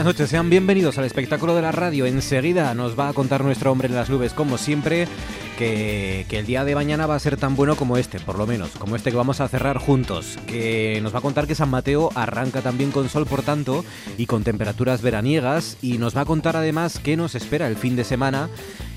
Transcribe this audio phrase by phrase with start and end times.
[0.00, 2.06] Buenas noches, sean bienvenidos al espectáculo de la radio.
[2.06, 5.06] Enseguida nos va a contar nuestro hombre en las nubes, como siempre,
[5.58, 8.70] que, el día de mañana va a ser tan bueno como este, por lo menos,
[8.70, 10.38] como este que vamos a cerrar juntos.
[10.46, 13.84] Que nos va a contar que San Mateo arranca también con sol, por tanto,
[14.16, 15.76] y con temperaturas veraniegas.
[15.82, 18.48] Y nos va a contar además qué nos espera el fin de semana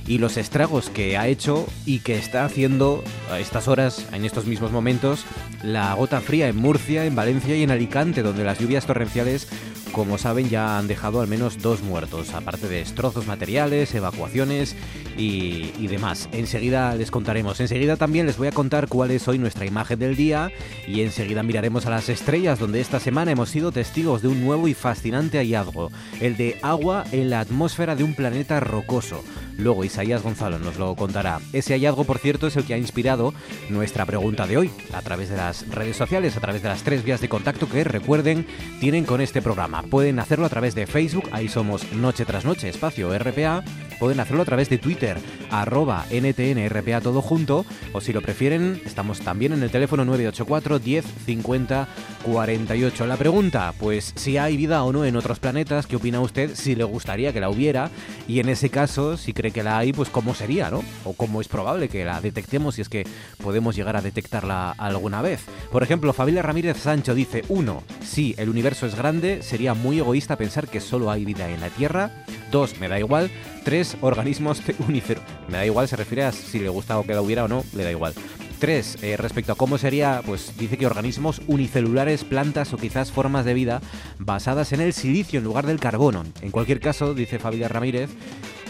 [0.07, 4.45] y los estragos que ha hecho y que está haciendo a estas horas, en estos
[4.45, 5.25] mismos momentos,
[5.63, 9.47] la gota fría en Murcia, en Valencia y en Alicante, donde las lluvias torrenciales
[9.93, 14.75] como saben, ya han dejado al menos dos muertos, aparte de destrozos materiales, evacuaciones
[15.17, 16.29] y, demás.
[16.31, 17.59] Enseguida les contaremos.
[17.59, 20.51] Enseguida también les voy a contar cuál es hoy nuestra imagen del día
[20.87, 24.67] y enseguida miraremos a las estrellas, donde esta semana hemos sido testigos de un nuevo
[24.67, 29.23] y fascinante hallazgo, el de agua en la atmósfera de un planeta rocoso.
[29.57, 31.39] Luego Isaías Gonzalo nos lo contará.
[31.53, 33.33] Ese hallazgo, por cierto, es el que ha inspirado
[33.69, 37.03] nuestra pregunta de hoy, a través de las redes sociales, a través de las tres
[37.03, 38.47] vías de contacto que, recuerden,
[38.79, 39.83] tienen con este programa.
[39.83, 43.63] Pueden hacerlo a través de Facebook, ahí somos Noche tras Noche, espacio RPA.
[43.99, 45.02] Pueden hacerlo a través de Twitter,
[45.51, 51.05] arroba NTNRPA todo junto, o si lo prefieren, estamos también en el teléfono 984 10
[51.25, 51.87] 50
[52.23, 53.05] 48.
[53.05, 56.55] La pregunta, pues si hay vida o no en otros planetas, ¿qué opina usted?
[56.55, 57.89] Si le gustaría que la hubiera,
[58.27, 60.83] y en ese caso, si cree que la hay, pues cómo sería, ¿no?
[61.03, 63.05] O cómo es probable que la detectemos si es que
[63.41, 65.41] podemos llegar a detectarla alguna vez.
[65.71, 70.37] Por ejemplo, Fabila Ramírez Sancho dice, uno, si el universo es grande, sería muy egoísta
[70.37, 72.11] pensar que solo hay vida en la Tierra.
[72.51, 73.31] Dos, me da igual.
[73.63, 75.23] Tres, organismos uniceros.
[75.47, 77.63] Me da igual, se refiere a si le gusta o que la hubiera o no,
[77.73, 78.13] le da igual.
[78.59, 83.43] Tres, eh, respecto a cómo sería, pues dice que organismos unicelulares, plantas o quizás formas
[83.43, 83.81] de vida
[84.19, 86.23] basadas en el silicio en lugar del carbono.
[86.41, 88.09] En cualquier caso, dice Fabila Ramírez,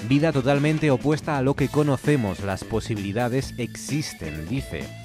[0.10, 2.40] vida totalmente opuesta a lo que conocemos.
[2.40, 5.03] Las posibilidades existen, dice.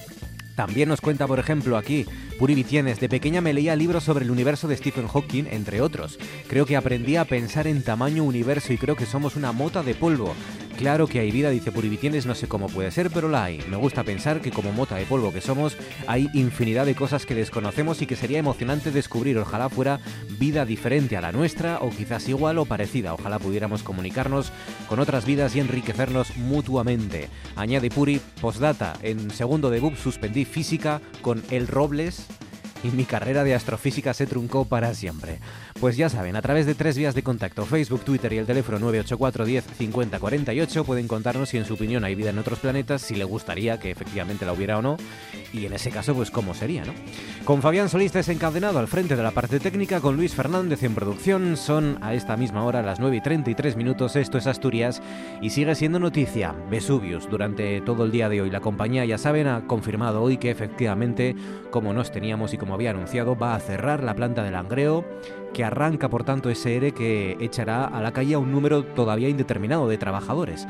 [0.59, 2.05] También nos cuenta, por ejemplo, aquí
[2.37, 2.99] Puri Vitienes.
[2.99, 6.19] De pequeña me leía libros sobre el universo de Stephen Hawking, entre otros.
[6.49, 9.95] Creo que aprendí a pensar en tamaño universo y creo que somos una mota de
[9.95, 10.35] polvo.
[10.78, 13.61] Claro que hay vida, dice Purivitienes, no sé cómo puede ser, pero la hay.
[13.69, 17.34] Me gusta pensar que como mota de polvo que somos, hay infinidad de cosas que
[17.34, 19.37] desconocemos y que sería emocionante descubrir.
[19.39, 19.99] Ojalá fuera
[20.39, 23.12] vida diferente a la nuestra o quizás igual o parecida.
[23.12, 24.53] Ojalá pudiéramos comunicarnos
[24.89, 27.28] con otras vidas y enriquecernos mutuamente.
[27.56, 32.25] Añade Puri, postdata, en segundo de BUP suspendí física con el Robles
[32.83, 35.41] y mi carrera de astrofísica se truncó para siempre.
[35.81, 38.81] Pues ya saben, a través de tres vías de contacto, Facebook, Twitter y el teléfono
[38.81, 43.00] 984 10 50 48, pueden contarnos si en su opinión hay vida en otros planetas,
[43.00, 44.97] si le gustaría que efectivamente la hubiera o no,
[45.53, 46.93] y en ese caso, pues cómo sería, ¿no?
[47.44, 51.56] Con Fabián Solista desencadenado al frente de la parte técnica, con Luis Fernández en producción,
[51.56, 55.00] son a esta misma hora las 9 y 33 minutos, esto es Asturias,
[55.41, 58.50] y sigue siendo noticia, Vesuvius, durante todo el día de hoy.
[58.50, 61.37] La compañía, ya saben, ha confirmado hoy que efectivamente,
[61.71, 65.05] como nos teníamos y como había anunciado, va a cerrar la planta de Langreo,
[65.55, 69.29] que arranca por tanto ese ERE que echará a la calle a un número todavía
[69.29, 70.67] indeterminado de trabajadores.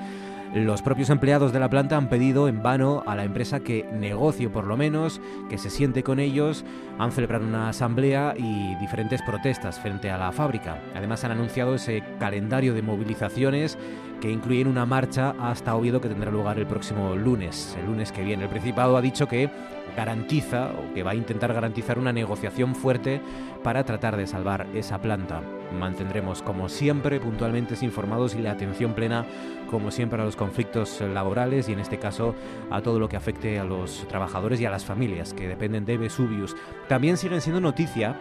[0.55, 4.49] Los propios empleados de la planta han pedido en vano a la empresa que negocie
[4.49, 5.21] por lo menos,
[5.51, 6.65] que se siente con ellos,
[6.99, 10.79] han celebrado una asamblea y diferentes protestas frente a la fábrica.
[10.95, 13.77] Además han anunciado ese calendario de movilizaciones
[14.23, 18.25] que incluyen una marcha hasta Oviedo que tendrá lugar el próximo lunes, el lunes que
[18.25, 18.45] viene.
[18.45, 19.51] El Principado ha dicho que
[19.97, 23.21] garantiza o que va a intentar garantizar una negociación fuerte
[23.63, 25.43] para tratar de salvar esa planta.
[25.73, 29.27] Mantendremos como siempre puntualmente informados y la atención plena
[29.71, 32.35] como siempre a los conflictos laborales y en este caso
[32.71, 35.99] a todo lo que afecte a los trabajadores y a las familias que dependen de
[35.99, 36.57] Vesuvius.
[36.89, 38.17] También siguen siendo noticia,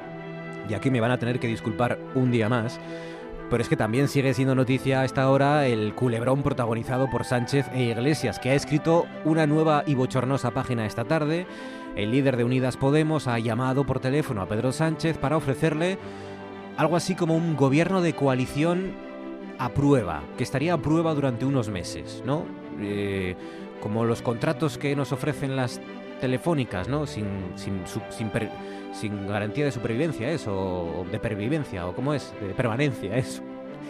[0.70, 2.80] y aquí me van a tener que disculpar un día más,
[3.50, 7.68] pero es que también sigue siendo noticia a esta hora el culebrón protagonizado por Sánchez
[7.74, 11.48] e Iglesias, que ha escrito una nueva y bochornosa página esta tarde.
[11.96, 15.98] El líder de Unidas Podemos ha llamado por teléfono a Pedro Sánchez para ofrecerle
[16.78, 18.94] algo así como un gobierno de coalición
[19.60, 22.46] a prueba, que estaría a prueba durante unos meses, ¿no?
[22.80, 23.36] Eh,
[23.82, 25.82] como los contratos que nos ofrecen las
[26.22, 27.08] telefónicas, ¿no?
[27.08, 27.26] Sin,
[27.56, 28.32] sin, sin,
[28.94, 33.42] sin garantía de supervivencia, eso, o de pervivencia, o cómo es, de permanencia, eso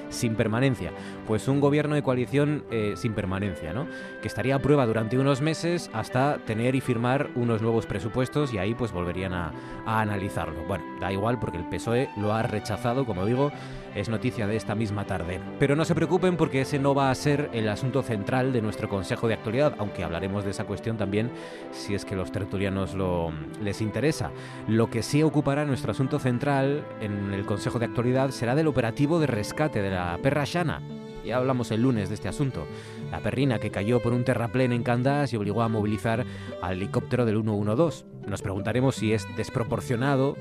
[0.09, 0.91] sin permanencia.
[1.25, 3.87] Pues un gobierno de coalición eh, sin permanencia, ¿no?
[4.21, 8.57] Que estaría a prueba durante unos meses hasta tener y firmar unos nuevos presupuestos y
[8.57, 9.51] ahí pues volverían a,
[9.85, 10.63] a analizarlo.
[10.67, 13.51] Bueno, da igual porque el PSOE lo ha rechazado, como digo,
[13.97, 15.39] es noticia de esta misma tarde.
[15.59, 18.87] Pero no se preocupen porque ese no va a ser el asunto central de nuestro
[18.87, 21.31] Consejo de Actualidad, aunque hablaremos de esa cuestión también
[21.71, 24.31] si es que los tertulianos lo, les interesa.
[24.67, 29.19] Lo que sí ocupará nuestro asunto central en el Consejo de Actualidad será del operativo
[29.19, 30.81] de rescate de la perra Shana.
[31.25, 32.65] Ya hablamos el lunes de este asunto.
[33.11, 36.25] La perrina que cayó por un terraplén en Candás y obligó a movilizar
[36.61, 38.05] al helicóptero del 112.
[38.27, 40.37] Nos preguntaremos si es desproporcionado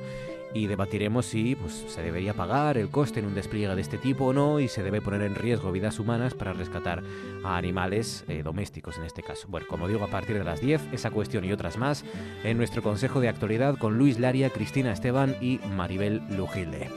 [0.55, 4.27] y debatiremos si pues, se debería pagar el coste en un despliegue de este tipo
[4.27, 7.03] o no y se debe poner en riesgo vidas humanas para rescatar
[7.45, 9.47] a animales eh, domésticos en este caso.
[9.49, 12.05] Bueno, como digo, a partir de las 10, esa cuestión y otras más
[12.45, 16.89] en nuestro Consejo de Actualidad con Luis Laria, Cristina Esteban y Maribel Lujilde.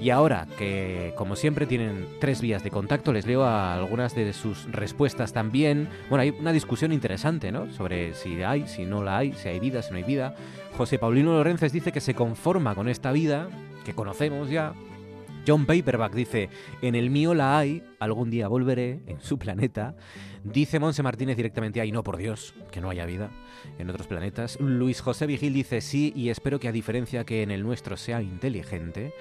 [0.00, 4.70] Y ahora que, como siempre, tienen tres vías de contacto, les leo algunas de sus
[4.72, 5.88] respuestas también.
[6.08, 7.70] Bueno, hay una discusión interesante, ¿no?
[7.72, 10.34] Sobre si hay, si no la hay, si hay vida, si no hay vida.
[10.76, 13.48] José Paulino Lorences dice que se conforma con esta vida,
[13.84, 14.72] que conocemos ya.
[15.46, 16.48] John Paperback dice,
[16.80, 19.96] en el mío la hay, algún día volveré, en su planeta.
[20.44, 23.30] Dice Monse Martínez directamente, ay no, por Dios, que no haya vida
[23.78, 24.58] en otros planetas.
[24.60, 28.22] Luis José Vigil dice sí y espero que a diferencia que en el nuestro sea
[28.22, 29.12] inteligente.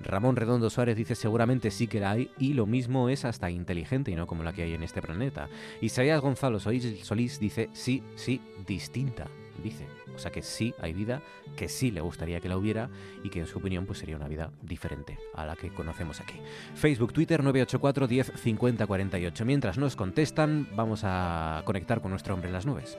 [0.00, 4.10] Ramón Redondo Suárez dice seguramente sí que la hay y lo mismo es hasta inteligente
[4.10, 5.48] y no como la que hay en este planeta.
[5.80, 9.28] Isaías Gonzalo Solís dice sí, sí, distinta,
[9.62, 9.86] dice.
[10.14, 11.22] O sea que sí hay vida,
[11.56, 12.90] que sí le gustaría que la hubiera
[13.22, 16.34] y que en su opinión pues sería una vida diferente a la que conocemos aquí.
[16.74, 19.44] Facebook, Twitter 984 10 50 48.
[19.44, 22.98] Mientras nos contestan, vamos a conectar con nuestro hombre en las nubes.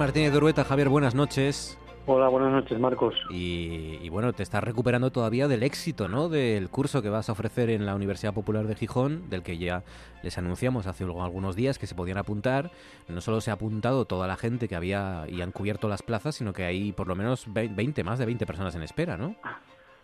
[0.00, 0.64] Martínez de Urueta.
[0.64, 1.78] Javier, buenas noches.
[2.06, 3.14] Hola, buenas noches, Marcos.
[3.28, 6.30] Y, bueno, te estás recuperando todavía del éxito, ¿no?
[6.30, 9.82] Del curso que vas a ofrecer en la Universidad Popular de Gijón, del que ya
[10.22, 12.70] les anunciamos hace algunos días que se podían apuntar.
[13.10, 16.34] No solo se ha apuntado toda la gente que había y han cubierto las plazas,
[16.34, 19.36] sino que hay por lo menos 20, más de 20 personas en espera, ¿no?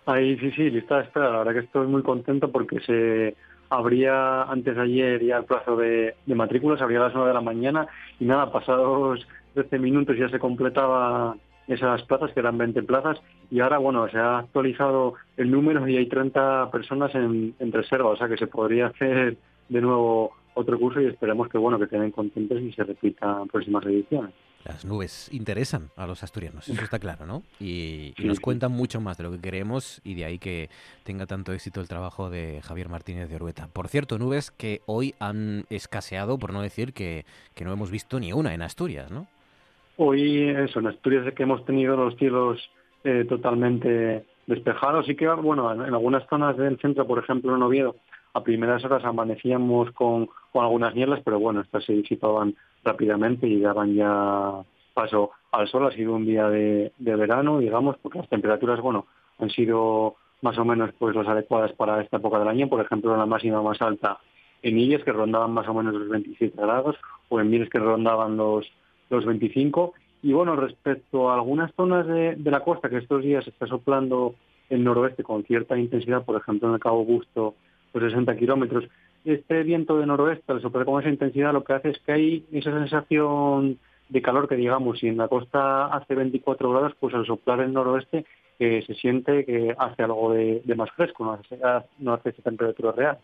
[0.04, 1.30] Ahí sí, sí, lista de espera.
[1.30, 3.34] La verdad que estoy muy contento porque se
[3.70, 7.34] habría antes de ayer ya el plazo de, de matrículas, habría a las 9 de
[7.34, 7.86] la mañana
[8.20, 11.34] y nada, pasados 13 minutos ya se completaba
[11.66, 13.18] esas plazas, que eran 20 plazas,
[13.50, 18.16] y ahora, bueno, se ha actualizado el número y hay 30 personas en, reserva, o
[18.16, 19.36] sea que se podría hacer
[19.68, 23.84] de nuevo otro curso y esperemos que, bueno, que queden contentos y se repitan próximas
[23.86, 24.32] ediciones.
[24.64, 27.42] Las nubes interesan a los asturianos, eso está claro, ¿no?
[27.60, 30.70] Y, nos cuentan mucho más de lo que queremos y de ahí que
[31.04, 33.68] tenga tanto éxito el trabajo de Javier Martínez de Orueta.
[33.72, 37.24] Por cierto, nubes que hoy han escaseado, por no decir que,
[37.54, 39.28] que no hemos visto ni una en Asturias, ¿no?
[39.98, 42.70] Hoy, eso, en Asturias que hemos tenido los cielos
[43.04, 47.96] eh, totalmente despejados y que, bueno, en, algunas zonas del centro, por ejemplo en Oviedo,
[48.34, 52.54] a primeras horas amanecíamos con, con algunas nieblas, pero bueno, estas se disipaban
[52.84, 55.86] rápidamente y daban ya paso al sol.
[55.86, 59.06] Ha sido un día de, verano, digamos, porque las temperaturas, bueno,
[59.38, 62.68] han sido más o menos pues las adecuadas para esta época del año.
[62.68, 64.18] Por ejemplo, la máxima más alta
[64.62, 66.96] en Illes, que rondaban más o menos los 27 grados,
[67.28, 68.66] o en Mires, que rondaban los
[69.10, 69.94] los 25.
[70.22, 74.34] Y bueno, respecto a algunas zonas de, la costa que estos días está soplando
[74.70, 77.54] el noroeste con cierta intensidad, por ejemplo en el Cabo Busto,
[77.92, 78.84] pues 60 kilómetros,
[79.24, 82.44] este viento de noroeste al soplar con esa intensidad lo que hace es que hay
[82.52, 87.26] esa sensación de calor que digamos, si en la costa hace 24 grados, pues al
[87.26, 88.24] soplar el noroeste
[88.58, 91.58] eh, se siente que hace algo de, más fresco, no hace,
[91.98, 93.18] no hace esa temperatura real.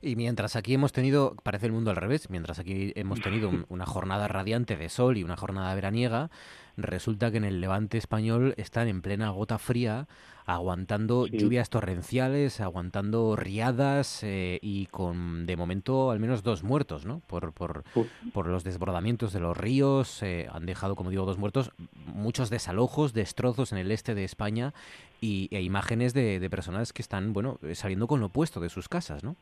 [0.00, 3.86] Y mientras aquí hemos tenido, parece el mundo al revés, mientras aquí hemos tenido una
[3.86, 6.30] jornada radiante de sol y una jornada veraniega,
[6.76, 10.06] resulta que en el levante español están en plena gota fría,
[10.46, 17.20] aguantando lluvias torrenciales, aguantando riadas eh, y con de momento al menos dos muertos, ¿no?
[17.26, 17.84] Por, por,
[18.32, 21.72] por los desbordamientos de los ríos, eh, han dejado, como digo, dos muertos,
[22.06, 24.74] muchos desalojos, destrozos en el este de España
[25.20, 28.88] y, e imágenes de, de personas que están, bueno, saliendo con lo opuesto de sus
[28.88, 29.36] casas, ¿no?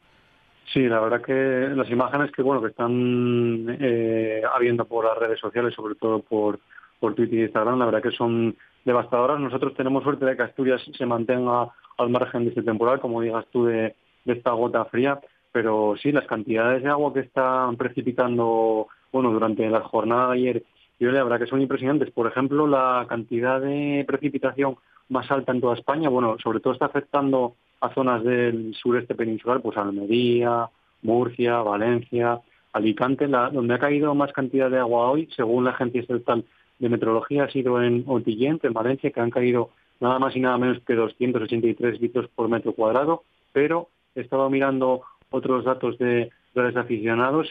[0.73, 5.39] Sí, la verdad que las imágenes que bueno que están eh, habiendo por las redes
[5.39, 6.61] sociales, sobre todo por,
[7.03, 8.55] por Twitter y Instagram, la verdad que son
[8.85, 9.41] devastadoras.
[9.41, 11.69] Nosotros tenemos suerte de que Asturias se mantenga
[11.99, 15.19] al margen de este temporal, como digas tú, de, esta gota fría.
[15.51, 20.63] pero sí, las cantidades de agua que están precipitando, bueno, durante la jornada de ayer
[21.01, 22.13] y hoy, la verdad que son impresionantes.
[22.13, 24.77] Por ejemplo, la cantidad de precipitación
[25.09, 29.61] más alta en toda España, bueno, sobre todo está afectando a zonas del sureste peninsular,
[29.61, 30.69] pues Almería,
[31.03, 32.41] Murcia, Valencia,
[32.73, 36.45] Alicante, donde ha caído más cantidad de agua hoy, según la Agencia Estatal
[36.83, 39.71] de Meteorología, ha sido en Otillente, en Valencia, que han caído
[40.01, 43.23] nada más y nada menos que 283 litros por metro cuadrado,
[43.53, 47.49] pero he estado mirando otros datos de redes aficionados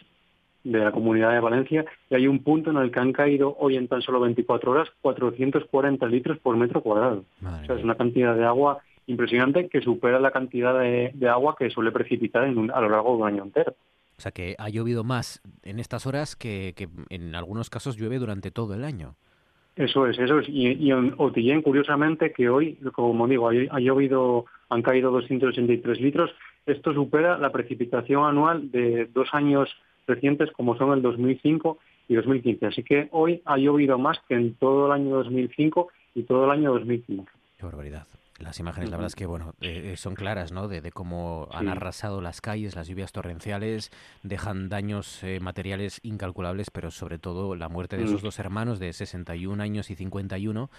[0.65, 3.77] de la Comunidad de Valencia y hay un punto en el que han caído hoy
[3.77, 7.23] en tan solo 24 horas 440 litros por metro cuadrado.
[7.41, 11.69] o sea, es una cantidad de agua impresionante que supera la cantidad de, agua que
[11.69, 13.73] suele precipitar en a lo largo de un año entero.
[14.21, 18.19] O sea que ha llovido más en estas horas que, que en algunos casos llueve
[18.19, 19.15] durante todo el año.
[19.75, 20.47] Eso es, eso es.
[20.47, 26.29] Y, en Otillén, curiosamente, que hoy, como digo, ha, llovido, han caído 283 litros.
[26.67, 29.69] Esto supera la precipitación anual de dos años
[30.05, 32.67] recientes, como son el 2005 y 2015.
[32.67, 36.51] Así que hoy ha llovido más que en todo el año 2005 y todo el
[36.51, 37.25] año 2015.
[37.57, 38.05] Qué barbaridad.
[38.41, 40.67] Las imágenes, la verdad es que bueno, eh, son claras, ¿no?
[40.67, 43.91] De, cómo han arrasado las calles, las lluvias torrenciales,
[44.23, 48.25] dejan daños eh, materiales incalculables, pero sobre todo la muerte de esos mm.
[48.25, 50.69] dos hermanos de 61 años y 51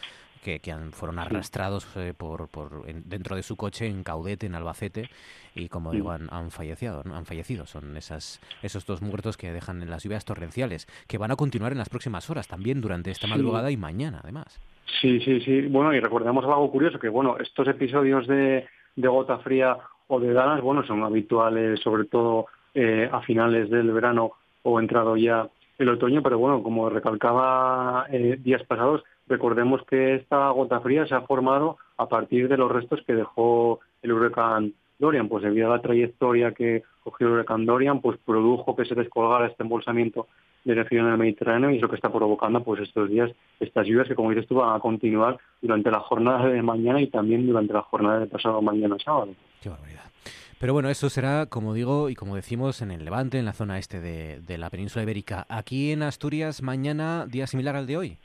[0.43, 5.09] que, que han, fueron arrastrados por, por dentro de su coche en Caudete, en Albacete,
[5.55, 7.67] y como digo, han, han fallecido, han fallecido.
[7.67, 11.73] Son esas, esos dos muertos que dejan en las lluvias torrenciales, que van a continuar
[11.73, 14.61] en las próximas horas, también durante esta madrugada y mañana, además.
[15.01, 15.63] Sí, sí, sí.
[15.63, 19.77] Bueno, y recordemos algo curioso, que bueno, estos episodios de, gota fría
[20.09, 24.33] o de danas, bueno, son habituales sobre todo eh, a finales del verano
[24.63, 30.51] o entrado ya el otoño, pero bueno, como recalcaba eh, días pasados, recordemos que esta
[30.51, 35.29] gota fría se ha formado a partir de los restos que dejó el huracán Dorian,
[35.29, 39.47] pues debido a la trayectoria que cogió el huracán Dorian, pues produjo que se descolgara
[39.47, 40.29] este embolsamiento
[40.65, 44.07] dirección en el Mediterráneo y es lo que está provocando pues estos días estas lluvias
[44.07, 47.73] que como dices tú van a continuar durante la jornada de mañana y también durante
[47.73, 49.35] la jornada de pasado mañana sábado.
[49.61, 50.03] Qué barbaridad.
[50.63, 53.81] Pero bueno, eso será, como digo y como decimos, en el Levante, en la zona
[53.81, 55.45] este de, la península ibérica.
[55.49, 58.19] Aquí en Asturias, mañana, día similar al de hoy.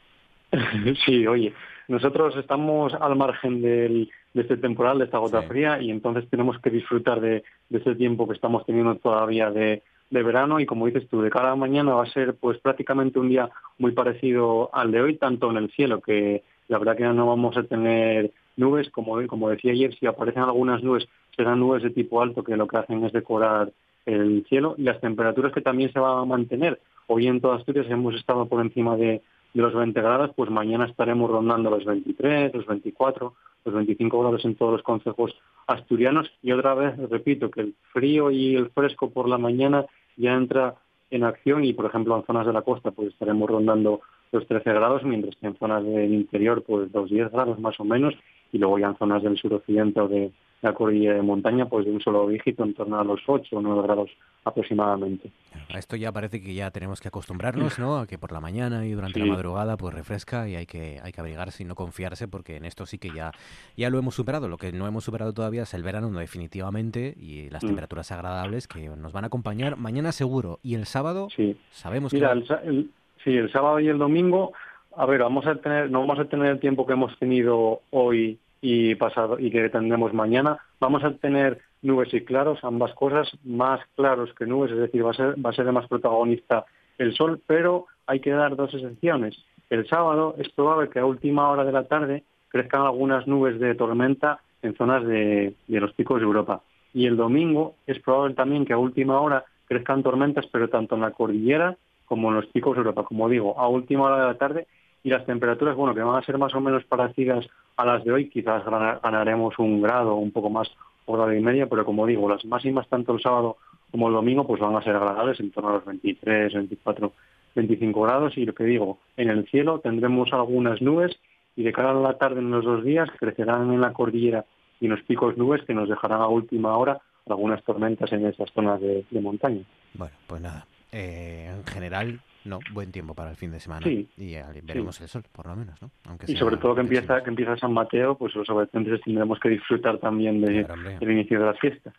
[1.05, 1.53] sí, oye,
[1.87, 6.59] nosotros estamos al margen del, de este temporal, de esta gota fría, y entonces tenemos
[6.59, 10.85] que disfrutar de, de este tiempo que estamos teniendo todavía de, de verano y como
[10.85, 14.69] dices tú, de cara a mañana va a ser pues prácticamente un día muy parecido
[14.73, 18.31] al de hoy, tanto en el cielo, que la verdad que no vamos a tener
[18.55, 22.57] nubes, como, como decía ayer, si aparecen algunas nubes, serán nubes de tipo alto que
[22.57, 23.71] lo que hacen es decorar
[24.05, 26.79] el cielo y las temperaturas que también se van a mantener.
[27.07, 29.21] Hoy en todas Asturias hemos estado por encima de,
[29.57, 33.33] de los 20 grados, pues mañana estaremos rondando los 23, los 24,
[33.65, 35.35] los 25 grados en todos los consejos
[35.65, 36.31] asturianos.
[36.43, 39.85] Y otra vez repito que el frío y el fresco por la mañana
[40.15, 40.75] ya entra
[41.09, 44.73] en acción y por ejemplo en zonas de la costa pues estaremos rondando los 13
[44.73, 48.13] grados mientras que en zonas del interior pues los 10 grados más o menos
[48.51, 51.91] y luego ya en zonas del suroccidente o de la cordillera de montaña, pues de
[51.91, 54.09] un solo dígito, en torno a los 8 o 9 grados
[54.43, 55.31] aproximadamente.
[55.69, 57.97] A esto ya parece que ya tenemos que acostumbrarnos, ¿no?
[57.97, 61.11] A que por la mañana y durante la madrugada pues refresca y hay que, hay
[61.11, 63.31] que abrigarse y no confiarse porque en esto sí que ya,
[63.75, 64.47] ya lo hemos superado.
[64.47, 67.67] Lo que no hemos superado todavía es el verano, no definitivamente, y las mm.
[67.67, 70.59] temperaturas agradables que nos van a acompañar mañana seguro.
[70.63, 71.57] Y el sábado sí.
[71.71, 72.17] sabemos que...
[72.17, 72.89] El,
[73.23, 74.53] sí, el sábado y el domingo,
[74.95, 78.39] a ver, vamos a tener, no vamos a tener el tiempo que hemos tenido hoy
[78.61, 83.79] y pasado y que tendremos mañana, vamos a tener nubes y claros, ambas cosas, más
[83.95, 86.65] claros que nubes, es decir, va a ser, va a ser más protagonista
[86.97, 89.37] el sol, pero hay que dar dos excepciones.
[89.69, 93.75] El sábado es probable que a última hora de la tarde crezcan algunas nubes de
[93.75, 96.61] tormenta en zonas de, de los picos de Europa.
[96.93, 101.01] Y el domingo es probable también que a última hora crezcan tormentas, pero tanto en
[101.01, 103.03] la cordillera como en los picos de Europa.
[103.03, 104.67] Como digo, a última hora de la tarde
[105.03, 108.11] y las temperaturas, bueno, que van a ser más o menos parecidas a las de
[108.11, 110.69] hoy, quizás ganaremos un grado, un poco más,
[111.05, 113.57] o grado y media, pero como digo, las máximas tanto el sábado
[113.91, 117.13] como el domingo pues van a ser agradables en torno a los 23, 24,
[117.55, 121.15] 25 grados y lo que digo, en el cielo tendremos algunas nubes
[121.55, 124.45] y de cara a la tarde en los dos días crecerán en la cordillera
[124.79, 128.51] y en los picos nubes que nos dejarán a última hora algunas tormentas en esas
[128.51, 129.61] zonas de, montaña.
[129.93, 133.85] Bueno, pues nada, eh, en general No, buen tiempo para el fin de semana.
[133.85, 135.91] Sí, y veremos el sol, por lo menos, ¿no?
[136.05, 139.49] Aunque y sobre todo que empieza, que empieza San Mateo, pues los habitantes tendremos que
[139.49, 140.65] disfrutar también de,
[140.99, 141.93] del inicio de las fiestas.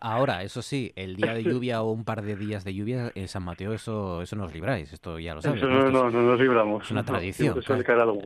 [0.00, 3.28] ahora, eso sí, el día de lluvia o un par de días de lluvia en
[3.28, 5.62] San Mateo, eso eso nos libráis, esto ya lo sabes.
[5.62, 6.84] Eso no, no, no, nos libramos.
[6.84, 7.60] Es una tradición.
[7.84, 8.18] claro,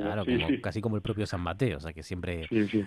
[0.62, 2.46] casi como el propio San Mateo, o sea que siempre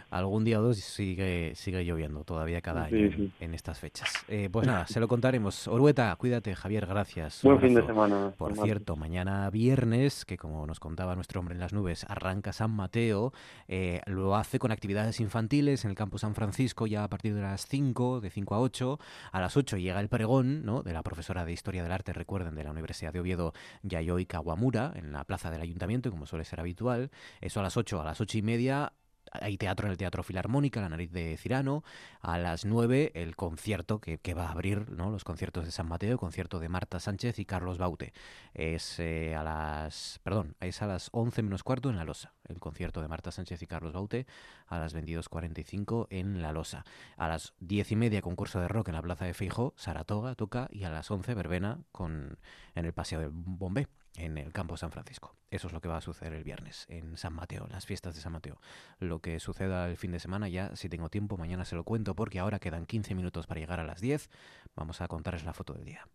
[0.10, 4.25] algún día o dos sigue, sigue lloviendo todavía cada año en, estas fechas.
[4.27, 5.67] Eh, pues nada, se lo contaremos.
[5.67, 7.41] Orueta, cuídate, Javier, gracias.
[7.44, 8.32] Buen fin de semana.
[8.38, 12.72] Por cierto, mañana viernes, que como nos contaba nuestro hombre en las nubes, arranca San
[12.72, 13.34] Mateo,
[13.67, 17.41] eh, lo hace con actividades infantiles en el campo San Francisco ya a partir de
[17.41, 19.00] las 5, de 5 a 8.
[19.31, 20.84] A las 8 llega el pregón ¿no?
[20.84, 23.53] de la profesora de Historia del Arte, recuerden, de la Universidad de Oviedo,
[23.84, 27.12] Yayoi Kawamura, en la plaza del Ayuntamiento, como suele ser habitual.
[27.41, 28.93] Eso a las 8, a las 8 y media
[29.31, 31.84] hay teatro en el Teatro Filarmónica, La Nariz de Cirano.
[32.22, 35.12] A las 9 el concierto que, va a abrir ¿no?
[35.12, 38.13] los conciertos de San Mateo, el concierto de Marta Sánchez y Carlos Baute.
[38.53, 42.34] Es eh, a las perdón, es a las 11 menos cuarto en La Losa.
[42.48, 44.25] El concierto de Marta Sánchez y Carlos Baute
[44.67, 46.86] a las 22.45 en La Losa.
[47.17, 50.67] A las 10 y media concurso de rock en la Plaza de Feijó, Saratoga toca
[50.72, 52.38] y a las 11 verbena con,
[52.75, 55.36] en el Paseo del Bombé en el campo San Francisco.
[55.50, 58.21] Eso es lo que va a suceder el viernes en San Mateo, las fiestas de
[58.21, 58.59] San Mateo.
[59.00, 62.15] Lo que suceda el fin de semana ya, si tengo tiempo, mañana se lo cuento
[62.15, 64.29] porque ahora quedan 15 minutos para llegar a las 10.
[64.75, 66.07] Vamos a contarles la foto del día.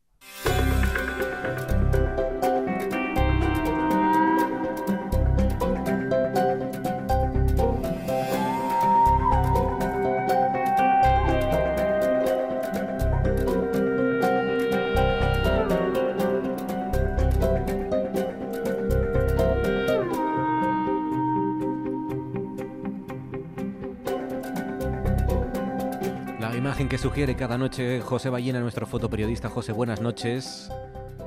[26.72, 29.50] Imagen que sugiere cada noche José Ballena, nuestro fotoperiodista.
[29.50, 30.70] José, buenas noches.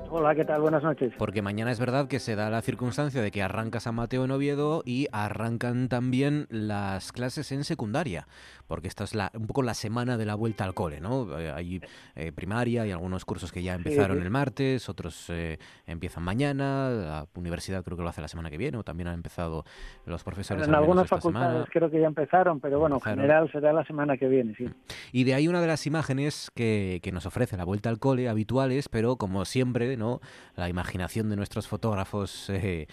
[0.10, 0.62] Hola, ¿qué tal?
[0.62, 1.14] Buenas noches.
[1.20, 4.32] Porque mañana es verdad que se da la circunstancia de que arranca San Mateo en
[4.32, 8.28] Oviedo y arrancan también las clases en secundaria,
[8.68, 11.40] porque esta es la, un poco la semana de la vuelta al cole, ¿no?
[11.40, 11.82] Eh, hay
[12.16, 15.58] eh, primaria, hay algunos cursos que ya empezaron el martes, otros eh,
[15.88, 19.16] empiezan mañana, la universidad creo que lo hace la semana que viene, o también han
[19.16, 19.66] empezado
[20.06, 20.68] los profesores.
[20.68, 24.28] En algunas facultades creo que ya empezaron, pero bueno, en general será la semana que
[24.28, 24.70] viene, sí.
[25.12, 28.30] Y de ahí una de las imágenes que, que nos ofrece la vuelta al cole
[28.30, 30.22] habituales, pero como siempre, ¿no?
[30.56, 32.88] La imaginación de nuestros fotógrafos eh,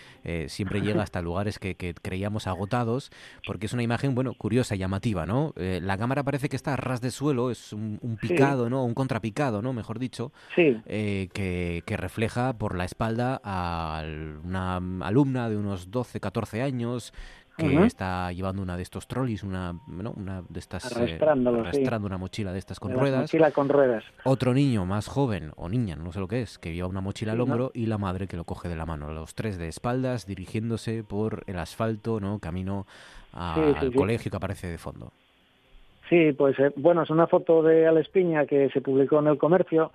[0.49, 3.11] siempre llega hasta lugares que, creíamos agotados,
[3.47, 5.53] porque es una imagen, bueno, curiosa, llamativa, ¿no?
[5.62, 8.85] Eh, la cámara parece que está a ras de suelo, es un, picado, ¿no?
[8.85, 9.72] Un contrapicado, ¿no?
[9.72, 14.03] Mejor dicho, que, que, refleja por la espalda a
[14.44, 17.12] una alumna de unos 12, 14 años,
[17.57, 22.53] que está llevando una de estos trolleys, una, una de estas eh, arrastrando una mochila
[22.53, 23.22] de estas con ruedas.
[23.22, 24.05] Mochila con ruedas.
[24.25, 27.33] Otro niño más joven o niña, no sé lo que es, que lleva una mochila
[27.33, 29.12] al hombro y la madre que lo coge de la mano.
[29.12, 32.87] Los tres de espaldas dirigiéndose por el asfalto, no, camino
[33.33, 35.12] al colegio que aparece de fondo.
[36.09, 39.93] Sí, pues eh, bueno, es una foto de Alespiña que se publicó en el comercio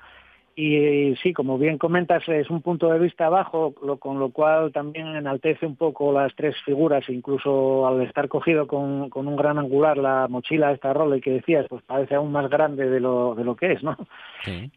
[0.60, 5.06] y sí, como bien comentas, es un punto de vista bajo, con lo cual también
[5.06, 10.28] enaltece un poco las tres figuras, incluso al estar cogido con, un gran angular la
[10.28, 13.74] mochila, esta y que decías, pues parece aún más grande de lo, de lo que
[13.74, 13.96] es, ¿no?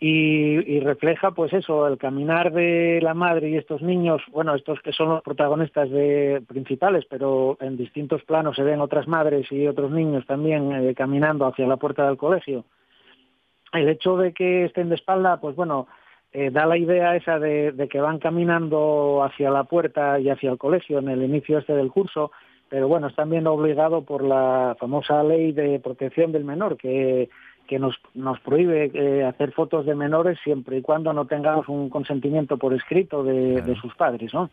[0.00, 4.92] Y, refleja, pues eso, el caminar de la madre y estos niños, bueno, estos que
[4.92, 9.90] son los protagonistas de, principales, pero en distintos planos se ven otras madres y otros
[9.90, 12.66] niños también eh, caminando hacia la puerta del colegio
[13.72, 15.86] el hecho de que estén de espalda, pues bueno,
[16.32, 20.58] eh, da la idea esa de, que van caminando hacia la puerta y hacia el
[20.58, 22.30] colegio en el inicio este del curso,
[22.68, 27.28] pero bueno, es también obligado por la famosa ley de protección del menor, que,
[27.66, 31.88] que nos, nos prohíbe eh, hacer fotos de menores siempre y cuando no tengamos un
[31.90, 34.50] consentimiento por escrito de, sus padres, ¿no?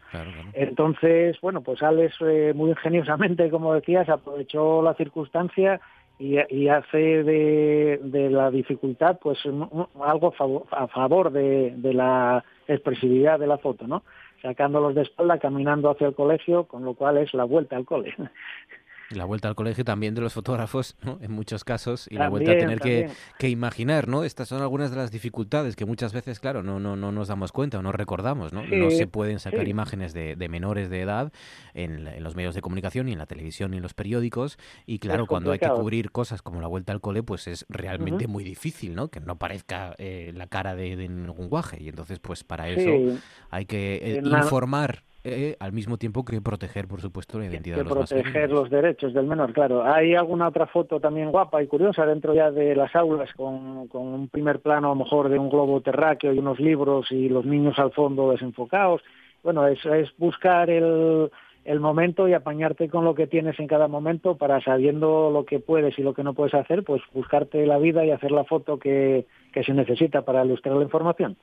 [0.53, 5.79] Entonces, bueno, pues Alex eh, muy ingeniosamente, como decías, aprovechó la circunstancia
[6.19, 10.33] y, hace de, la dificultad pues algo
[10.71, 14.03] a favor de, de, la expresividad de la foto, ¿no?
[14.41, 18.15] Sacándolos de espalda, caminando hacia el colegio, con lo cual es la vuelta al cole.
[19.09, 21.17] La vuelta al colegio también de los fotógrafos, ¿no?
[21.21, 24.25] en muchos casos, y la vuelta a tener que, que, imaginar, ¿no?
[24.25, 27.53] Estas son algunas de las dificultades que muchas veces, claro, no, no, no nos damos
[27.53, 28.63] cuenta o no recordamos, ¿no?
[28.65, 31.31] no se pueden sacar imágenes de, de, menores de edad
[31.73, 34.99] en, en, los medios de comunicación, ni en la televisión, ni en los periódicos, y
[34.99, 38.43] claro, cuando hay que cubrir cosas como la vuelta al cole, pues es realmente muy
[38.43, 39.07] difícil, ¿no?
[39.07, 43.17] Que no parezca eh, la cara de, de, ningún guaje, y entonces, pues para eso
[43.51, 47.83] hay que eh, informar eh, al mismo tiempo que proteger, por supuesto, la identidad de
[47.83, 49.83] los proteger los derechos del menor, claro.
[49.83, 54.07] Hay alguna otra foto también guapa y curiosa dentro ya de las aulas con, con
[54.07, 57.45] un primer plano a lo mejor de un globo terráqueo y unos libros y los
[57.45, 59.01] niños al fondo desenfocados.
[59.43, 61.29] Bueno, es, es buscar el
[61.67, 65.59] el momento y apañarte con lo que tienes en cada momento para sabiendo lo que
[65.59, 68.79] puedes y lo que no puedes hacer, pues buscarte la vida y hacer la foto
[68.79, 69.25] que,
[69.57, 71.35] que se necesita para ilustrar la información.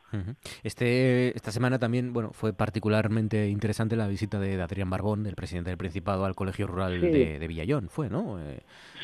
[0.62, 5.70] Este, esta semana también bueno, fue particularmente interesante la visita de Adrián Barbón, del presidente
[5.70, 8.38] del Principado, al Colegio Rural de, de, Villallón, ¿fue, no?
[8.38, 8.61] Eh,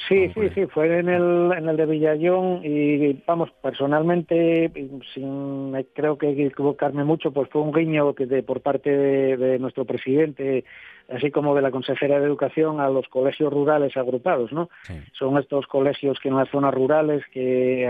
[0.09, 4.70] sí, sí, sí, fue en el, en el de Villallón y, vamos, personalmente,
[5.12, 9.85] sin creo que equivocarme mucho, pues fue un guiño que de, por parte de nuestro
[9.85, 10.64] presidente
[11.11, 14.70] así como de la consejera de Educación a los colegios rurales agrupados, ¿no?
[15.12, 17.88] Son estos colegios que en las zonas rurales que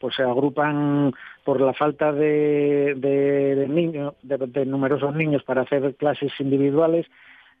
[0.00, 1.12] pues se agrupan
[1.44, 7.06] por la falta de, de, niños, de, numerosos niños para hacer clases individuales,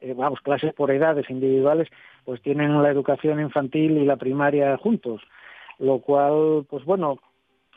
[0.00, 1.88] eh, vamos, clases por edades individuales,
[2.24, 5.20] pues tienen la educación infantil y la primaria juntos,
[5.78, 7.18] lo cual, pues bueno,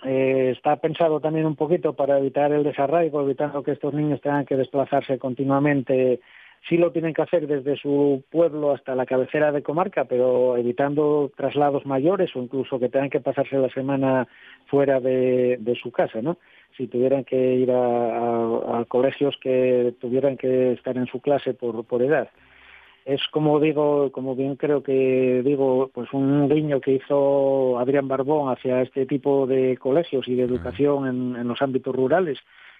[0.03, 4.45] eh, está pensado también un poquito para evitar el desarraigo, evitando que estos niños tengan
[4.45, 6.21] que desplazarse continuamente
[6.67, 11.31] sí lo tienen que hacer desde su pueblo hasta la cabecera de comarca, pero evitando
[11.35, 14.27] traslados mayores o incluso que tengan que pasarse la semana
[14.65, 16.37] fuera de, su casa, ¿no?
[16.75, 22.01] Si tuvieran que ir a, colegios que tuvieran que estar en su clase por, por
[22.01, 22.29] edad.
[23.05, 28.51] Es como digo, como bien creo que digo, pues un guiño que hizo Adrián Barbón
[28.51, 32.39] hacia este tipo de colegios y de educación en, en los ámbitos rurales,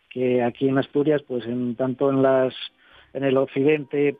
[0.09, 2.55] que aquí en Asturias, pues en tanto en las
[3.15, 4.17] en el occidente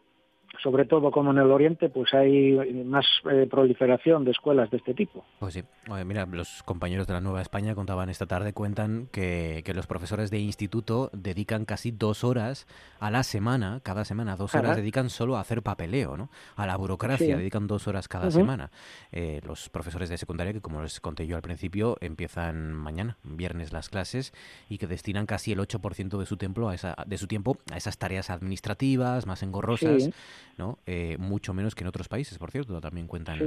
[0.62, 2.54] sobre todo como en el Oriente, pues hay
[2.86, 5.26] más eh, proliferación de escuelas de este tipo.
[5.40, 5.64] Pues sí,
[6.06, 10.40] mira, los compañeros de la Nueva España contaban esta tarde, cuentan que, los profesores de
[10.40, 12.66] instituto dedican casi dos horas
[13.00, 16.30] a la semana, cada semana, dos horas dedican solo a hacer papeleo, ¿no?
[16.56, 18.72] A la burocracia dedican dos horas cada semana.
[19.12, 23.74] Eh, los profesores de secundaria, que como les conté yo al principio, empiezan mañana, viernes
[23.74, 24.34] las clases,
[24.70, 27.78] y que destinan casi el 8% de su, tiempo a esa, de su tiempo a
[27.78, 30.10] esas tareas administrativas más engorrosas.
[30.58, 30.78] ¿No?
[30.86, 33.40] Eh, mucho menos que en otros países, por cierto, también cuentan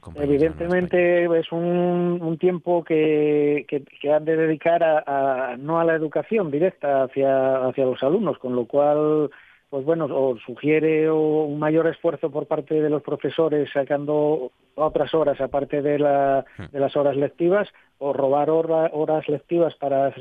[0.00, 0.34] compañeros.
[0.34, 6.50] Evidentemente es un, un tiempo que, que, han de dedicar a, no a la educación
[6.50, 9.30] directa hacia, hacia los alumnos, con lo cual
[9.68, 15.40] pues bueno, o sugiere un mayor esfuerzo por parte de los profesores sacando otras horas
[15.40, 16.66] aparte de, la, hmm.
[16.72, 20.14] de las horas lectivas o robar horas lectivas para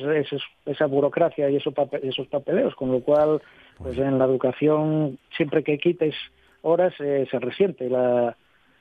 [0.65, 3.41] esa burocracia y esos, esos papeleos, con lo cual
[3.77, 6.15] pues en la educación siempre que quites
[6.61, 8.35] horas eh, se resiente la,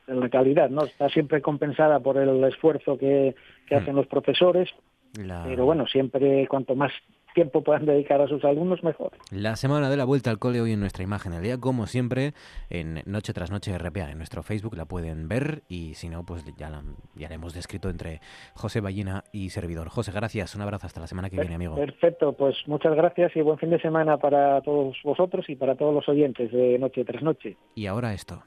[0.06, 0.84] la calidad, ¿no?
[0.84, 3.34] Está siempre compensada por el esfuerzo que,
[3.66, 3.78] que hmm.
[3.78, 4.70] hacen los profesores,
[5.12, 6.92] pero bueno, siempre cuanto más
[7.34, 9.12] tiempo puedan dedicar a sus alumnos, mejor.
[9.30, 12.32] La semana de la vuelta al cole hoy en nuestra imagen del día, como siempre,
[12.70, 16.44] en Noche tras Noche RPA, en nuestro Facebook la pueden ver y si no, pues
[16.56, 16.82] ya la,
[17.14, 18.20] ya hemos descrito entre
[18.54, 19.88] José Ballina y servidor.
[19.88, 21.76] José, gracias, un abrazo hasta la semana que viene, amigo.
[21.76, 25.94] Perfecto, pues muchas gracias y buen fin de semana para todos vosotros y para todos
[25.94, 27.56] los oyentes de Noche tras Noche.
[27.74, 28.42] Y ahora esto.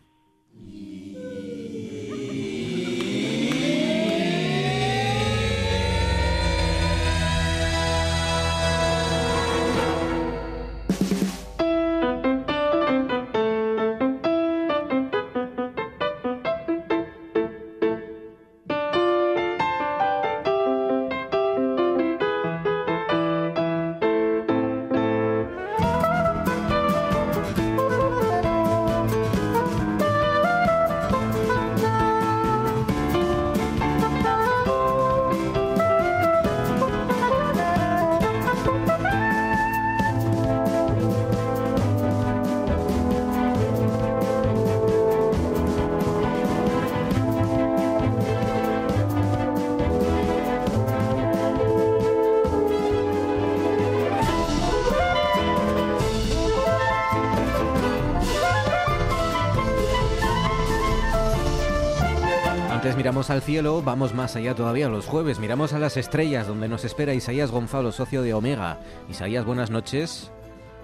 [63.27, 66.85] Miramos al cielo, vamos más allá todavía los jueves, miramos a las estrellas donde nos
[66.85, 68.79] espera Isaías Gonzalo, socio de Omega.
[69.09, 70.31] Isaías, buenas noches.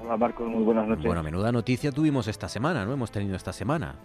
[0.03, 1.05] Hola Marcos, muy buenas noches.
[1.05, 2.91] Bueno, menuda noticia tuvimos esta semana, ¿no?
[2.91, 3.95] Hemos tenido esta semana.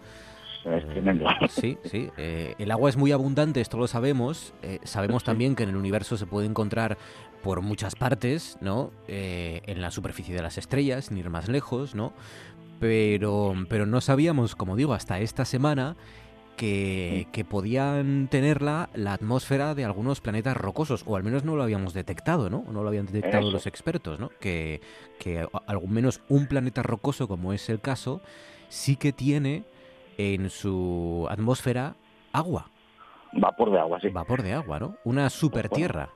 [0.63, 1.25] Es tremendo.
[1.49, 2.09] Sí, sí.
[2.15, 4.53] Eh, el agua es muy abundante, esto lo sabemos.
[4.61, 6.97] Eh, sabemos también que en el universo se puede encontrar
[7.43, 8.91] por muchas partes, ¿no?
[9.09, 12.13] Eh, en la superficie de las estrellas, sin ir más lejos, ¿no?
[12.79, 15.97] Pero, pero no sabíamos, como digo, hasta esta semana
[16.59, 21.93] que, podían tenerla la atmósfera de algunos planetas rocosos, o al menos no lo habíamos
[21.93, 22.65] detectado, ¿no?
[22.71, 24.29] No lo habían detectado los expertos, ¿no?
[24.41, 24.81] Que,
[25.19, 28.21] que al menos un planeta rocoso, como es el caso,
[28.67, 29.63] sí que tiene
[30.17, 31.95] en su atmósfera
[32.33, 32.69] agua.
[33.31, 34.09] Vapor de agua, sí.
[34.09, 34.95] Vapor de agua, ¿no?
[35.05, 36.09] Una supertierra.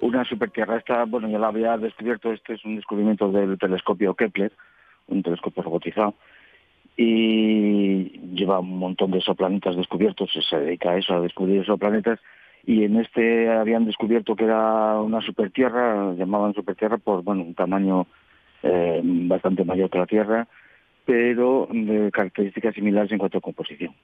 [0.00, 0.76] una supertierra.
[0.76, 4.52] Esta, bueno, ya la había descubierto, este es un descubrimiento del telescopio Kepler,
[5.06, 6.14] un telescopio robotizado,
[7.02, 12.20] y lleva un montón de exoplanetas descubiertos, se dedica a eso, a descubrir exoplanetas,
[12.66, 18.06] y en este habían descubierto que era una supertierra, llamaban supertierra por, bueno, un tamaño
[18.62, 20.46] eh, bastante mayor que la Tierra,
[21.06, 23.94] pero de características similares en cuanto a composición.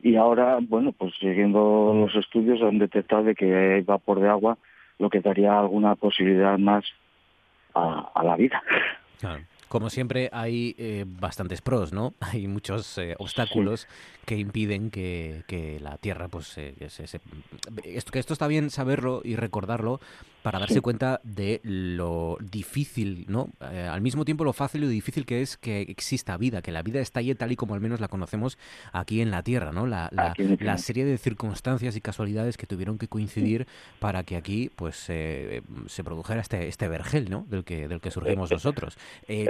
[0.00, 4.58] Y ahora, bueno, pues siguiendo los estudios han detectado de que hay vapor de agua,
[5.00, 6.84] lo que daría alguna posibilidad más
[7.74, 8.62] a, la vida.
[9.68, 12.14] Como siempre hay eh, bastantes pros, ¿no?
[12.20, 13.88] Hay muchos eh, obstáculos
[14.24, 20.00] que impiden que, que, la Tierra, pues, esto, que esto está bien saberlo y recordarlo
[20.44, 23.48] para darse cuenta de lo difícil, ¿no?
[23.72, 26.70] Eh, al mismo tiempo lo fácil y lo difícil que es que exista vida, que
[26.70, 28.58] la vida estalle tal y como al menos la conocemos
[28.92, 29.86] aquí en la Tierra, ¿no?
[29.86, 33.66] La, la, serie de circunstancias y casualidades que tuvieron que coincidir
[34.00, 35.62] para que aquí, pues, se
[36.04, 37.46] produjera este, este vergel, ¿no?
[37.48, 38.98] Del que, del que surgimos nosotros.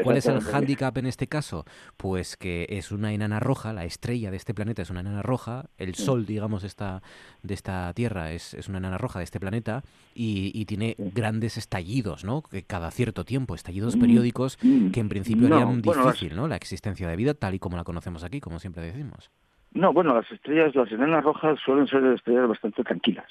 [0.04, 1.64] ¿Cuál es el hándicap en este caso?
[1.96, 5.70] Pues que es una enana roja, la estrella de este planeta es una enana roja,
[5.76, 7.02] el sol, digamos, esta,
[7.42, 9.83] de esta Tierra es, es una enana roja de este planeta
[10.14, 12.42] y, tiene grandes estallidos, ¿no?
[12.42, 14.90] Que cada cierto tiempo, estallidos mm, periódicos mm.
[14.90, 16.48] que en principio harían difícil, ¿no?
[16.48, 19.30] La existencia de vida tal y como la conocemos aquí, como siempre decimos.
[19.72, 23.26] No, bueno, las estrellas, las enanas rojas suelen ser estrellas bastante tranquilas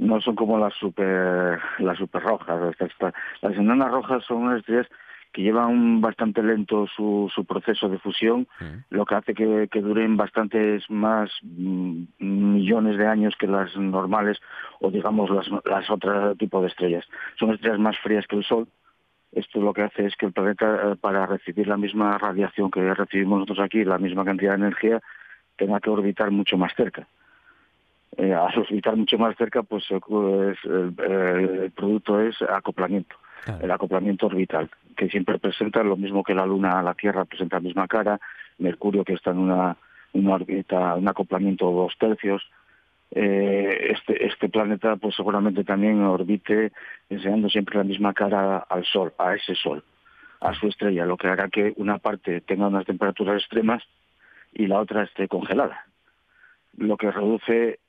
[0.00, 2.74] no son como las super las super rojas
[3.42, 4.86] las enanas rojas son unas estrellas
[5.32, 8.48] que llevan bastante lento su, su proceso de fusión,
[8.90, 14.38] lo que hace que, duren bastantes más mm, millones de años que las normales
[14.80, 17.06] o digamos las, las otras tipos de estrellas.
[17.38, 18.66] Son estrellas más frías que el Sol.
[19.32, 22.94] Esto lo que hace es que el planeta, eh, para recibir la misma radiación que
[22.94, 25.00] recibimos nosotros aquí, la misma cantidad de energía,
[25.56, 27.06] tenga que orbitar mucho más cerca.
[28.16, 33.14] Eh, al orbitar mucho más cerca, pues, pues el producto es acoplamiento
[33.60, 37.56] el acoplamiento orbital, que siempre presenta lo mismo que la Luna a la Tierra presenta
[37.56, 38.20] la misma cara,
[38.58, 39.76] Mercurio que está en una,
[40.12, 42.42] una órbita, un acoplamiento de dos tercios,
[43.12, 46.72] eh, este, este planeta pues seguramente también orbite
[47.08, 49.82] enseñando siempre la misma cara al Sol, a ese Sol,
[50.40, 53.82] a su estrella, lo que hará que una parte tenga unas temperaturas extremas
[54.52, 55.86] y la otra esté congelada,
[56.76, 57.80] lo que reduce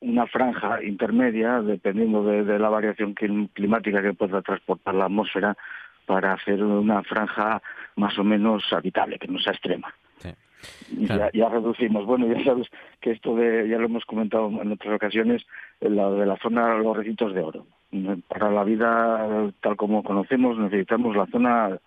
[0.00, 5.56] una franja intermedia, dependiendo de, la variación climática que pueda transportar la atmósfera,
[6.06, 7.60] para hacer una franja
[7.96, 9.92] más o menos habitable, que no sea extrema.
[11.32, 12.06] ya, reducimos.
[12.06, 12.68] Bueno, ya sabes
[13.00, 15.44] que esto de, ya lo hemos comentado en otras ocasiones,
[15.80, 17.66] la de la zona de los recintos de oro.
[18.28, 21.78] Para la vida tal como conocemos necesitamos la zona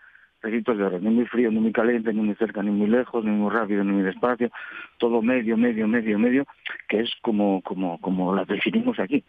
[0.41, 3.23] recintos de oro, ni muy frío, ni muy caliente, ni muy cerca, ni muy lejos,
[3.25, 4.49] ni muy rápido, ni muy despacio,
[4.97, 6.45] todo medio, medio, medio, medio,
[6.87, 9.23] que es como, como, como las definimos aquí.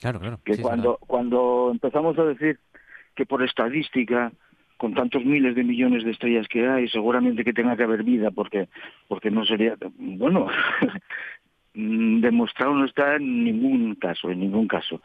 [0.00, 0.40] Claro, claro.
[0.44, 2.58] Que cuando, cuando empezamos a decir
[3.14, 4.32] que por estadística,
[4.76, 8.30] con tantos miles de millones de estrellas que hay, seguramente que tenga que haber vida,
[8.30, 8.68] porque,
[9.08, 10.46] porque no sería, bueno,
[11.74, 15.00] demostrado no está en ningún caso, en ningún caso.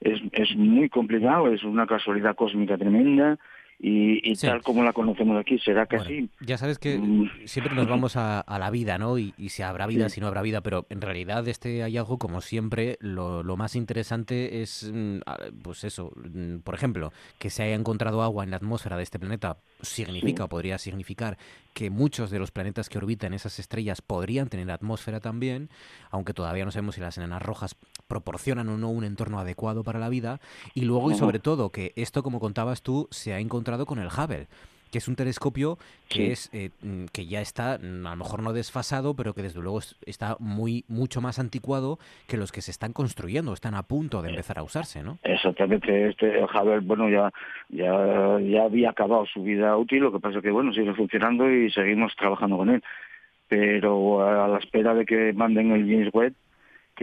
[0.00, 3.38] Es, es muy complicado, es una casualidad cósmica tremenda,
[3.84, 6.30] y, tal como la conocemos aquí, será que así.
[6.40, 7.46] Ya sabes que mm.
[7.46, 9.18] siempre nos vamos a, la vida, ¿no?
[9.18, 12.96] Y, si habrá vida, si no habrá vida, pero en realidad este hallazgo, como siempre,
[13.00, 15.18] lo, lo más interesante es, mm,
[15.64, 19.18] pues eso, mm, por ejemplo, que se haya encontrado agua en la atmósfera de este
[19.18, 21.36] planeta significa o podría significar
[21.74, 25.70] que muchos de los planetas que orbitan esas estrellas podrían tener atmósfera también,
[26.10, 29.98] aunque todavía no sabemos si las enanas rojas proporcionan o no un entorno adecuado para
[29.98, 30.40] la vida.
[30.74, 34.08] Y luego, y sobre todo, que esto, como contabas tú, se ha encontrado con el
[34.08, 34.46] Hubble
[34.90, 35.78] que es un telescopio
[36.10, 39.42] que es eh, mm, que ya está mm, a lo mejor no desfasado pero que
[39.42, 43.84] desde luego está muy mucho más anticuado que los que se están construyendo están a
[43.84, 47.30] punto de empezar a usarse no exactamente este el Hubble bueno ya
[47.70, 51.50] ya ya había acabado su vida útil lo que pasa es que bueno sigue funcionando
[51.50, 52.82] y seguimos trabajando con él.
[53.48, 56.34] Pero a la espera de que manden el James Webb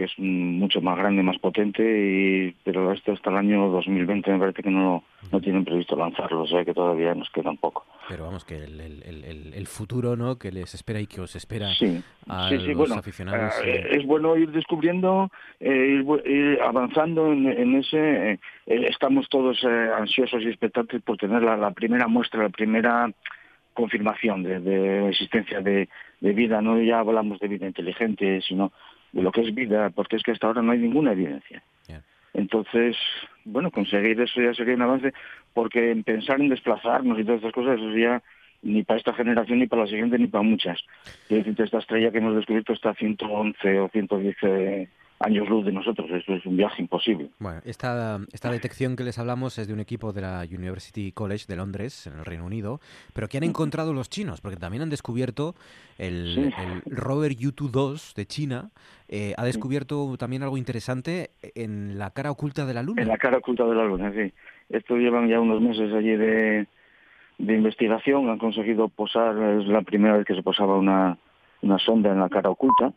[0.00, 4.38] que es mucho más grande, más potente, y, pero esto hasta el año 2020 me
[4.38, 7.84] parece que no, no tienen previsto lanzarlo, o sea que todavía nos queda un poco.
[8.08, 10.38] Pero vamos, que el, el, el, futuro ¿no?
[10.38, 13.52] que les espera y que os espera sí, a sí, los aficionados.
[13.62, 18.40] Eh, eh, es bueno ir descubriendo, eh, ir, avanzando en, ese...
[18.66, 23.12] estamos todos ansiosos y expectantes por tener la, la primera muestra, la primera
[23.80, 25.88] confirmación de, existencia de,
[26.20, 26.60] vida.
[26.60, 28.72] No ya hablamos de vida inteligente, sino
[29.12, 31.62] de lo que es vida, porque es que hasta ahora no hay ninguna evidencia.
[32.32, 32.96] Entonces,
[33.44, 35.12] bueno, conseguir eso ya sería un avance,
[35.52, 38.22] porque en pensar en desplazarnos y todas estas cosas, eso ya
[38.62, 40.80] ni para esta generación, ni para la siguiente, ni para muchas.
[41.28, 44.36] Decir, esta estrella que hemos descubierto está a 111 o 110
[45.20, 46.10] años luz de nosotros.
[46.10, 47.30] Eso es un viaje imposible.
[47.38, 51.44] Bueno, esta, esta detección que les hablamos es de un equipo de la University College
[51.46, 52.80] de Londres, en el Reino Unido,
[53.12, 55.54] pero que han encontrado los chinos, porque también han descubierto
[55.98, 56.52] el,
[56.86, 58.70] rover Yutu-2 de China,
[59.08, 63.02] eh, ha descubierto también algo interesante en la cara oculta de la Luna.
[63.02, 64.32] En la cara oculta de la Luna, sí.
[64.70, 66.66] Esto llevan ya unos meses allí de,
[67.38, 71.18] de investigación, han conseguido posar, es la primera vez que se posaba una,
[71.60, 72.94] una sonda en la cara oculta,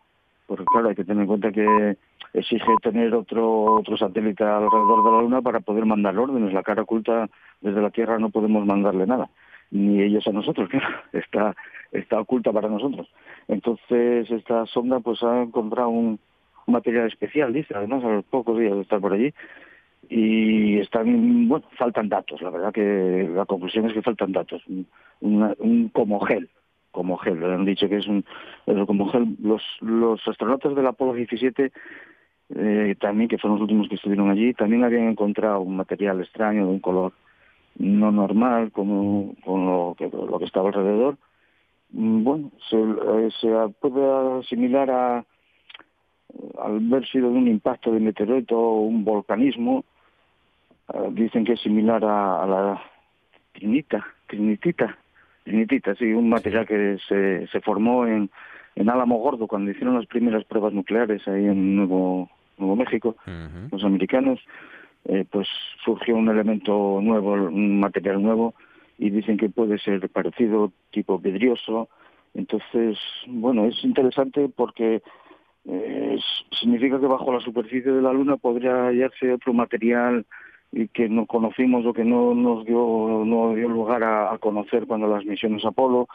[0.47, 1.97] porque claro, hay que tener en cuenta que
[2.33, 6.53] exige tener otro otro satélite alrededor de la Luna para poder mandar órdenes.
[6.53, 7.29] La cara oculta
[7.61, 9.29] desde la Tierra no podemos mandarle nada,
[9.71, 11.55] ni ellos a nosotros, claro, está
[11.91, 13.07] está oculta para nosotros.
[13.47, 16.19] Entonces esta sonda pues ha encontrado un,
[16.65, 19.33] material especial, dice, además a los pocos días de estar por allí
[20.09, 22.41] y están bueno faltan datos.
[22.41, 24.63] La verdad que la conclusión es que faltan datos,
[25.19, 26.49] un como gel
[26.93, 27.43] como gel.
[27.43, 28.23] Han dicho que es un
[28.87, 29.35] como gel.
[29.41, 31.73] Los, los astronautas del Apolo 17
[32.55, 36.65] eh, también, que fueron los últimos que estuvieron allí, también habían encontrado un material extraño
[36.65, 37.11] de un color
[37.79, 41.17] no normal como con lo que, lo que estaba alrededor.
[41.91, 45.25] Mm, bueno, se, eh, puede asimilar a
[46.59, 49.85] al haber sido de un impacto de meteorito o un volcanismo,
[50.93, 52.83] eh, dicen que es similar a, a la
[53.53, 54.97] trinita, trinitita,
[55.43, 58.29] Trinitita, sí, un material que se, se formó en,
[58.75, 63.15] en Álamo Gordo cuando hicieron las primeras pruebas nucleares ahí en Nuevo, Nuevo México,
[63.71, 64.39] los americanos,
[65.05, 65.47] eh, pues
[65.83, 68.55] surgió un elemento nuevo, un material nuevo,
[68.97, 71.89] y dicen que puede ser parecido, tipo vidrioso.
[72.33, 75.01] Entonces, bueno, es interesante porque
[75.65, 76.17] eh,
[76.59, 80.25] significa que bajo la superficie de la Luna podría hallarse otro material
[80.73, 85.07] y que no conocimos o que no nos dio, no dio lugar a, conocer cuando
[85.07, 86.07] las misiones Apolo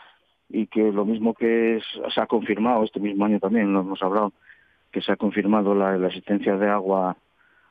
[0.49, 1.81] y que lo mismo que
[2.13, 4.33] se ha confirmado este mismo año también, nos hemos hablado,
[4.91, 7.17] que se ha confirmado la, existencia de agua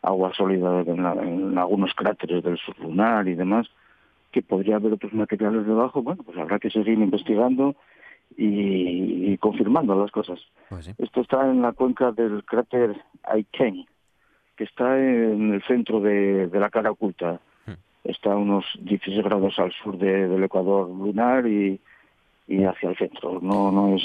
[0.01, 3.67] agua sólida en, algunos cráteres del sublunar y demás,
[4.31, 7.75] que podría haber otros materiales debajo, bueno, pues habrá que seguir investigando
[8.37, 10.39] y, confirmando las cosas.
[10.69, 13.85] Pues Esto está en la cuenca del cráter Aitken,
[14.57, 17.39] que está en el centro de, la cara oculta.
[17.65, 17.73] Hmm.
[18.03, 21.79] Está a unos 16 grados al sur del ecuador lunar y,
[22.65, 23.39] hacia el centro.
[23.41, 24.03] No, no es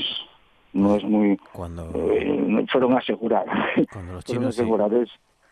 [0.74, 3.44] no es muy cuando eh, fueron a asegurar
[3.92, 4.58] cuando los chinos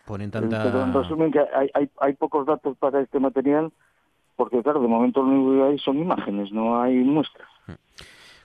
[0.06, 3.70] ponen tanta pero en resumen que hay, hay, hay pocos datos para este material
[4.34, 7.72] porque claro de momento lo único que hay son imágenes no hay muestras hmm.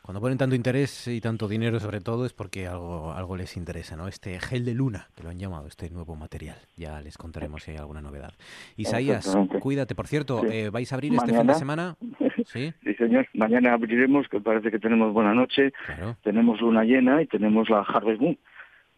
[0.05, 3.95] Cuando ponen tanto interés y tanto dinero sobre todo es porque algo, algo les interesa,
[3.95, 4.07] ¿no?
[4.07, 6.57] Este gel de luna, que lo han llamado, este nuevo material.
[6.77, 8.31] Ya les contaremos si hay alguna novedad.
[8.77, 9.95] Isaías, cuídate.
[9.95, 11.95] Por cierto, eh, ¿vais a abrir este fin de semana?
[12.45, 12.71] ¿Sí?
[12.83, 13.27] sí, señor.
[13.33, 15.73] Mañana abriremos, que parece que tenemos buena noche.
[16.21, 18.37] Tenemos luna llena y tenemos la Harvest Moon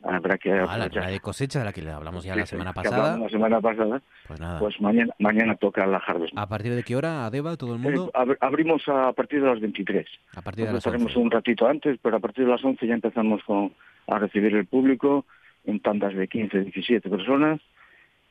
[0.04, 3.18] habrá que ah, la, de cosecha de la que le hablamos ya la semana pasada.
[3.18, 4.02] La semana pasada.
[4.28, 4.60] Pues nada.
[4.60, 6.38] Pues mañana, mañana toca la Harvest.
[6.38, 8.12] ¿A partir de qué hora, Adeba, todo el mundo?
[8.40, 10.08] abrimos a partir de las 23.
[10.36, 12.94] A partir de las Estaremos un ratito antes, pero a partir de las 11 ya
[12.94, 13.74] empezamos con,
[14.08, 15.26] a recibir el público
[15.66, 17.60] en tandas de 15, 17 personas.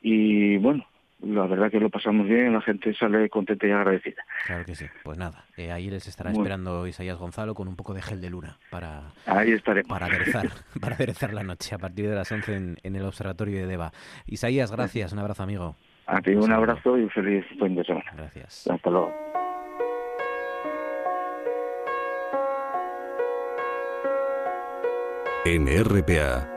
[0.01, 0.85] Y bueno,
[1.21, 4.23] la verdad que lo pasamos bien, la gente sale contenta y agradecida.
[4.45, 4.85] Claro que sí.
[5.03, 8.29] Pues nada, eh, ahí les estará esperando Isaías Gonzalo con un poco de gel de
[8.29, 10.47] luna para, ahí para, aderezar,
[10.81, 13.91] para aderezar la noche a partir de las 11 en, el Observatorio de Deva.
[14.27, 15.75] Isaías, gracias, un abrazo amigo.
[16.05, 18.11] A ti un, abrazo y un feliz fin de semana.
[18.15, 18.67] Gracias.
[18.67, 19.13] Hasta luego.
[25.45, 26.56] En RPA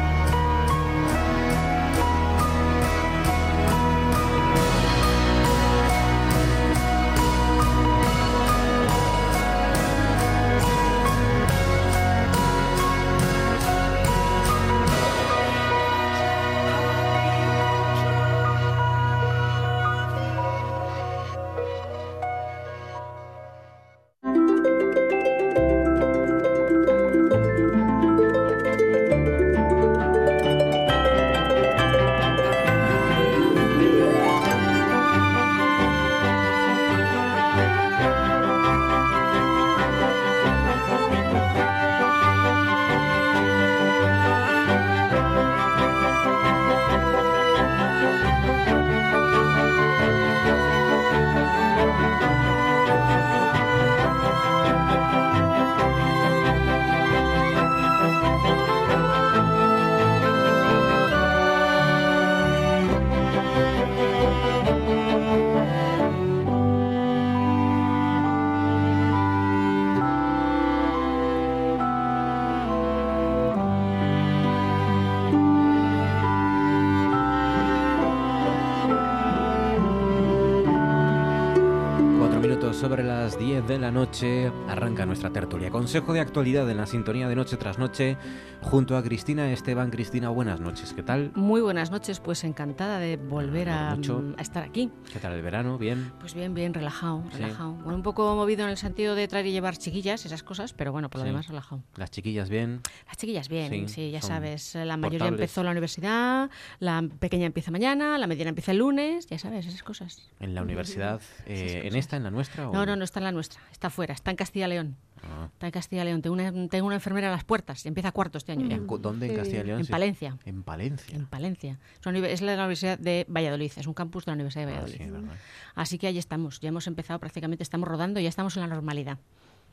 [85.11, 85.69] Nuestra tertulia.
[85.71, 88.15] Consejo de actualidad en la sintonía de noche tras noche
[88.61, 89.89] junto a Cristina Esteban.
[89.91, 91.33] Cristina, buenas noches, ¿qué tal?
[91.35, 94.23] Muy buenas noches, pues encantada de volver a, Mucho.
[94.37, 94.89] a estar aquí.
[95.11, 95.77] ¿Qué tal el verano?
[95.77, 96.13] ¿Bien?
[96.21, 97.39] Pues bien, bien, relajado, Sí.
[97.39, 97.73] relajado.
[97.73, 100.93] Bueno, un poco movido en el sentido de traer y llevar chiquillas, esas cosas, pero
[100.93, 101.31] bueno, por lo Sí.
[101.31, 101.83] demás relajado.
[101.97, 102.79] ¿Las chiquillas bien?
[103.05, 104.75] Las chiquillas bien, Sí, sí, ya sabes.
[104.75, 105.41] La mayoría portables.
[105.41, 106.49] empezó la universidad,
[106.79, 110.21] la pequeña empieza mañana, la mediana empieza el lunes, ya sabes, esas cosas.
[110.39, 111.19] ¿En la universidad?
[111.47, 112.69] eh, ¿En esta, en la nuestra?
[112.69, 114.95] o- No, no, no está en la nuestra, está fuera, está en Castilla y León.
[115.23, 115.49] Ah.
[115.53, 116.21] Está en Castilla y León.
[116.23, 118.75] Tengo una, tengo una enfermera a las puertas y empieza cuarto este año ya.
[118.75, 119.27] ¿En cu- ¿Dónde?
[119.27, 119.79] ¿En Castilla y León?
[119.81, 119.91] En Sí.
[119.91, 120.37] Palencia.
[120.45, 121.15] En Palencia.
[121.15, 121.79] En Palencia.
[122.27, 124.97] Es, la Universidad de Valladolid, es un campus de la Universidad de Ah, Valladolid.
[125.05, 125.35] sí, verdad.
[125.75, 129.19] Así que ahí estamos, ya hemos empezado prácticamente, estamos rodando, ya estamos en la normalidad.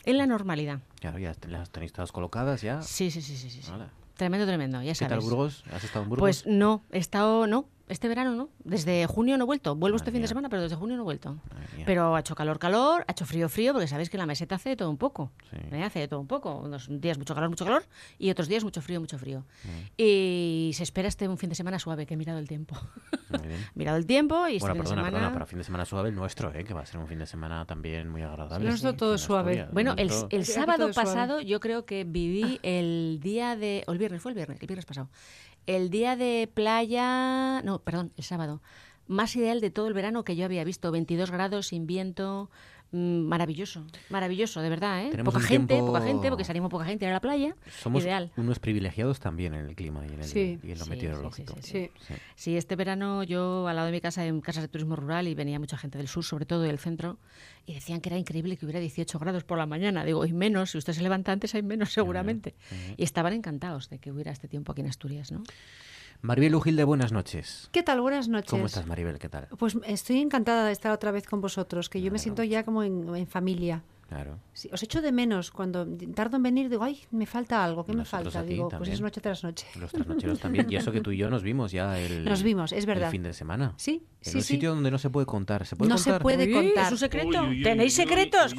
[0.04, 0.80] En la normalidad.
[1.00, 2.82] Claro, ya las tenéis todas colocadas ya.
[2.82, 3.48] Sí, sí, sí, sí.
[3.50, 3.70] sí, sí.
[3.72, 3.88] Hala.
[4.16, 5.10] Tremendo, tremendo, ya ¿Qué sabes.
[5.10, 5.64] tal Burgos?
[5.72, 6.22] ¿Has estado en Burgos?
[6.22, 8.48] Pues no, he estado, no, este verano no.
[8.64, 9.74] Desde junio no he vuelto.
[9.74, 11.38] Vuelvo Madre este fin de semana, pero desde junio no he vuelto.
[11.86, 14.70] Pero ha hecho calor, calor, ha hecho frío, frío, porque sabéis que la meseta hace
[14.70, 15.32] de todo un poco.
[15.50, 15.56] Sí.
[15.72, 15.82] ¿eh?
[15.82, 16.56] Hace de todo un poco.
[16.58, 17.84] Unos días mucho calor, mucho calor,
[18.18, 19.40] y otros días mucho frío, mucho frío.
[19.64, 19.68] Mm.
[19.96, 22.76] Y se espera este un fin de semana suave, que he mirado el tiempo.
[23.30, 23.60] Muy bien.
[23.74, 25.10] He mirado el tiempo y este Bueno, fin de perdona, semana...
[25.18, 26.64] perdona, para fin de semana suave el nuestro, ¿eh?
[26.64, 28.68] que va a ser un fin de semana también muy agradable.
[28.68, 29.52] Nuestro todo suave.
[29.52, 30.94] Asturias, Bueno, el, sábado suave.
[30.94, 33.84] pasado yo creo que viví el día de...
[33.86, 35.08] O el viernes, fue el viernes, el viernes pasado.
[35.68, 37.60] El día de playa...
[37.60, 38.62] No, perdón, el sábado.
[39.06, 40.90] Más ideal de todo el verano que yo había visto.
[40.90, 42.50] 22 grados, sin viento...
[42.92, 45.10] mm, Maravilloso, maravilloso, de verdad, ¿eh?
[45.24, 47.54] Poca gente, tiempo- poca gente, porque salimos poca gente a la playa.
[47.80, 48.30] Somos Ideal.
[48.36, 50.58] unos privilegiados también en el clima y en, el, Sí.
[50.62, 51.54] y en lo Sí, meteorológico.
[51.60, 52.14] sí, sí, Sí.
[52.34, 55.34] Sí, este verano yo al lado de mi casa en casas de turismo rural y
[55.34, 57.18] venía mucha gente del sur, sobre todo del centro,
[57.66, 60.04] y decían que era increíble que hubiera 18 grados por la mañana.
[60.04, 62.54] Digo, y menos, si usted se levanta antes hay menos seguramente.
[62.96, 65.42] Y estaban encantados de que hubiera este tiempo aquí en Asturias, ¿no?
[66.20, 67.68] Maribel Ugilde, buenas noches.
[67.70, 68.00] ¿Qué tal?
[68.00, 68.50] Buenas noches.
[68.50, 69.18] ¿Cómo estás, Maribel?
[69.18, 69.46] ¿Qué tal?
[69.56, 72.82] Pues estoy encantada de estar otra vez con vosotros, que yo me siento ya como
[72.82, 73.84] en, en familia.
[74.08, 74.38] Claro.
[74.54, 77.92] Sí, os echo de menos cuando tardo en venir, digo, ay, me falta algo, ¿qué
[77.92, 78.42] me falta?
[78.42, 79.66] Digo, pues es noche tras noche.
[79.78, 80.66] Los trasnocheros también.
[80.70, 83.06] Y eso que tú y yo nos vimos ya el, Nos vimos, es verdad.
[83.08, 83.74] el fin de semana.
[83.76, 84.54] Sí, En sí, un sí.
[84.54, 85.66] sitio donde no se puede contar.
[85.66, 86.86] ¿Se puede No se puede Uy, contar.
[86.86, 87.42] ¿Es un secreto?
[87.42, 88.54] Uy, uy, uy, ¿Tenéis secretos?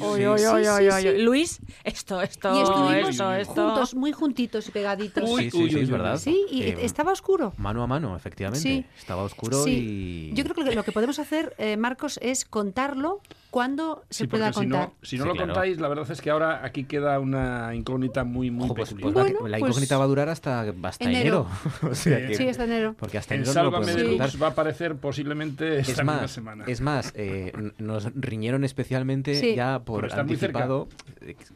[1.18, 3.54] Luis, esto, esto, Y estuvimos esto, esto.
[3.66, 5.28] juntos, muy juntitos y pegaditos.
[5.36, 6.16] Sí, sí, sí, es verdad.
[6.16, 7.52] Sí, y Eh, estaba oscuro.
[7.56, 8.62] Mano a mano, efectivamente.
[8.62, 8.84] Sí.
[8.98, 10.30] Estaba oscuro Sí.
[10.30, 10.34] y...
[10.34, 13.20] Yo creo que lo que podemos hacer, eh, Marcos, es contarlo
[13.50, 14.88] cuando se Sí, pueda si contar.
[14.88, 15.52] no, si no Sí, lo claro.
[15.52, 19.12] contáis, la verdad es que ahora aquí queda una incógnita muy, muy Ojo, pues, pues
[19.12, 21.20] Bueno, la pues- incógnita va a durar hasta, hasta Enero.
[21.20, 21.46] enero.
[21.90, 22.94] o sea que- Sí, hasta enero.
[22.98, 24.26] Porque hasta en enero no lo Sálvame podemos contar.
[24.28, 26.64] Deluxe va a aparecer posiblemente esta Es misma más, semana.
[26.66, 29.54] es más eh, nos riñeron especialmente Sí.
[29.56, 30.88] ya por anticipado,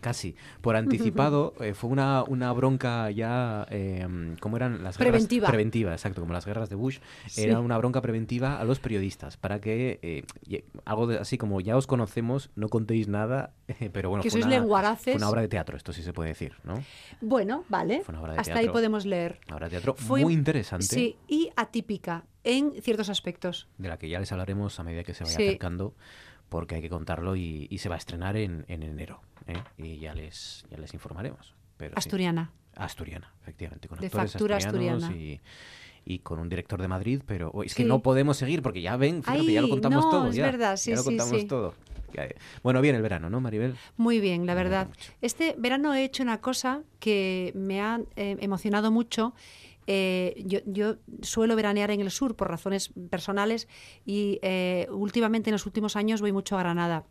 [0.00, 4.06] casi, por anticipado, eh, fue una, una bronca ya, eh,
[4.40, 5.12] ¿cómo eran las guerras?
[5.12, 5.48] Preventiva.
[5.48, 6.98] Preventiva, exacto, como las guerras de Bush.
[7.26, 7.42] Sí.
[7.42, 11.76] Era una bronca preventiva a los periodistas para que, eh, algo de- así como ya
[11.76, 13.52] os conocemos, no contéis nada,
[13.92, 15.14] pero bueno, Que fue sois una, lenguaraces.
[15.14, 16.82] fue una obra de teatro, esto sí se puede decir, ¿no?
[17.20, 18.02] Bueno, vale.
[18.04, 19.40] Fue una obra de Hasta ahí podemos leer.
[19.46, 20.86] Una obra de teatro Fue- muy interesante.
[20.86, 23.68] Sí, y atípica en ciertos aspectos.
[23.78, 25.46] de la que ya les hablaremos a medida que se vaya Sí.
[25.46, 25.94] acercando,
[26.54, 29.20] porque hay que contarlo y, y se va a estrenar en, en enero.
[29.48, 29.60] ¿eh?
[29.76, 31.52] Y ya les, ya les informaremos.
[31.76, 31.98] Pero sí.
[31.98, 32.52] Asturiana.
[32.76, 35.10] Asturiana, efectivamente, con De actores factura asturiana.
[35.10, 35.40] y,
[36.04, 38.96] y con un director de Madrid, pero oh, es que no podemos seguir porque ya
[38.96, 40.28] ven, fíjate, ya lo contamos no, todo.
[40.28, 41.74] es ya, verdad, sí, ya lo contamos todo.
[42.62, 43.74] Bueno, bien el verano, ¿no, Maribel?
[43.96, 44.86] Muy bien, la verdad.
[45.22, 49.34] Este verano he hecho una cosa que me ha eh, emocionado mucho.
[49.86, 53.68] Eh, yo, yo suelo veranear en el sur por razones personales
[54.04, 57.04] y eh, últimamente en los últimos años voy mucho a Granada.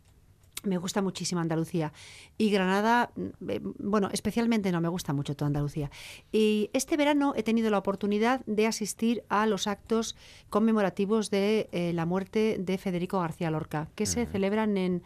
[0.64, 1.92] Me gusta muchísimo Andalucía.
[2.38, 5.90] Y Granada, mm, eh, bueno, especialmente no, me gusta mucho toda Andalucía.
[6.32, 10.16] Y este verano he tenido la oportunidad de asistir a los actos
[10.50, 15.02] conmemorativos de eh, la muerte de Federico García Lorca, que se celebran en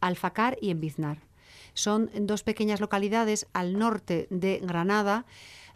[0.00, 1.18] Alfacar y en Biznar.
[1.74, 5.24] Son dos pequeñas localidades al norte de Granada,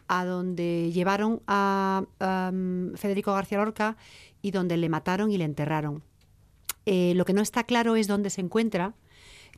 [0.09, 3.97] a donde llevaron a am, Federico García Lorca
[4.43, 6.03] y donde le mataron y le enterraron.
[6.87, 8.95] Eh, lo que no está claro es dónde se encuentra.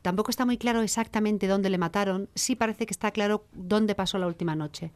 [0.01, 2.29] Tampoco está muy claro exactamente dónde le mataron.
[2.35, 4.91] Sí parece que está claro dónde pasó la última noche.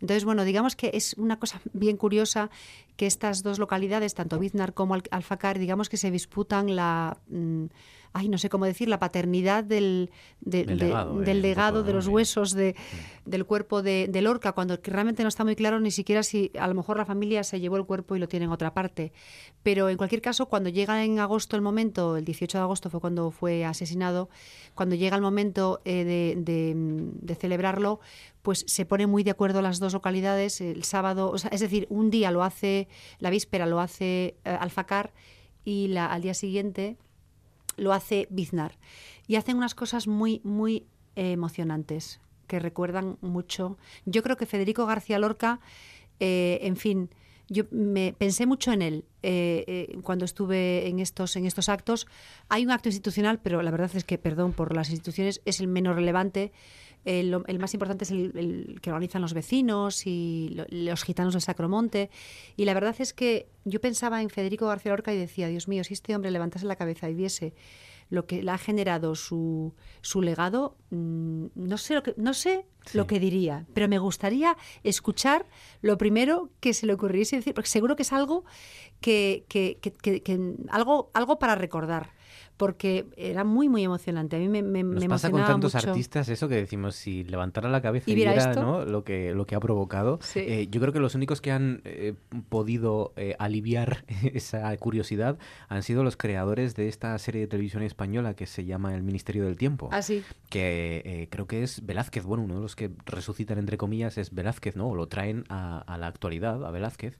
[0.00, 2.50] Entonces, bueno, digamos que es una cosa bien curiosa
[2.96, 7.66] que estas dos localidades, tanto Biznar como Al- Alfacar, digamos que se disputan la, mm,
[8.12, 11.82] ay, no sé cómo decir, la paternidad del, de- Del de- legado, eh, del legado
[11.82, 12.74] de los huesos de,
[13.24, 16.66] del cuerpo de, de Lorca, cuando realmente no está muy claro ni siquiera si a
[16.66, 19.12] lo mejor la familia se llevó el cuerpo y lo tiene en otra parte.
[19.62, 23.00] Pero en cualquier caso, cuando llega en agosto el momento, el 18 de agosto fue
[23.00, 24.28] cuando fue asesinado,
[24.74, 28.00] cuando llega el momento eh, de, de, de celebrarlo,
[28.42, 30.60] pues se pone muy de acuerdo las dos localidades.
[30.60, 32.88] El sábado, o sea, es decir, un día lo hace,
[33.18, 35.12] la víspera lo hace eh, Alfacar
[35.64, 36.96] y la, al día siguiente
[37.78, 38.78] lo hace Biznar.
[39.26, 43.78] Y hacen unas cosas muy, muy eh, emocionantes que recuerdan mucho.
[44.06, 45.60] Yo creo que Federico García Lorca,
[46.18, 47.10] eh, en fin,
[47.48, 52.06] yo me pensé mucho en él eh, eh, cuando estuve en estos, en estos actos.
[52.48, 55.68] Hay un acto institucional, pero la verdad es que, perdón por las instituciones, es el
[55.68, 56.52] menos relevante.
[57.04, 61.02] El, lo- el más importante es el, el que organizan los vecinos y lo- los
[61.04, 62.10] gitanos del Sacromonte.
[62.56, 65.84] Y la verdad es que yo pensaba en Federico García Lorca y decía, Dios mío,
[65.84, 67.54] si este hombre levantase la cabeza y viese
[68.10, 72.64] lo que le ha generado su, su legado, mm, no sé lo que no sé
[72.94, 75.44] lo que diría, pero me gustaría escuchar
[75.82, 78.44] lo primero que se le ocurriese decir, porque seguro que es algo
[79.02, 82.10] que, que- que- que- que- algo algo para recordar,
[82.58, 84.36] porque era muy muy emocionante.
[84.36, 85.88] A mí me, me, Nos me pasa con tantos mucho.
[85.88, 88.62] artistas eso que decimos, si levantara la cabeza ¿Y y, viera viera esto?
[88.62, 88.84] ¿no?
[88.84, 90.40] lo, que, lo que ha provocado, Sí.
[90.40, 92.14] eh, yo creo que los únicos que han eh,
[92.50, 94.04] podido eh, aliviar
[94.34, 95.38] esa curiosidad
[95.68, 99.44] han sido los creadores de esta serie de televisión española que se llama El Ministerio
[99.44, 99.88] del Tiempo.
[99.92, 100.22] Ah, sí.
[100.50, 104.34] que eh, creo que es Velázquez, bueno, uno de los que resucitan entre comillas es
[104.34, 104.88] Velázquez, ¿no?
[104.88, 107.18] O lo traen a, a la actualidad, a Velázquez,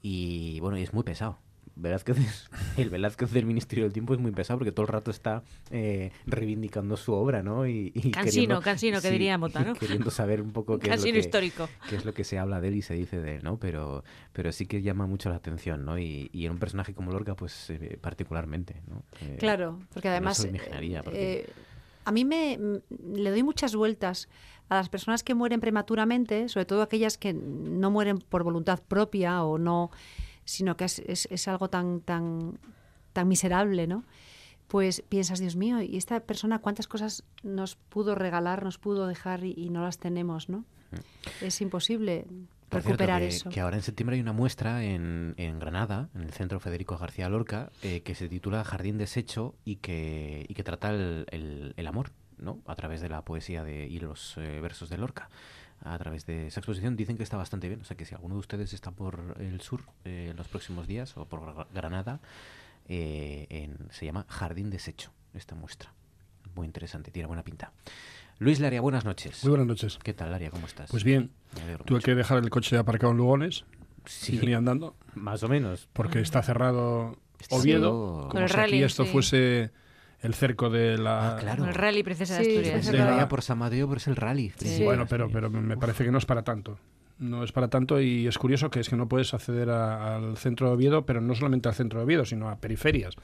[0.00, 1.38] y bueno, y es muy pesado.
[1.78, 5.10] Velázquez es- el Velázquez del Ministerio del Tiempo es muy pesado porque todo el rato
[5.10, 7.66] está eh, reivindicando su obra, ¿no?
[7.66, 8.22] Y, y Cansino,
[8.58, 9.74] queriendo- cansino, que diría Mota, ¿no?
[9.74, 11.68] Queriendo saber un poco qué es, lo que, histórico.
[11.88, 13.58] qué es lo que se habla de él y se dice de él, ¿no?
[13.58, 15.98] Pero, pero sí que llama mucho la atención, ¿no?
[15.98, 19.02] Y, y en un personaje como Lorca, pues eh, particularmente, ¿no?
[19.22, 21.48] Eh, Claro, porque no además imaginaría, porque-
[22.04, 22.80] a mí me m-
[23.14, 24.28] le doy muchas vueltas
[24.70, 29.42] a las personas que mueren prematuramente, sobre todo aquellas que no mueren por voluntad propia
[29.44, 29.90] o no,
[30.48, 32.58] sino que es, es- es algo tan tan
[33.12, 34.04] tan miserable, ¿no?
[34.68, 39.44] Pues piensas, Dios mío, y esta persona cuántas cosas nos pudo regalar, nos pudo dejar
[39.44, 40.64] y, y no las tenemos, ¿no?
[41.40, 42.24] Es imposible
[42.68, 43.48] Por cierto, recuperar que, eso.
[43.50, 47.28] que ahora en septiembre hay una muestra en, en Granada, en el Centro Federico García
[47.28, 51.86] Lorca, eh, que se titula Jardín deshecho y que, y que trata el, el- el
[51.86, 52.60] amor, ¿no?
[52.66, 55.28] A través de la poesía de, y los eh, versos de Lorca.
[55.84, 57.80] A través de esa exposición dicen que está bastante bien.
[57.80, 60.86] O sea que si alguno de ustedes está por el sur eh, en los próximos
[60.86, 62.20] días o por Gra- Granada,
[62.88, 65.92] eh, en- se llama Jardín deshecho esta muestra.
[66.54, 67.72] Muy interesante, tiene buena pinta.
[68.40, 69.42] Luis Laria, buenas noches.
[69.44, 69.98] Muy buenas noches.
[70.02, 70.50] ¿Qué tal, Laria?
[70.50, 70.90] ¿Cómo estás?
[70.90, 71.30] Pues bien,
[71.84, 72.04] tuve mucho.
[72.04, 73.64] que dejar el coche aparcado en Lugones
[74.04, 74.34] Sí.
[74.36, 75.88] y venía andando Más o menos.
[75.92, 77.18] porque está cerrado
[77.50, 78.18] Oviedo, cerrado.
[78.20, 79.10] como Con el si aquí rally, esto sí.
[79.10, 79.70] fuese
[80.20, 81.36] el cerco de la...
[81.36, 81.64] Ah, claro.
[81.66, 82.74] El rally Princesa de Asturias.
[82.80, 84.52] es Es de la la- vía por San Mateo, pero es el rally.
[84.56, 84.82] Sí.
[84.84, 86.78] Bueno, pero, pero me parece que no es para tanto.
[87.18, 90.36] No es para tanto y es curioso que es que no puedes acceder a- al
[90.36, 93.14] centro de Oviedo, pero no solamente al centro de Oviedo, sino a periferias.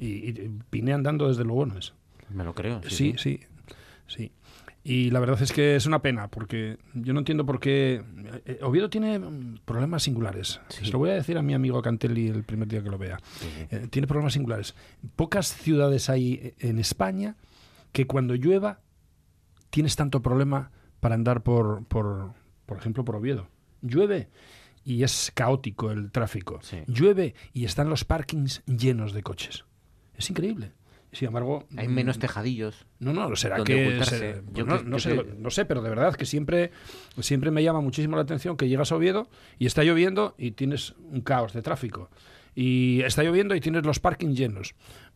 [0.00, 1.92] Y, y vine andando desde Lugones.
[2.30, 2.80] Me lo creo.
[2.88, 3.40] Sí, sí,
[4.06, 4.32] sí.
[4.84, 8.02] Y la verdad es que es una pena, porque yo no entiendo por qué...
[8.44, 9.20] eh, Oviedo tiene
[9.64, 10.60] problemas singulares.
[10.68, 10.86] Sí.
[10.86, 13.18] Se lo voy a decir a mi amigo Cantelli el primer día que lo vea.
[13.38, 13.48] Sí.
[13.70, 14.74] Eh, tiene problemas singulares.
[15.14, 17.36] Pocas ciudades hay eh, en España
[17.92, 18.80] que cuando llueva
[19.70, 22.32] tienes tanto problema para andar por, por,
[22.66, 23.48] por ejemplo, por Oviedo.
[23.82, 24.30] Llueve
[24.84, 26.58] y es caótico el tráfico.
[26.62, 26.78] Sí.
[26.88, 29.64] Llueve y están los parkings llenos de coches.
[30.16, 30.72] Es increíble.
[31.12, 32.86] Sin embargo, Hay mm, menos tejadillos.
[32.98, 33.98] no, no, será que...
[34.54, 36.70] Yo no, que- no yo sé, que- no sé, pero de verdad que siempre,
[37.20, 40.94] siempre me llama muchísimo la atención que llegas a Oviedo y está lloviendo y tienes
[41.10, 42.08] un caos de tráfico.
[42.54, 44.74] Y está lloviendo y tienes los parkings llenos.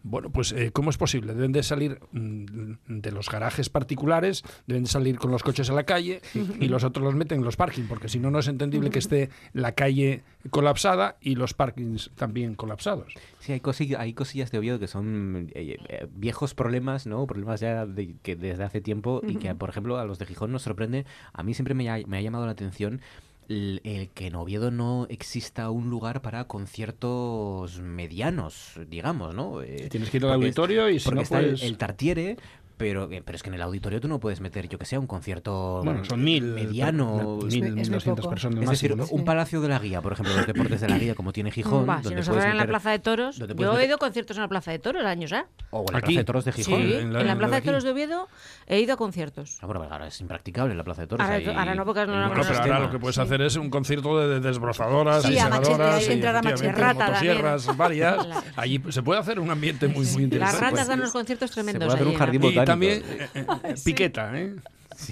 [0.08, 1.34] Bueno, pues eh, ¿cómo es posible?
[1.34, 2.44] Deben de salir mm,
[2.86, 6.20] de los garajes particulares, deben de salir con los coches a la calle
[6.60, 9.00] y los otros los meten en los parkings, porque si no, no es entendible que
[9.00, 13.12] esté la calle colapsada y los parkings también colapsados.
[13.40, 17.26] Sí, hay, cosi- hay cosillas de Oviedo que son eh, eh, viejos problemas, ¿no?
[17.26, 20.52] Problemas ya de, que desde hace tiempo y que, por ejemplo, a los de Gijón
[20.52, 21.04] nos sorprende.
[21.32, 23.00] A mí siempre me ha, me ha llamado la atención
[23.48, 29.62] el, el que en Oviedo no exista un lugar para conciertos medianos, digamos, ¿no?
[29.62, 31.62] Eh, Tienes que ir al es- auditorio y si porque no está el- puedes...
[31.62, 32.36] el, Tartiere,
[32.76, 34.98] pero, eh, pero es que en el auditorio tú no puedes meter, yo que sé,
[34.98, 37.38] un concierto Bueno, son mil, mediano.
[37.46, 38.30] Es mil, es mil poco.
[38.30, 41.14] personas Es decir, un palacio de la guía, por ejemplo, los deportes de la guía,
[41.14, 41.88] como tiene Gijón.
[41.88, 43.36] Va, si donde nos puedes hablan en la meter- Plaza de Toros.
[43.36, 45.44] Yo puedes he meter- ido a conciertos en la Plaza de Toros años, ¿eh?
[45.70, 46.06] O en la Aquí.
[46.06, 46.80] Plaza de Toros de Sí, Gijón.
[46.82, 47.62] en en la- la, en la Plaza de.
[47.62, 48.28] Toros de Oviedo
[48.66, 49.58] he ido a conciertos.
[49.62, 51.26] Ah, bueno, ahora es impracticable la Plaza de Toros.
[51.26, 53.70] Ahora- ahora no, porque no Bueno, Bueno, pero ahora lo que puedes hacer es un
[53.70, 58.26] concierto de, de desbrozadoras Sí, y a segadoras entrar motosierras varias.
[58.56, 60.64] Allí se puede hacer un ambiente muy, muy Las interesante.
[60.70, 61.86] ratas dan unos conciertos se tremendos.
[61.86, 62.40] puede hacer un en jardín.
[62.66, 63.02] También
[63.34, 64.54] eh, eh, piqueta, ¿eh?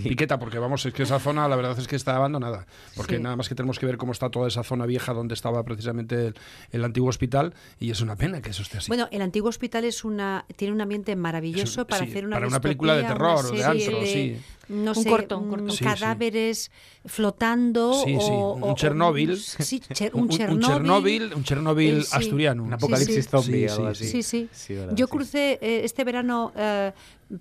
[0.03, 2.65] Piqueta, porque vamos, es que esa zona la verdad es que está abandonada.
[2.97, 3.23] Porque Sí.
[3.23, 6.29] nada más que tenemos que ver cómo está toda esa zona vieja donde estaba precisamente
[6.29, 6.35] el,
[6.73, 8.89] el antiguo hospital y es una pena que eso esté así.
[8.89, 12.37] Bueno, el antiguo hospital es una tiene un ambiente maravilloso un- para sí, hacer una
[12.37, 14.37] para una película de terror, una de antro, de, sí.
[14.69, 15.75] no Un sé, corto, un corto.
[15.83, 16.71] Cadáveres
[17.05, 17.93] flotando.
[18.05, 19.33] Sí, sí, o- un o- o- Chernóbil.
[20.15, 21.35] Un, un, un Chernóbil.
[21.35, 22.11] Un Chernóbil sí.
[22.17, 22.63] asturiano.
[22.63, 23.31] Un Sí, apocalipsis sí.
[23.31, 24.23] zombie, Sí, sí, así.
[24.23, 24.75] Sí, sí.
[24.75, 24.95] ¿verdad?
[24.97, 26.93] Yo crucé eh, este verano, eh,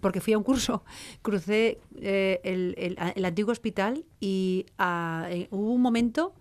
[0.02, 0.84] porque fui a un curso,
[1.22, 2.76] crucé eh, el,
[3.16, 6.34] el- antiguo hospital y eh, hubo un momento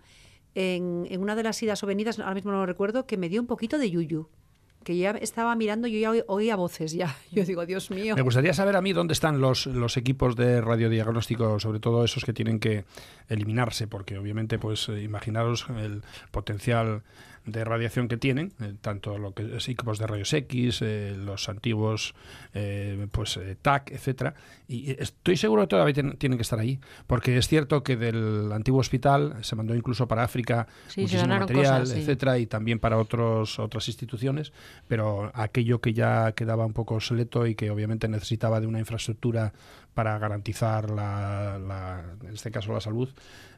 [0.55, 3.29] en, en una de las idas o venidas, ahora mismo no lo recuerdo, que me
[3.29, 4.27] dio un poquito de yuyu.
[4.83, 7.15] Que ya estaba mirando, yo ya oí- oía voces ya.
[7.31, 8.15] Yo digo, Dios mío.
[8.17, 12.25] Me gustaría saber a mí dónde están los, los equipos de radiodiagnóstico, sobre todo esos
[12.25, 12.83] que tienen que
[13.29, 16.01] eliminarse, porque obviamente, pues eh, imaginaros el
[16.31, 17.03] potencial
[17.45, 21.49] de radiación que tienen, eh, tanto lo que es equipos de rayos X, eh, los
[21.49, 22.13] antiguos
[22.53, 24.33] eh, pues TAC, etcétera,
[24.67, 28.51] y estoy seguro que todavía tien- tienen que estar ahí, porque es cierto que del
[28.53, 31.99] antiguo hospital se mandó incluso para África Sí, muchísimo material, cosas, sí.
[32.01, 34.53] etcétera, y también para otros otras instituciones,
[34.87, 39.53] pero aquello que ya quedaba un poco obsoleto y que obviamente necesitaba de una infraestructura
[39.93, 43.09] para garantizar la, la- en este caso la salud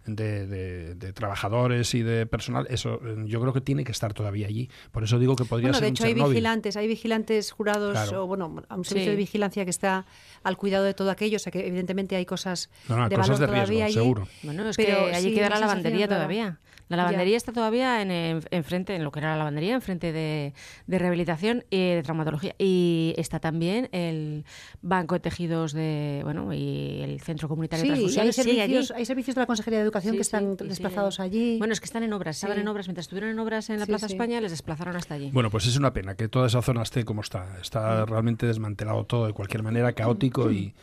[0.06, 4.14] de, de- de trabajadores y de personal, eso eh, yo creo que tiene que estar
[4.14, 4.70] todavía allí.
[4.92, 6.34] Por eso digo que podría Bueno, ser de un hecho hay Chernóbil.
[6.34, 8.24] vigilantes, hay vigilantes jurados Claro.
[8.24, 9.10] o bueno, un servicio Sí.
[9.12, 10.06] de vigilancia que está
[10.44, 13.40] al cuidado de todo aquello, o sea que evidentemente hay cosas No, no, de cosas
[13.40, 13.94] valor de riesgo, todavía allí.
[13.94, 14.28] seguro.
[14.44, 16.60] Bueno, es Pero que allí sí, queda una la lavandería todavía.
[16.88, 17.04] La Ya.
[17.04, 20.54] lavandería está todavía en, en- enfrente, en lo que era la lavandería, enfrente de,
[20.86, 22.54] de rehabilitación y de traumatología.
[22.60, 24.46] Y está también el
[24.84, 28.40] banco de tejidos de, bueno, y el centro comunitario de Sí, hay transfusiones.
[28.40, 28.58] allí.
[28.60, 31.26] servicios, hay servicios de la Consejería de Educación Sí, que están desplazados allí.
[31.54, 31.58] allí.
[31.58, 32.62] Bueno, es que están en obras, estaban Sí.
[32.62, 32.88] en obras.
[32.88, 34.14] Mientras estuvieron en obras en la Sí, Plaza sí.
[34.14, 35.32] España, les desplazaron hasta allí.
[35.32, 37.58] Bueno, pues es una pena que toda esa zona esté como está.
[37.62, 40.76] Está realmente desmantelado todo de cualquier manera, caótico y,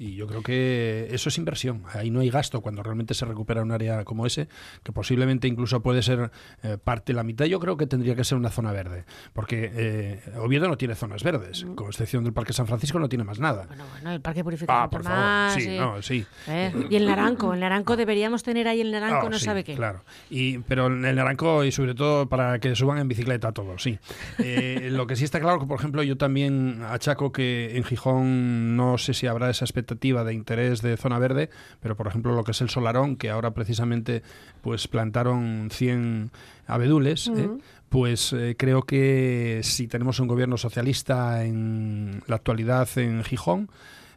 [0.00, 1.82] y yo creo que eso es inversión.
[1.92, 4.48] Ahí no hay gasto cuando realmente se recupera un área como ese,
[4.82, 6.30] que posiblemente incluso puede ser
[6.62, 10.22] eh, parte, la mitad yo creo que tendría que ser una zona verde, porque eh,
[10.38, 13.66] Oviedo no tiene zonas verdes, con excepción del Parque San Francisco no tiene más nada.
[13.66, 15.54] Bueno, bueno, el parque purificado Ah, por favor, más.
[15.54, 15.78] sí, eh.
[15.78, 16.24] no, sí.
[16.46, 19.64] Ver, Y el naranco, el naranco deberíamos tener ahí el naranco, Ah, no sí, sabe
[19.64, 19.74] qué.
[19.74, 20.02] Claro.
[20.30, 23.98] Y, pero el Naranco y sobre todo para que suban en bicicleta todos, sí.
[24.38, 28.76] Eh, lo que sí está claro que, por ejemplo, yo también achaco que en Gijón
[28.76, 29.89] no sé si habrá esa expectativa
[30.24, 33.52] de interés de zona verde, pero por ejemplo lo que es el Solarón, que ahora
[33.52, 34.22] precisamente
[34.62, 36.30] pues plantaron 100
[36.66, 37.48] abedules, ¿eh?
[37.88, 43.70] pues eh, creo que si tenemos un gobierno socialista en la actualidad en Gijón,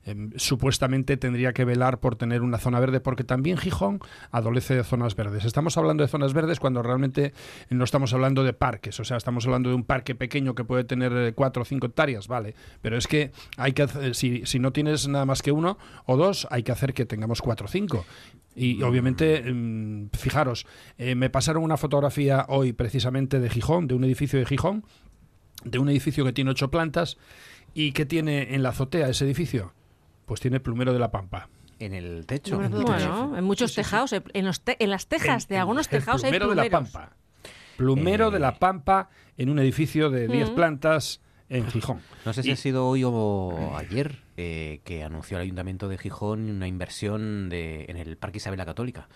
[0.05, 3.99] em, supuestamente tendría que velar por tener una zona verde, porque también Gijón
[4.31, 5.45] adolece de zonas verdes.
[5.45, 7.33] Estamos hablando de zonas verdes cuando realmente
[7.69, 10.83] no estamos hablando de parques, o sea, estamos hablando de un parque pequeño que puede
[10.83, 15.07] tener 4 o 5 hectáreas, vale, pero es que hay que si, si no tienes
[15.07, 18.05] nada más que uno o dos, hay que hacer que tengamos 4 o 5.
[18.55, 20.65] Y obviamente, em, fijaros,
[20.97, 24.85] eh, me pasaron una fotografía hoy precisamente de Gijón, de un edificio de Gijón,
[25.63, 27.17] de un edificio que tiene ocho plantas
[27.73, 29.73] y que tiene en la azotea ese edificio,
[30.25, 31.49] pues tiene plumero de la pampa.
[31.79, 32.55] En el techo.
[32.57, 33.09] Bueno, en el techo.
[33.11, 33.85] Bueno, en muchos Sí, sí, sí.
[33.89, 36.55] tejados, en, los te- en las tejas En- de algunos el tejados hay plumero de
[36.55, 37.11] la pampa.
[37.77, 38.41] Plumero de Eh.
[38.41, 40.55] la pampa en un edificio de 10 Mm.
[40.55, 41.99] plantas en Gijón.
[42.25, 45.97] No sé si Y- ha sido hoy o ayer eh, que anunció el Ayuntamiento de
[45.97, 49.07] Gijón una inversión de, en el Parque Isabel la Católica.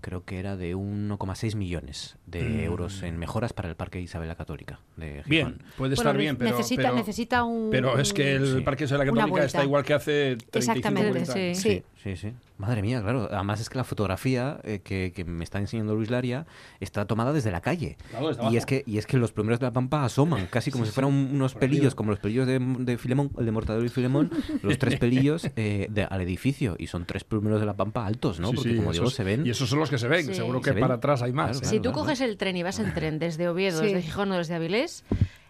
[0.00, 2.60] Creo que era de 1,6 millones de Mm.
[2.60, 5.28] euros en mejoras para el Parque Isabel la Católica de Gijón.
[5.30, 7.70] Bien, puede Bueno, estar ne- bien, pero, necesita, pero, necesita un...
[7.70, 8.60] pero es que el Sí.
[8.62, 11.54] Parque de la Católica está igual que hace 35 Exactamente, 40 sí.
[11.54, 11.82] Sí.
[12.02, 12.32] Sí, sí.
[12.58, 13.28] Madre mía, claro.
[13.30, 16.46] Además es que la fotografía eh, que, que me está enseñando Luis Laria
[16.80, 17.98] está tomada desde la calle.
[18.10, 18.56] Claro, y abajo.
[18.56, 21.12] es que y es que los plumeros de la pampa asoman, casi como si fueran
[21.12, 24.30] un- unos pelillos, como los pelillos de, de Filemón, el de Mortadelo y Filemón,
[24.62, 26.76] los tres pelillos eh, de- al edificio.
[26.78, 28.48] Y son tres plumeros de la pampa altos, ¿no?
[28.48, 29.46] Sí, Porque sí, como digo, se ven.
[29.46, 30.24] Y esos son los que se ven.
[30.26, 30.34] Sí.
[30.34, 30.80] Seguro Se que ven.
[30.80, 31.46] para atrás hay más.
[31.50, 31.60] Claro, ¿eh?
[31.60, 31.74] claro.
[31.76, 33.86] Si tú coges el tren y vas en tren desde Oviedo, Sí.
[33.88, 35.04] desde Gijón o desde Avilés,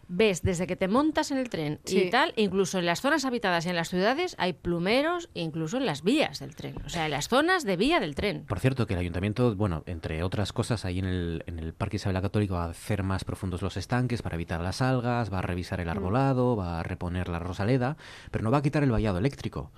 [0.08, 1.98] ves desde que te montas en el tren Sí.
[2.04, 5.86] y tal, incluso en las zonas habitadas y en las ciudades hay plumeros, incluso en
[5.86, 8.44] las vías del tren, o sea, en las zonas de vía del tren.
[8.46, 11.96] Por cierto, que el ayuntamiento, bueno, entre otras cosas, ahí en el, en el Parque
[11.96, 15.38] Isabel la Católica va a hacer más profundos los estanques para evitar las algas, va
[15.40, 17.96] a revisar el arbolado, va a reponer la rosaleda,
[18.30, 19.72] pero no va a quitar el vallado eléctrico.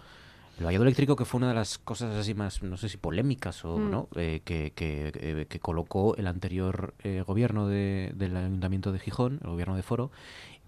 [0.58, 3.64] El vallado eléctrico que fue una de las cosas así más, no sé si polémicas
[3.64, 3.90] o Mm.
[3.90, 8.98] no, eh, que, que, eh, que colocó el anterior eh, gobierno de- del ayuntamiento de
[8.98, 10.10] Gijón, el gobierno de Foro,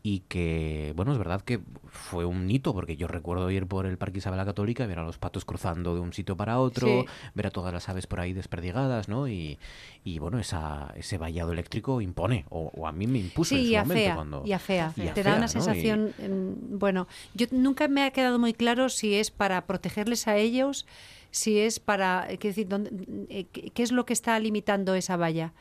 [0.03, 3.99] y que, bueno, es verdad que fue un hito, porque yo recuerdo ir por el
[3.99, 6.87] Parque Isabel la Católica y ver a los patos cruzando de un sitio para otro,
[6.87, 7.31] Sí.
[7.35, 9.29] ver a todas las aves por ahí desperdigadas, ¿no?
[9.29, 9.59] Y,
[10.03, 13.67] y bueno, esa, ese vallado eléctrico impone, o, o a mí me impuso en Sí,
[13.69, 14.43] su y momento fea, cuando...
[14.47, 15.49] y Te da una ¿no?
[15.49, 20.37] sensación, em, bueno, yo nunca me ha quedado muy claro si es para protegerles a
[20.37, 20.87] ellos,
[21.31, 22.91] si es para, eh, quiero decir, dónde-
[23.29, 25.53] eh, qué qué es lo que está limitando esa valla.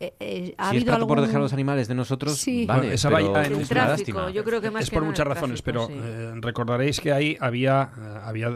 [0.00, 1.08] Eh, eh, ha si es habido trato algún...
[1.16, 2.66] por dejar los animales de nosotros, Sí.
[2.66, 4.30] vale, Bueno, esa pero valla en es un una lástima.
[4.30, 6.08] yo creo que más es que por nada muchas razones, tráfico, pero sí.
[6.08, 7.90] eh, recordaréis que ahí había,
[8.24, 8.50] había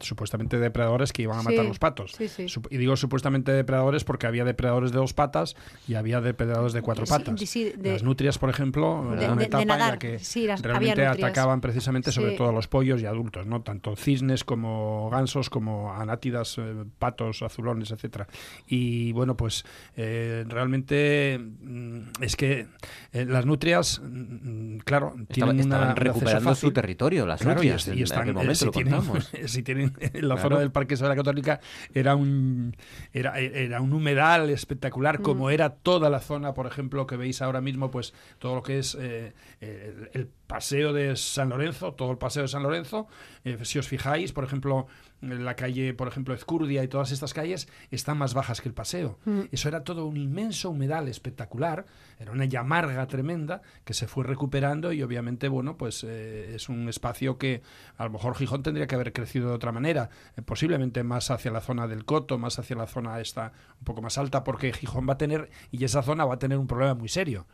[0.00, 2.12] supuestamente depredadores que iban a matar Sí, los patos.
[2.16, 2.44] sí, sí.
[2.48, 6.82] Sup- Y digo supuestamente depredadores porque había depredadores de dos patas y había depredadores de
[6.82, 7.40] cuatro Sí, patas.
[7.40, 10.46] de- sí, de- las nutrias, por ejemplo, De- una de etapa en la que sí,
[10.46, 13.62] las- había realmente atacaban precisamente sobre todo a los pollos y adultos, ¿no?
[13.62, 16.56] Tanto cisnes como gansos, como anátidas,
[16.98, 18.26] patos, azulones, etcétera.
[18.66, 19.64] Y bueno, pues
[19.96, 20.44] eh,
[20.80, 22.66] realmente mm, es que
[23.12, 27.40] eh, las nutrias, mm, claro, Estaba- tienen una- estaban un acceso recuperando su territorio, las
[27.40, 27.88] Claro, y, nutrias.
[27.88, 29.00] y en están, aquel eh, momento si, lo tienen,
[29.48, 30.48] si tienen en la Claro.
[30.48, 31.60] zona del Parque la Católica
[31.94, 32.76] era un
[33.12, 37.60] era, era un humedal espectacular como era toda la zona por ejemplo que veis ahora
[37.60, 42.18] mismo pues todo lo que es eh, el, el paseo de San Lorenzo todo el
[42.18, 43.06] paseo de San Lorenzo
[43.44, 47.34] eh, si os fijáis por ejemplo en la calle por ejemplo Ezcurdia y todas estas
[47.34, 49.18] calles están más bajas que el paseo.
[49.50, 51.86] Eso era todo un inmenso humedal espectacular
[52.20, 56.88] era una llamarga tremenda que se fue recuperando y obviamente bueno pues eh, es un
[56.88, 57.62] espacio que
[57.96, 61.50] a lo mejor Gijón tendría que haber crecido de otra manera eh, posiblemente más hacia
[61.50, 65.08] la zona del Coto más hacia la zona esta un poco más alta porque Gijón
[65.08, 67.46] va a tener y esa zona va a tener un problema muy serio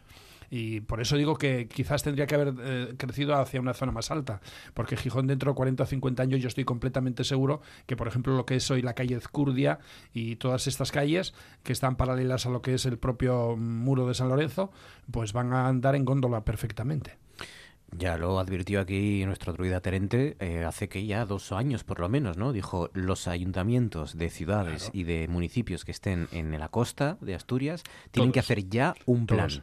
[0.50, 4.10] y por eso digo que quizás tendría que haber eh, crecido hacia una zona más
[4.10, 4.40] alta,
[4.74, 8.36] porque Gijón dentro de 40 o 50 años yo estoy completamente seguro que, por ejemplo,
[8.36, 9.78] lo que es hoy la calle Ezcurdia
[10.12, 14.14] y todas estas calles que están paralelas a lo que es el propio muro de
[14.14, 14.70] San Lorenzo,
[15.10, 17.16] pues van a andar en góndola perfectamente.
[17.96, 22.08] Ya lo advirtió aquí nuestro druida Terente eh, hace que ya dos años por lo
[22.08, 22.52] menos, ¿no?
[22.52, 24.98] Dijo, los ayuntamientos de ciudades Claro.
[24.98, 29.26] y de municipios que estén en la costa de Asturias tienen que hacer ya un
[29.26, 29.48] plan.
[29.48, 29.62] Todos.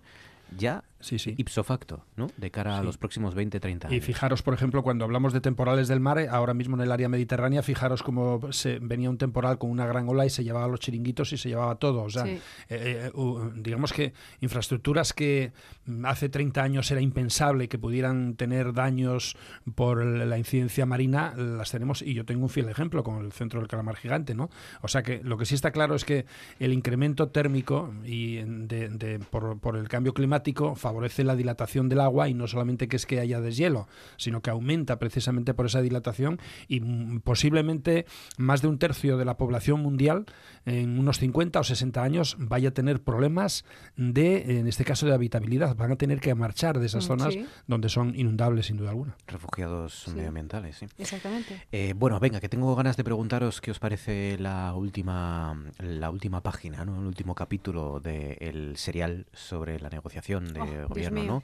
[0.59, 1.35] Ya Sí, sí.
[1.37, 2.27] ipso facto, ¿no?
[2.37, 4.05] De cara a los próximos 20, 30 Y años.
[4.05, 7.61] fijaros, por ejemplo, cuando hablamos de temporales del mar, ahora mismo en el área mediterránea,
[7.61, 11.33] fijaros cómo se venía un temporal con una gran ola y se llevaba los chiringuitos
[11.33, 12.03] y se llevaba todo.
[12.03, 12.39] O sea, Sí.
[12.69, 15.51] eh, eh, digamos que infraestructuras que
[15.85, 19.35] mm, hace 30 años era impensable que pudieran tener daños
[19.75, 23.59] por la incidencia marina, las tenemos y yo tengo un fiel ejemplo con el centro
[23.59, 24.49] del calamar gigante, ¿no?
[24.81, 26.25] O sea que lo que sí está claro es que
[26.59, 30.92] el incremento térmico y de- por, por el cambio climático favorece
[31.23, 33.87] la dilatación del agua y no solamente que es que haya deshielo,
[34.17, 38.05] sino que aumenta precisamente por esa dilatación y mm, posiblemente
[38.37, 40.25] más de un tercio de la población mundial
[40.65, 43.65] en unos 50 o 60 años vaya a tener problemas
[43.97, 45.75] de, en este caso, de habitabilidad.
[45.75, 47.45] Van a tener que marchar de esas Mm, zonas sí.
[47.67, 49.17] donde son inundables, sin duda alguna.
[49.27, 50.85] Refugiados medioambientales, sí.
[50.97, 51.65] Exactamente.
[51.71, 56.41] Eh, bueno, venga, que tengo ganas de preguntaros qué os parece la última, la última
[56.41, 56.99] página, ¿no?
[56.99, 61.23] el último capítulo del serial sobre la negociación de Dios gobierno.
[61.35, 61.43] ¿no?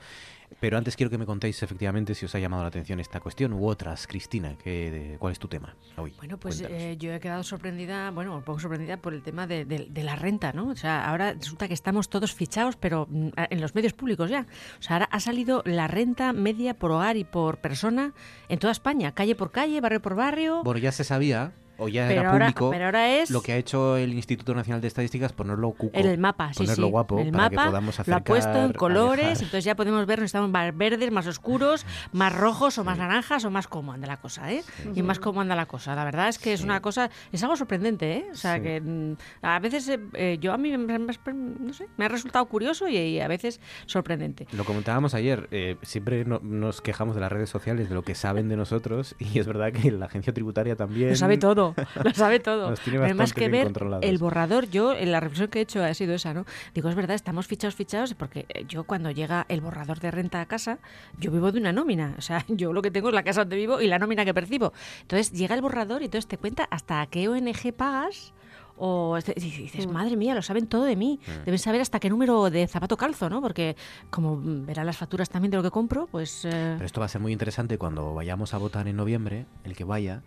[0.59, 3.53] Pero antes quiero que me contéis efectivamente si os ha llamado la atención esta cuestión
[3.53, 4.07] u otras.
[4.07, 6.11] Cristina, ¿qué, de- ¿cuál es tu tema hoy?
[6.17, 9.63] Bueno, pues eh, yo he quedado sorprendida, bueno, un poco sorprendida por el tema de,
[9.65, 10.69] de- de la renta, ¿no?
[10.69, 14.47] O sea, ahora resulta que estamos todos fichados, pero mm, en los medios públicos ya.
[14.79, 18.13] O sea, ahora ha salido la renta media por hogar y por persona
[18.49, 20.63] en toda España, calle por calle, barrio por barrio.
[20.63, 23.53] Bueno, ya se sabía, o ya pero, era ahora, público, pero ahora es lo que
[23.53, 26.91] ha hecho el Instituto Nacional de Estadísticas, ponerlo cuco, en el mapa, sí, ponerlo sí.
[26.91, 29.43] guapo, el para mapa que podamos lo ha puesto en acercar, colores, alejar.
[29.43, 33.51] entonces ya podemos ver estamos más verdes, más oscuros, más rojos o más naranjas o
[33.51, 34.63] más cómo anda la cosa, ¿eh?
[34.95, 35.95] Y más cómo anda la cosa.
[35.95, 38.25] La verdad es que es una cosa, es algo sorprendente, ¿eh?
[38.31, 41.87] O sea, que mm, a veces eh, eh, yo a mí me, me- no sé,
[41.97, 44.47] me ha resultado curioso y, y a veces sorprendente.
[44.51, 48.15] Lo comentábamos ayer, eh, siempre no- nos quejamos de las redes sociales, de lo que
[48.15, 51.09] saben de nosotros, y es verdad que la agencia tributaria también...
[51.09, 51.68] Lo sabe todo,
[52.03, 52.71] lo sabe todo.
[52.71, 55.61] Nos tiene Pero más bastante que ver el borrador, yo, en la reflexión que he
[55.61, 56.45] hecho ha sido esa, ¿no?
[56.73, 60.41] Digo, es verdad, estamos fichados, fichados, porque eh, yo cuando llega el borrador de renta
[60.41, 60.79] a casa,
[61.17, 62.15] yo vivo de una nómina.
[62.17, 64.33] O sea, yo lo que tengo es la casa donde vivo y la nómina que
[64.33, 64.73] percibo.
[65.01, 68.33] Entonces llega el borrador y entonces te cuenta hasta a qué ONG pagas.
[68.81, 71.19] O dices, madre mía, lo saben todo de mí.
[71.43, 73.41] Deben saber hasta qué número de zapato calzo, ¿no?
[73.41, 73.75] Porque
[74.09, 76.45] como mm, verán las facturas también de lo que compro, pues...
[76.45, 79.75] eh, Pero esto va a ser muy interesante cuando vayamos a votar en noviembre, el
[79.75, 80.21] que vaya,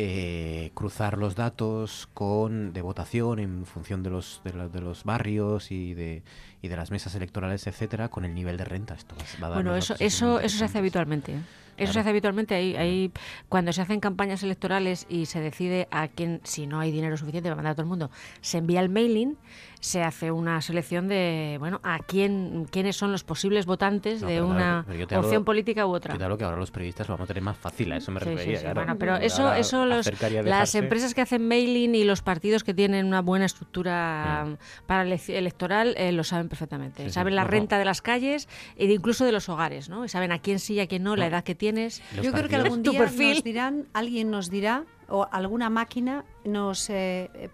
[0.00, 5.72] eh, cruzar los datos con de votación en función de los de, de los barrios
[5.72, 6.22] y de
[6.62, 8.94] y de las mesas electorales, etcétera, con el nivel de renta.
[8.94, 11.32] Esto va, a Bueno, darnos eso, eso, eso se hace habitualmente.
[11.32, 11.40] ¿eh?
[11.76, 12.00] Eso se Claro.
[12.00, 12.54] hace habitualmente.
[12.56, 13.12] Ahí, ahí,
[13.48, 17.48] cuando se hacen campañas electorales y se decide a quién, si no hay dinero suficiente
[17.48, 19.36] para mandar a todo el mundo, se envía el mailing,
[19.78, 24.34] se hace una selección de, bueno, a quién, quiénes son los posibles votantes No, de
[24.38, 26.14] claro, una te opción hablo- política u otra.
[26.14, 28.24] Hablo que ahora los periodistas lo vamos a tener más fácil, a eso me Sí,
[28.26, 28.56] sí, refería.
[28.58, 28.62] sí.
[28.64, 28.80] claro.
[28.80, 30.10] Bueno, pero eso, eso los,
[30.44, 34.86] las empresas que hacen mailing y los partidos que tienen una buena estructura Mm.
[34.88, 37.02] para elec- electoral eh, lo saben perfectamente.
[37.04, 37.14] Sí, sí.
[37.14, 40.04] saben la No, renta de las calles e de incluso de los hogares, ¿no?
[40.04, 42.02] Y saben a quién sí y a quién no, la edad que tienes.
[42.16, 46.90] Los Yo creo que algún día nos dirán, alguien nos dirá o alguna máquina nos,
[46.90, 47.48] eh, eh,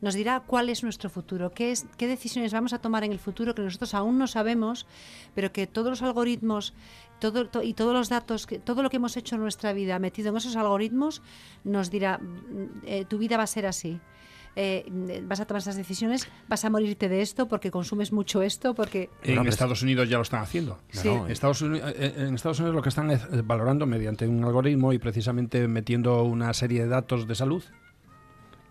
[0.00, 3.18] nos dirá cuál es nuestro futuro, qué, es, qué decisiones vamos a tomar en el
[3.18, 4.86] futuro que nosotros aún no sabemos,
[5.34, 6.72] pero que todos los algoritmos
[7.18, 9.98] todo, to- y todos los datos, que, todo lo que hemos hecho en nuestra vida
[9.98, 11.20] metido en esos algoritmos,
[11.64, 14.00] nos dirá, mm, eh, tu vida va a ser así.
[14.60, 18.74] Eh, vas a tomar esas decisiones, vas a morirte de esto porque consumes mucho esto,
[18.74, 19.08] porque...
[19.22, 20.80] En pero- Estados Unidos ya lo están haciendo.
[20.90, 21.06] Sí.
[21.08, 24.26] No, En Estados, Uni- eh, en Estados Unidos lo que están es eh, valorando mediante
[24.26, 27.62] un algoritmo y precisamente metiendo una serie de datos de salud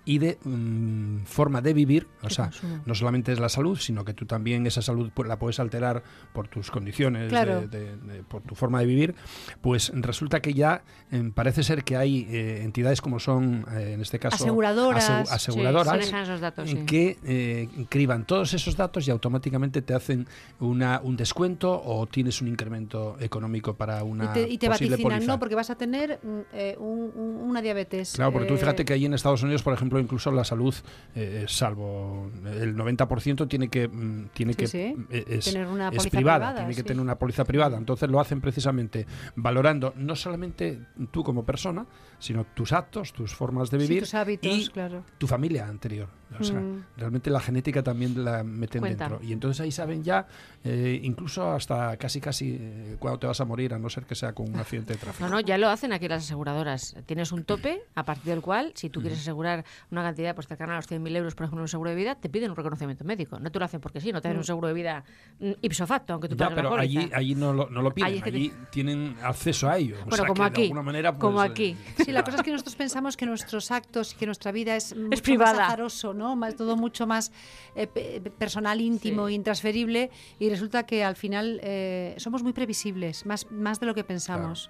[0.07, 2.79] y de mm, forma de vivir, o sea, consumo.
[2.85, 6.01] no solamente es la salud, sino que tú también esa salud pu- la puedes alterar
[6.33, 7.61] por tus condiciones, Claro.
[7.61, 9.15] de- de- de- por tu forma de vivir,
[9.61, 14.01] pues resulta que ya em, parece ser que hay eh, entidades como son, eh, en
[14.01, 15.09] este caso, Aseguradoras.
[15.09, 16.77] asegu- Sí, aseguradoras manejan esos datos, sí.
[16.85, 20.25] que eh, criban todos esos datos y automáticamente te hacen
[20.59, 24.95] una, un descuento o tienes un incremento económico para una y te, y te posible
[24.95, 25.25] vaticinan.
[25.25, 25.39] ¿no?
[25.39, 28.13] Porque vas a tener mm, eh, un- un- una diabetes.
[28.13, 30.73] Claro, porque tú eh, fíjate que ahí en Estados Unidos, por ejemplo, incluso la salud,
[31.15, 34.95] eh, salvo el 90% tiene que mm, tiene Sí, que sí.
[35.09, 37.77] eh, es, Tener una es privada, privada, tiene que tener una póliza privada.
[37.77, 40.79] Entonces lo hacen precisamente valorando no solamente
[41.11, 41.85] tú como persona,
[42.19, 45.03] sino tus actos, tus formas de vivir tus hábitos, y claro.
[45.17, 46.07] tu familia anterior.
[46.39, 46.83] O sea, Mm.
[46.97, 49.07] realmente la genética también la meten Cuenta.
[49.09, 49.25] dentro.
[49.25, 50.27] Y entonces ahí saben ya,
[50.63, 54.13] eh, incluso hasta casi casi eh, cuándo te vas a morir, a no ser que
[54.15, 55.23] sea con un accidente de tráfico.
[55.23, 56.95] No, no, ya lo hacen aquí las aseguradoras.
[57.05, 60.73] Tienes un tope a partir del cual, si tú quieres asegurar una cantidad pues, cercana
[60.73, 63.03] a los 100.000 euros, por ejemplo, en un seguro de vida, te piden un reconocimiento
[63.05, 63.39] médico.
[63.39, 65.03] No te lo hacen porque sí, no te hacen un seguro de vida
[65.39, 66.99] mm, ipso facto, aunque tú Ya, la pero póliza.
[66.99, 69.77] allí, allí no, lo, no lo piden, Allí es que te- allí tienen acceso a
[69.77, 69.95] ello.
[70.01, 71.77] O Bueno, sea como aquí, De alguna manera, pues, como eh, aquí.
[72.03, 74.95] Sí, la cosa es que nosotros pensamos que nuestros actos y que nuestra vida es,
[74.95, 75.53] mucho privada.
[75.53, 76.35] más azaroso, ¿no?
[76.35, 77.31] Más, todo mucho más
[77.75, 79.35] eh, pe- personal, íntimo, Sí.
[79.35, 80.09] intransferible
[80.39, 84.69] y resulta que al final eh, somos muy previsibles, más, más de lo que pensamos.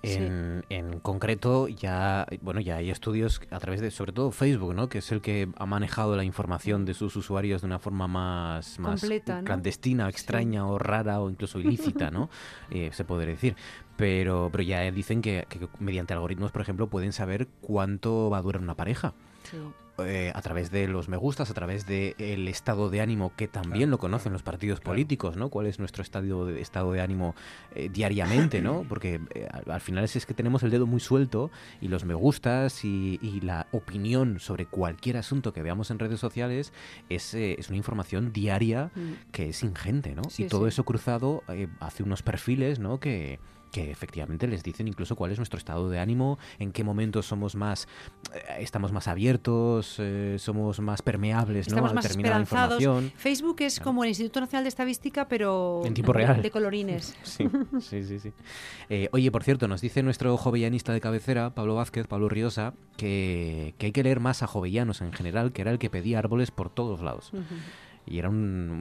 [0.00, 4.88] En, en concreto, ya bueno ya hay estudios a través de, sobre todo Facebook, ¿no?
[4.88, 8.78] que es el que ha manejado la información de sus usuarios de una forma más,
[8.78, 9.44] más Completa, ¿no?
[9.44, 12.30] clandestina, extraña o rara o incluso ilícita, ¿no?
[12.70, 13.56] Eh, se podría decir.
[13.96, 18.42] Pero, pero ya dicen que, que mediante algoritmos, por ejemplo, pueden saber cuánto va a
[18.42, 19.14] durar una pareja.
[19.50, 19.56] Sí.
[20.04, 23.90] Eh, a través de los me gustas, a través del estado de ánimo que también
[23.90, 24.92] lo conocen los partidos claro.
[24.94, 25.48] políticos, ¿no?
[25.48, 27.34] ¿Cuál es nuestro estado de, estado de ánimo
[27.74, 28.84] eh, diariamente, ¿no?
[28.88, 32.04] Porque eh, al, al final es, es que tenemos el dedo muy suelto y los
[32.04, 36.72] me gustas y, y la opinión sobre cualquier asunto que veamos en redes sociales
[37.08, 39.30] es, eh, es una información diaria Mm.
[39.32, 40.22] que es ingente, ¿no?
[40.30, 40.68] Sí, y todo sí.
[40.68, 41.42] eso cruzado
[41.80, 43.00] hace unos perfiles, ¿no?
[43.00, 43.38] Que,
[43.70, 47.54] que efectivamente les dicen incluso cuál es nuestro estado de ánimo, en qué momentos somos
[47.54, 47.88] más,
[48.34, 51.74] eh, estamos más abiertos, eh, somos más permeables, ¿no?
[51.76, 53.12] Estamos a más determinada información.
[53.16, 56.42] Facebook es como el Instituto Nacional de Estadística, pero En tiempo real.
[56.42, 57.14] de colorines.
[57.28, 57.48] Sí,
[57.80, 58.18] sí, sí.
[58.18, 58.32] sí.
[58.88, 63.74] Eh, oye, por cierto, nos dice nuestro jovellanista de cabecera, Pablo Vázquez, Pablo Riosa, que,
[63.78, 66.50] que hay que leer más a jovellanos en general, que era el que pedía árboles
[66.50, 67.32] por todos lados.
[68.10, 68.36] Y era un-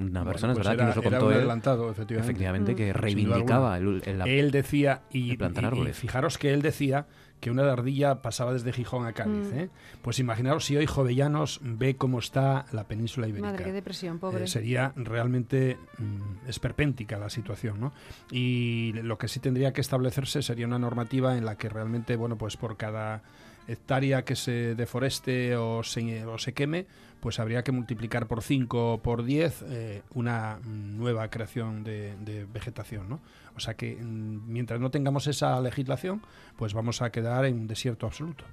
[0.10, 1.38] una bueno, persona, es pues verdad, era- que nos lo era contó un él.
[1.40, 2.32] adelantado, efectivamente.
[2.32, 5.98] Efectivamente, que reivindicaba el, el- la- Él decía, y, de plantar y- y árboles.
[5.98, 7.06] fijaros que él decía
[7.40, 9.52] que una ardilla pasaba desde Gijón a Cádiz.
[9.54, 9.58] Mm.
[9.60, 9.70] ¿eh?
[10.02, 13.52] Pues imaginaros si hoy Jovellanos ve cómo está la península ibérica.
[13.52, 14.46] Madre, qué depresión, pobre.
[14.46, 17.94] Eh, sería realmente mm, esperpéntica la situación, ¿no?
[18.32, 22.38] Y lo que sí tendría que establecerse sería una normativa en la que realmente, bueno,
[22.40, 23.22] pues por cada
[23.68, 26.86] hectárea que se deforeste o se, o se queme,
[27.20, 32.46] pues habría que multiplicar por 5 o por 10 eh, una nueva creación de, de
[32.46, 33.20] vegetación, ¿no?
[33.56, 36.22] O sea que mm, mientras no tengamos esa legislación,
[36.56, 38.46] pues vamos a quedar en un desierto absoluto.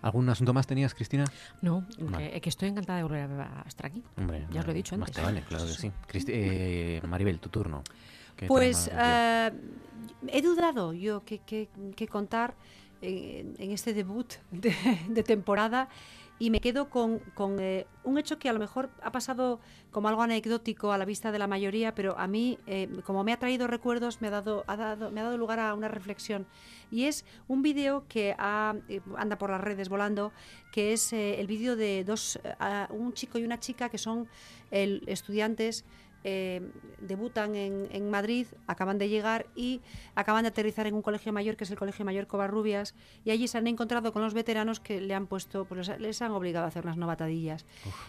[0.00, 1.24] ¿Algún asunto más tenías, Cristina?
[1.60, 2.30] No, Vale.
[2.30, 4.04] que, que estoy encantada de volver a estar aquí.
[4.16, 5.16] Hombre, Ya os lo he dicho más antes.
[5.16, 5.90] te vale, claro que sí.
[6.08, 7.82] Cristi- eh, Maribel, tu turno.
[8.36, 9.50] ¿Qué te Pues eh,
[10.28, 12.54] he dudado yo qué que, que contar
[13.00, 15.88] en, este debut de, temporada
[16.40, 19.58] y me quedo con, con, eh, un hecho que a lo mejor ha pasado
[19.90, 23.32] como algo anecdótico a la vista de la mayoría, pero a mí, eh, como me
[23.32, 26.46] ha traído recuerdos, me ha dado, ha dado, me ha dado lugar a una reflexión.
[26.92, 30.32] Y es un vídeo que ha- eh, anda por las redes volando,
[30.70, 34.28] que es el vídeo de dos, a- un chico y una chica que son
[34.70, 35.84] estudiantes
[36.24, 36.62] eh,
[37.00, 39.80] debutan en, en Madrid, acaban de llegar y
[40.14, 42.94] acaban de aterrizar en un colegio mayor, que es el Colegio Mayor Covarrubias,
[43.24, 46.22] y allí se han encontrado con los veteranos que le han puesto, pues les, les
[46.22, 47.66] han obligado a hacer unas novatadillas.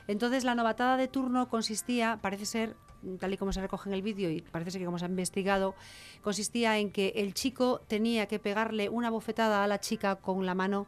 [0.08, 2.76] Entonces la novatada de turno consistía, parece ser,
[3.20, 5.10] tal y como se recoge en el vídeo y parece ser que como se ha
[5.10, 5.76] investigado,
[6.22, 10.56] consistía en que el chico tenía que pegarle una bofetada a la chica con la
[10.56, 10.88] mano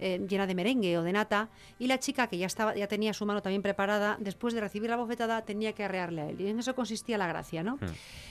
[0.00, 1.48] eh, llena de merengue o de nata,
[1.78, 4.90] y la chica que ya estaba, ya tenía su mano también preparada, después de recibir
[4.90, 6.40] la bofetada, tenía que arrearle a él.
[6.40, 7.78] Y en eso consistía la gracia, ¿no?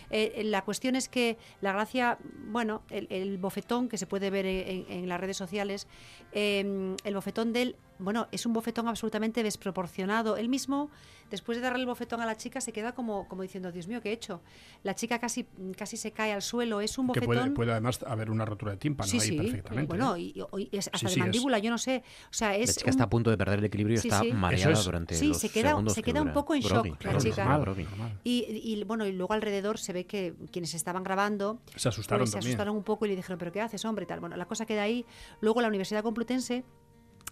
[0.09, 2.17] Eh, la cuestión es que la gracia,
[2.47, 5.87] bueno, el, el bofetón que se puede ver en, en las redes sociales,
[6.31, 10.37] eh, el bofetón de él bueno, es un bofetón absolutamente desproporcionado.
[10.37, 10.89] Él mismo,
[11.29, 14.01] después de darle el bofetón a la chica, se queda como, como diciendo, Dios mío,
[14.01, 14.41] ¿qué he hecho?
[14.83, 15.45] La chica casi,
[15.77, 16.81] casi se cae al suelo.
[16.81, 17.27] Es un Que bofetón.
[17.27, 19.37] puede, puede además haber una rotura de tímpano sí, ahí sí.
[19.37, 19.87] perfectamente.
[19.87, 20.21] Bueno, ¿eh?
[20.21, 20.33] y,
[20.71, 22.03] y es hasta Sí, de es- mandíbula, yo no sé.
[22.25, 24.07] O sea, es La chica un- está a punto de perder el equilibrio y Sí,
[24.07, 24.31] está sí.
[24.33, 26.85] mareada es- durante Sí, los se queda- segundos se que queda un poco en shock
[27.03, 27.45] la chica.
[27.45, 28.19] normal.
[28.23, 32.31] Y, y, bueno, y luego alrededor se ve que quienes estaban grabando Se asustaron pues,
[32.31, 34.05] se asustaron un poco y le dijeron, ¿pero qué haces, hombre?
[34.05, 34.19] Y tal.
[34.19, 35.05] Bueno, la cosa queda ahí.
[35.41, 36.63] Luego la Universidad Complutense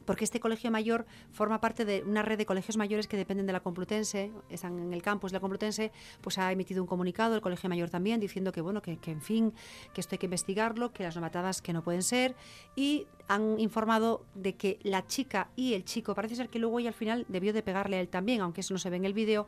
[0.06, 3.54] porque este colegio mayor forma parte de una red de colegios mayores que dependen de
[3.54, 5.92] la Complutense, están en el campus de la Complutense,
[6.22, 9.54] pues ha emitido un comunicado, el colegio mayor también, diciendo que, bueno, que, en fin,
[9.94, 12.36] que esto hay que investigarlo, que las nomatadas que no pueden ser,
[12.76, 16.90] y han informado de que la chica y el chico, parece ser que luego ella
[16.90, 19.14] al final debió de pegarle a él también, aunque eso no se ve en el
[19.14, 19.48] vídeo,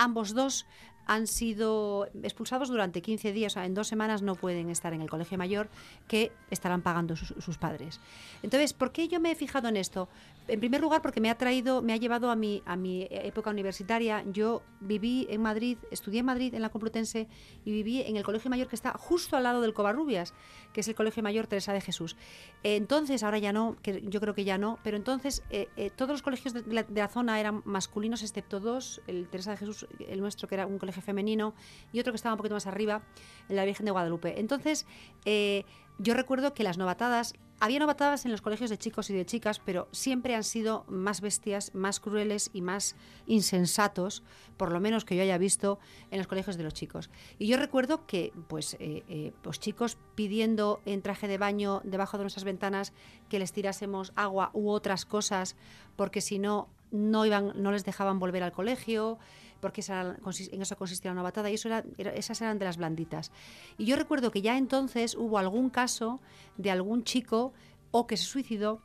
[0.00, 0.66] ambos dos
[1.10, 5.00] han sido expulsados durante 15 días, o sea, en dos semanas no pueden estar en
[5.00, 5.68] el colegio mayor,
[6.06, 7.98] que estarán pagando sus, padres.
[8.44, 10.08] Entonces, ¿por qué yo me he fijado en esto?
[10.46, 13.50] En primer lugar, porque me ha traído, me ha llevado a mi, a mi época
[13.50, 14.24] universitaria.
[14.32, 17.26] Yo viví en Madrid, estudié en Madrid, en la Complutense,
[17.64, 20.32] y viví en el colegio mayor que está justo al lado del Covarrubias,
[20.72, 22.16] que es el colegio mayor Teresa de Jesús.
[22.62, 26.22] Entonces, ahora ya no, yo creo que ya no, pero entonces eh, eh, todos los
[26.22, 30.54] colegios de la zona eran masculinos, excepto dos, el Teresa de Jesús, el nuestro, que
[30.54, 31.54] era un colegio femenino,
[31.92, 33.02] y otro que estaba un poquito más arriba,
[33.48, 34.38] en la Virgen de Guadalupe.
[34.40, 34.86] Entonces,
[35.24, 35.64] eh,
[35.98, 39.58] yo recuerdo que las novatadas, había novatadas en los colegios de chicos y de chicas,
[39.58, 44.22] pero siempre han sido más bestias, más crueles y más insensatos,
[44.56, 45.78] por lo menos que yo haya visto
[46.10, 47.10] en los colegios de los chicos.
[47.38, 52.16] Y yo recuerdo que, pues, eh, eh, pues chicos pidiendo en traje de baño debajo
[52.16, 52.94] de nuestras ventanas
[53.28, 55.54] que les tirásemos agua u otras cosas,
[55.96, 59.18] porque si no no iban, no les dejaban volver al colegio,
[59.60, 60.16] porque esa
[60.52, 61.84] en eso consistía la novatada, y eso era-
[62.14, 63.30] esas eran de las blanditas.
[63.78, 66.20] Y yo recuerdo que ya entonces hubo algún caso
[66.56, 67.52] de algún chico
[67.90, 68.80] o que se suicidó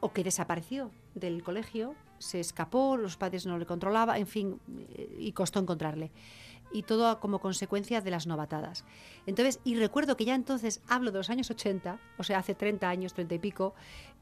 [0.00, 4.60] o que desapareció del colegio, se escapó, los padres no le controlaban, en fin,
[4.94, 6.10] eh, y costó encontrarle.
[6.72, 8.84] Y todo como consecuencia de las novatadas.
[9.26, 12.88] Entonces, y recuerdo que ya entonces, hablo de los años 80, o sea, hace 30
[12.88, 13.74] años, 30 y pico,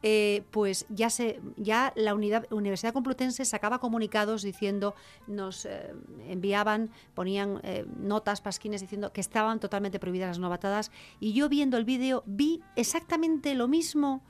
[0.03, 4.95] eh, pues ya se ya la unidad, Universidad Complutense sacaba comunicados diciendo,
[5.27, 5.93] nos eh,
[6.27, 10.91] enviaban, ponían eh, notas, pasquines diciendo que estaban totalmente prohibidas las novatadas.
[11.19, 14.23] Y yo viendo el vídeo vi exactamente lo mismo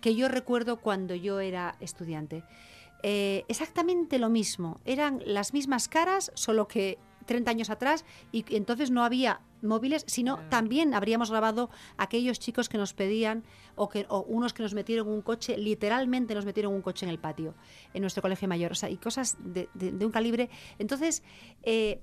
[0.00, 2.44] que yo recuerdo cuando yo era estudiante.
[3.02, 4.80] Exactamente lo mismo.
[4.84, 6.98] Eran las mismas caras, solo que
[7.28, 12.78] 30 años atrás, y entonces no había móviles, sino también habríamos grabado aquellos chicos que
[12.78, 13.44] nos pedían
[13.76, 17.10] o, que, o unos que nos metieron un coche, literalmente nos metieron un coche en
[17.10, 17.54] el patio,
[17.94, 20.48] en nuestro colegio mayor, o sea, y cosas de, de- de un calibre.
[20.78, 21.22] Entonces,
[21.62, 22.00] eh,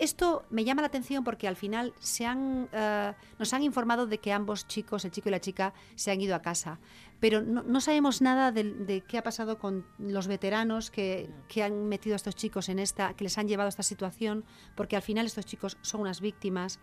[0.00, 4.18] esto me llama la atención porque al final se han, eh, nos han informado de
[4.18, 6.80] que ambos chicos, el chico y la chica, se han ido a casa.
[7.20, 11.86] Pero no, no sabemos nada de, qué ha pasado con los veteranos que, que han
[11.88, 14.44] metido a estos chicos en esta, que les han llevado a esta situación,
[14.74, 16.80] porque al final estos chicos son unas víctimas.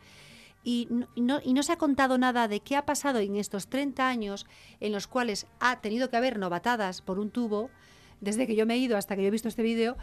[0.64, 3.36] Y no, y no- y no se ha contado nada de qué ha pasado en
[3.36, 4.46] estos 30 años
[4.80, 7.70] en los cuales ha tenido que haber novatadas por un tubo,
[8.22, 9.98] desde que yo me he ido hasta que yo he visto este vídeo,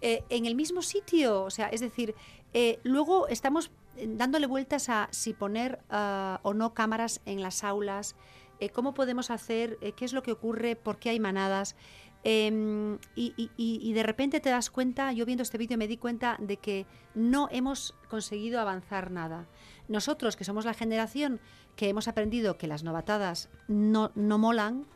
[0.00, 1.42] eh, en el mismo sitio.
[1.42, 2.14] O sea, es decir,
[2.58, 7.62] eh, luego estamos eh, dándole vueltas a si poner ah, o no cámaras en las
[7.64, 8.16] aulas,
[8.60, 11.76] eh, cómo podemos hacer, qué es lo que ocurre, por qué hay manadas.
[12.24, 16.36] Em, y- y de repente te das cuenta, yo viendo este vídeo me di cuenta
[16.40, 19.46] de que no hemos conseguido avanzar nada.
[19.86, 21.38] Nosotros, que somos la generación
[21.76, 24.86] que hemos aprendido que las novatadas no, no molan,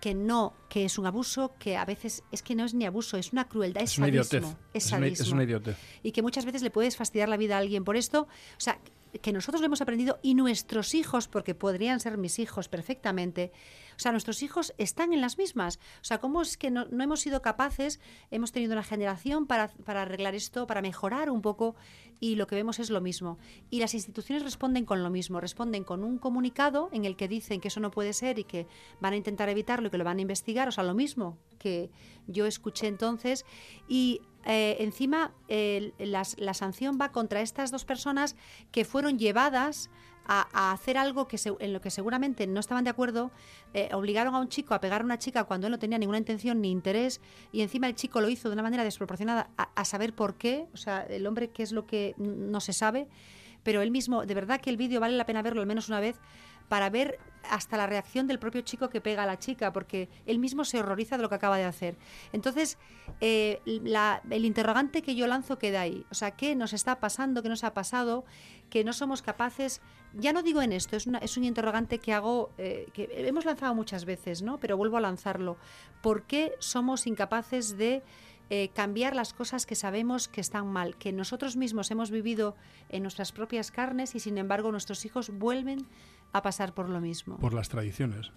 [0.00, 3.16] que no, que es un abuso, que a veces es que no es ni abuso,
[3.16, 4.30] es una crueldad, es, Es una idiotez.
[4.42, 5.34] sadismo, es Es una- es sadismo.
[5.34, 5.76] una idiotez.
[6.02, 8.22] Y que muchas veces le puedes fastidiar la vida a alguien por esto.
[8.22, 8.28] O
[8.60, 8.78] sea,
[9.22, 13.52] que nosotros lo hemos aprendido y nuestros hijos, porque podrían ser mis hijos perfectamente,
[14.00, 15.78] o sea, nuestros hijos están en las mismas.
[16.00, 18.00] O sea, ¿cómo es que no, no hemos sido capaces,
[18.30, 21.76] hemos tenido una generación para, para arreglar esto, para mejorar un poco
[22.18, 23.36] y lo que vemos es lo mismo?
[23.68, 27.60] Y las instituciones responden con lo mismo, responden con un comunicado en el que dicen
[27.60, 28.66] que eso no puede ser y que
[29.00, 31.90] van a intentar evitarlo y que lo van a investigar, o sea, lo mismo que
[32.26, 33.44] yo escuché entonces.
[33.86, 38.36] Y eh, encima la sanción va contra estas dos personas
[38.72, 39.90] que fueron llevadas
[40.26, 43.32] a, hacer algo que se- en lo que seguramente no estaban de acuerdo,
[43.74, 46.18] eh, obligaron a un chico a pegar a una chica cuando él no tenía ninguna
[46.18, 47.20] intención ni interés
[47.52, 50.66] y encima el chico lo hizo de una manera desproporcionada a, a saber por qué,
[50.72, 53.08] o sea, el hombre qué es lo que no se sabe,
[53.64, 56.00] pero él mismo, de verdad que el vídeo vale la pena verlo al menos una
[56.00, 56.16] vez
[56.70, 57.18] para ver
[57.50, 60.78] hasta la reacción del propio chico que pega a la chica, porque él mismo se
[60.78, 61.96] horroriza de lo que acaba de hacer.
[62.32, 62.78] Entonces,
[63.20, 66.06] eh, el interrogante que yo lanzo queda ahí.
[66.10, 67.42] O sea, ¿qué nos está pasando?
[67.42, 68.24] ¿Qué nos ha pasado?
[68.68, 69.80] Que no somos capaces,
[70.14, 73.44] ya no digo en esto, es, una- es un interrogante que hago, eh, que hemos
[73.44, 74.58] lanzado muchas veces, ¿no?
[74.60, 75.56] Pero vuelvo a lanzarlo.
[76.02, 78.02] ¿Por qué somos incapaces de
[78.52, 82.56] eh, cambiar las cosas que sabemos que están mal, que nosotros mismos hemos vivido
[82.88, 85.86] en nuestras propias carnes y sin embargo nuestros hijos vuelven
[86.32, 87.36] a pasar por lo mismo?
[87.38, 88.32] Por las tradiciones.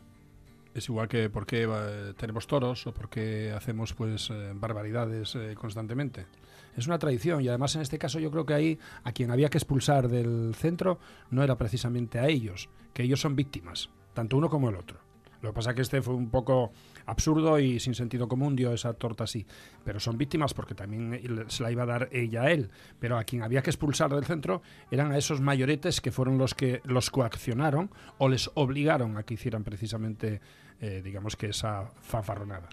[0.73, 5.35] Es igual que por qué eh, tenemos toros o por qué hacemos pues eh, barbaridades
[5.35, 6.25] eh, constantemente.
[6.75, 9.49] Es una tradición y además en este caso yo creo que ahí a quien había
[9.49, 14.49] que expulsar del centro no era precisamente a ellos, que ellos son víctimas, tanto uno
[14.49, 14.97] como el otro.
[15.43, 16.71] Lo que pasa es que este fue un poco
[17.05, 19.45] absurdo y sin sentido común dio esa torta así.
[19.83, 22.69] Pero son víctimas porque también se la iba a dar ella a él.
[22.99, 26.53] Pero a quien había que expulsar del centro eran a esos mayoretes que fueron los
[26.53, 30.41] que los coaccionaron o les obligaron a que hicieran precisamente,
[30.79, 32.69] eh, digamos que esa fanfarronada.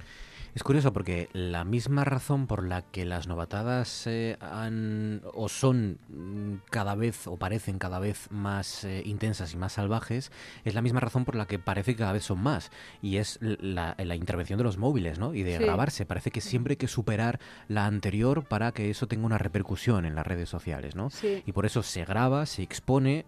[0.54, 5.98] Es curioso porque la misma razón por la que las novatadas eh, han o son
[6.08, 10.32] mm, cada vez o parecen cada vez más eh, intensas y más salvajes
[10.64, 12.70] es la misma razón por la que parece que cada vez son más
[13.00, 15.34] y es la, la intervención de los móviles ¿no?
[15.34, 15.64] y de Sí.
[15.64, 16.04] grabarse.
[16.06, 17.38] Parece que siempre hay que superar
[17.68, 20.96] la anterior para que eso tenga una repercusión en las redes sociales.
[20.96, 21.10] ¿no?
[21.10, 21.42] Sí.
[21.46, 23.26] Y por eso se graba, se expone,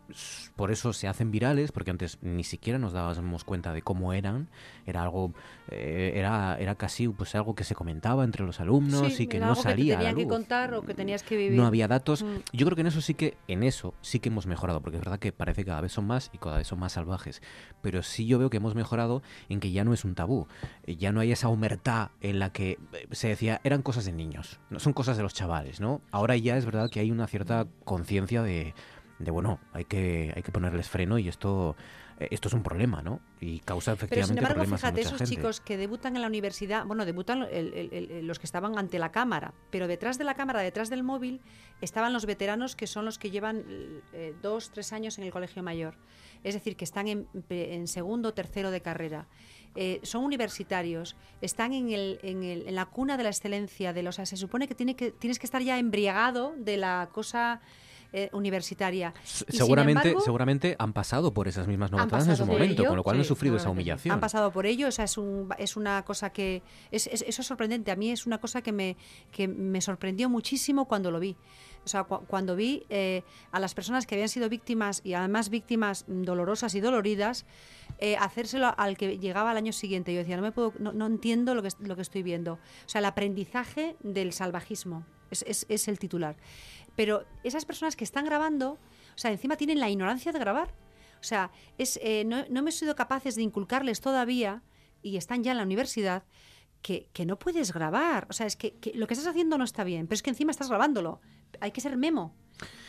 [0.57, 4.49] por eso se hacen virales, porque antes ni siquiera nos dábamos cuenta de cómo eran.
[4.87, 5.33] Era algo,
[5.71, 9.39] eh, era, era casi pues algo que se comentaba entre los alumnos Sí, y que
[9.41, 11.59] no salía que a la que contar o que tenías que vivir.
[11.59, 12.23] No había datos.
[12.23, 12.37] Mm.
[12.53, 15.05] Yo creo que en eso sí que, en eso sí que hemos mejorado, porque es
[15.05, 17.43] verdad que parece que cada vez son más y cada vez son más salvajes.
[17.81, 20.47] Pero sí yo veo que hemos mejorado en que ya no es un tabú.
[20.85, 24.13] Eh, Ya no hay esa humertad en la que eh, se decía eran cosas de
[24.13, 26.01] niños, no son cosas de los chavales, ¿no?
[26.11, 28.75] Ahora ya es verdad que hay una cierta conciencia de,
[29.19, 31.77] de bueno, hay que, hay que ponerles freno y esto,
[32.31, 33.21] esto es un problema, ¿no?
[33.41, 35.35] Y causa Pero efectivamente sin embargo, fíjate, esos gente.
[35.35, 38.99] chicos que debutan en la universidad, bueno, debutan el- el- el- los que estaban ante
[38.99, 41.41] la cámara, pero detrás de la cámara, detrás del móvil,
[41.81, 43.65] estaban los veteranos que son los que llevan
[44.13, 45.95] eh, dos, tres años en el colegio mayor.
[46.45, 49.27] Es decir, que están en, en segundo, tercero de carrera.
[49.75, 54.03] Eh, son universitarios, están en, el, en, el- en la cuna de la excelencia, de
[54.03, 57.09] los, o sea, se supone que, tiene que tienes que estar ya embriagado de la
[57.13, 57.61] cosa
[58.13, 59.15] eh, universitaria.
[59.25, 62.47] S- Y sin Seguramente, embargo, seguramente han pasado por esas mismas Han novatadas en su
[62.47, 64.13] momento, ello, con lo cual han sí, sufrido esa humillación.
[64.15, 66.63] Han pasado por ello, o sea, es, un, es una cosa que...
[66.91, 68.97] Es, es- eso es sorprendente, a mí es una cosa que me,
[69.31, 71.37] que me sorprendió muchísimo cuando lo vi.
[71.85, 75.49] O sea, cu- cuando vi eh, a las personas que habían sido víctimas y además
[75.49, 77.45] víctimas dolorosas y doloridas,
[77.99, 80.13] eh, hacérselo al que llegaba al año siguiente.
[80.13, 82.55] Yo decía, no me puedo, no, no entiendo lo que, lo que estoy viendo.
[82.55, 82.59] O
[82.89, 86.37] sea, el aprendizaje del salvajismo es, es- es el titular.
[86.97, 90.75] Pero esas personas que están grabando, o sea, encima tienen la ignorancia de grabar.
[91.21, 94.63] O sea, es, eh, no, no hemos sido capaces de inculcarles todavía,
[95.03, 96.25] y están ya en la universidad,
[96.81, 98.27] que, que no puedes grabar.
[98.29, 100.31] O sea, es que, que lo que estás haciendo no está bien, pero es que
[100.31, 101.21] encima estás grabándolo.
[101.61, 102.35] Hay que ser memo.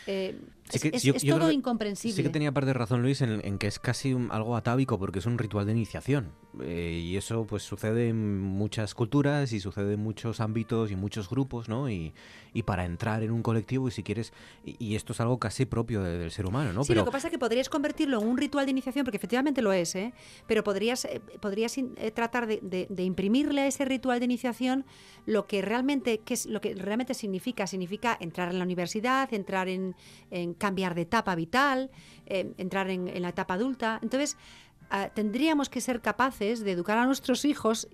[0.08, 0.40] Eh,
[0.70, 2.16] Sí es que es- yo- es yo todo que incomprensible.
[2.16, 4.98] Sí que tenía parte de razón Luis en, en que es casi un- algo atávico
[4.98, 9.60] porque es un ritual de iniciación Eh, y eso pues sucede en muchas culturas y
[9.60, 11.90] sucede en muchos ámbitos y muchos grupos, ¿no?
[11.90, 12.14] Y,
[12.54, 14.34] y para entrar en un colectivo y si quieres
[14.64, 16.84] y, y esto es algo casi propio de- del ser humano, ¿no?
[16.84, 19.18] Sí, Pero lo que pasa es que podrías convertirlo en un ritual de iniciación, porque
[19.18, 20.14] efectivamente lo es, ¿eh?
[20.46, 24.26] pero podrías, eh, podrías in- eh, tratar de, de- de imprimirle a ese ritual de
[24.26, 24.86] iniciación
[25.26, 27.66] lo que realmente, qué es, lo que realmente significa.
[27.66, 29.96] Significa entrar en la universidad, entrar en,
[30.30, 31.92] en cambiar de etapa vital,
[32.26, 34.00] eh, entrar en, en la etapa adulta.
[34.02, 34.38] Entonces,
[34.90, 37.88] ah, tendríamos que ser capaces de educar a nuestros hijos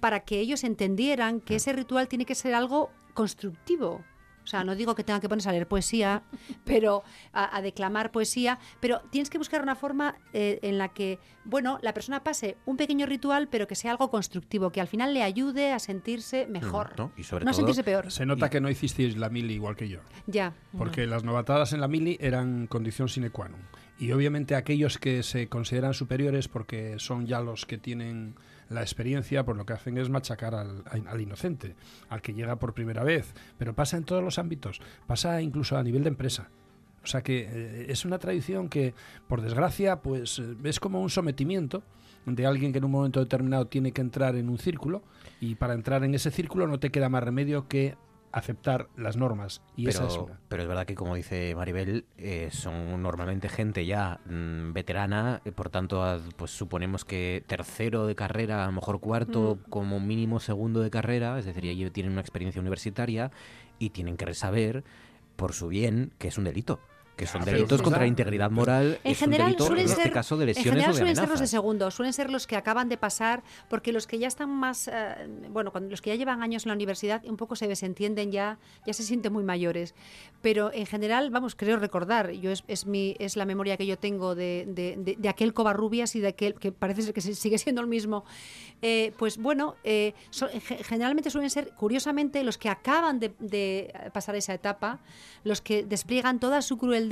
[0.00, 4.04] para que ellos entendieran que ese ritual tiene que ser algo constructivo.
[4.46, 6.22] O sea, no digo que tengan que ponerse a leer poesía,
[6.64, 11.18] pero a, a declamar poesía, pero tienes que buscar una forma eh, en la que,
[11.44, 15.12] bueno, la persona pase un pequeño ritual, pero que sea algo constructivo, que al final
[15.12, 16.92] le ayude a sentirse mejor.
[16.96, 17.10] ¿no?
[17.16, 18.12] Y sobre no todo sentirse peor.
[18.12, 19.98] Se nota que no hicisteis la mili igual que yo.
[20.26, 20.54] Ya.
[20.78, 23.60] Porque las novatadas en la mili eran condición sine qua non.
[23.98, 28.34] Y obviamente aquellos que se consideran superiores porque son ya los que tienen
[28.68, 31.76] la experiencia, pues lo que hacen es machacar al, inocente,
[32.08, 33.32] al que llega por primera vez.
[33.58, 36.50] Pero pasa en todos los ámbitos, pasa incluso a nivel de empresa.
[37.02, 38.94] O sea que eh, es una tradición que,
[39.28, 41.82] por desgracia, pues eh, es como un sometimiento
[42.24, 45.02] de alguien que en un momento determinado tiene que entrar en un círculo
[45.40, 47.94] y para entrar en ese círculo no te queda más remedio que
[48.36, 49.62] aceptar las normas.
[49.76, 50.40] Y esa es pero, una.
[50.48, 55.52] pero es verdad que, como dice Maribel, eh, son normalmente gente ya mm, veterana, eh,
[55.52, 56.04] por tanto,
[56.36, 61.38] pues suponemos que tercero de carrera, a lo mejor cuarto, como mínimo segundo de carrera,
[61.38, 63.30] es decir, ya tienen una experiencia universitaria
[63.78, 64.84] y tienen que saber,
[65.36, 66.78] por su bien, que es un delito.
[67.16, 68.98] Que son Ah, delitos contra la integridad moral.
[69.02, 71.40] En es general delito, suelen en ser, este caso de en general suelen ser los
[71.40, 74.86] de segundo, suelen ser los que acaban de pasar, porque los que ya están más,
[74.88, 74.92] eh,
[75.50, 78.58] bueno, cuando los que ya llevan años en la universidad un poco se desentienden ya,
[78.86, 79.94] ya se sienten muy mayores.
[80.42, 83.98] Pero en general, vamos, creo recordar, yo es, es mi, es la memoria que yo
[83.98, 87.56] tengo de, de, de- de aquel Covarrubias y de aquel que parece ser que sigue
[87.56, 88.24] siendo el mismo.
[88.82, 90.48] Eh, pues bueno, eh, so-
[90.84, 95.00] generalmente suelen ser, curiosamente, los que acaban de, de pasar esa etapa,
[95.44, 97.05] los que despliegan toda su crueldad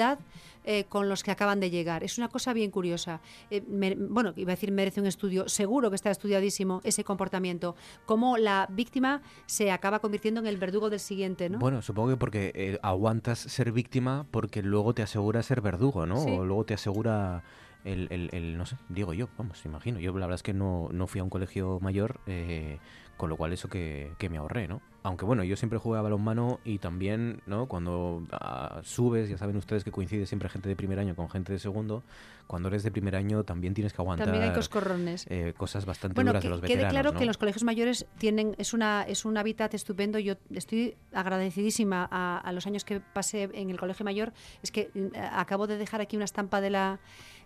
[0.67, 2.03] eh, con los que acaban de llegar.
[2.05, 3.21] Es una cosa bien curiosa.
[3.51, 7.77] Eh, mer- bueno, iba a decir merece un estudio, seguro que está estudiadísimo ese comportamiento.
[8.07, 11.59] Cómo la víctima se acaba convirtiendo en el verdugo del siguiente, ¿no?
[11.59, 16.17] Bueno, supongo que porque eh, aguantas ser víctima porque luego te asegura ser verdugo, ¿no?
[16.25, 16.31] Sí.
[16.31, 17.43] O luego te asegura
[17.85, 20.01] el, el- el- no sé, digo yo, vamos, imagino.
[20.01, 22.79] Yo la verdad es que no, no fui a un colegio mayor, eh,
[23.17, 24.81] con lo cual eso que, que me ahorré, ¿no?
[25.03, 27.67] Aunque bueno, yo siempre jugué a balonmano y también, ¿no?
[27.67, 31.53] Cuando ah, subes, ya saben ustedes que coincide siempre gente de primer año con gente
[31.53, 32.03] de segundo,
[32.47, 35.27] cuando eres de primer año también tienes que aguantar También hay coscorrones.
[35.29, 37.19] eh, cosas bastante Bueno, duras que de los quede claro ¿no?
[37.19, 40.19] que los colegios mayores tienen es una es un hábitat estupendo.
[40.19, 44.33] Yo estoy agradecidísima a, a los años que pasé en el colegio mayor.
[44.63, 46.99] Es que mm, acabo de dejar aquí una estampa de la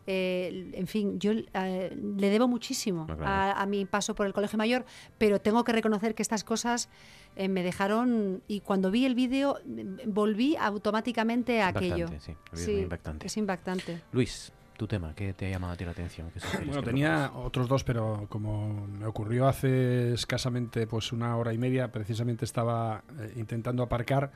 [0.06, 3.26] eh, en fin, yo eh, le debo muchísimo Ah, claro.
[3.26, 4.84] a, a mi paso por el colegio mayor,
[5.18, 6.88] pero tengo que reconocer que estas cosas
[7.36, 12.06] eh, me dejaron y cuando vi el vídeo mm, volví automáticamente a Es aquello.
[12.06, 13.26] impactante, sí, es muy impactante.
[13.26, 14.00] Es impactante.
[14.12, 16.30] Luis, tu tema, ¿qué te ha llamado a ti la atención?
[16.32, 21.52] ¿Qué sugieres Bueno, tenía otros dos, pero como me ocurrió hace escasamente pues una hora
[21.52, 24.30] y media, precisamente estaba eh, intentando aparcar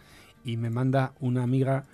[0.45, 1.85] y me manda una amiga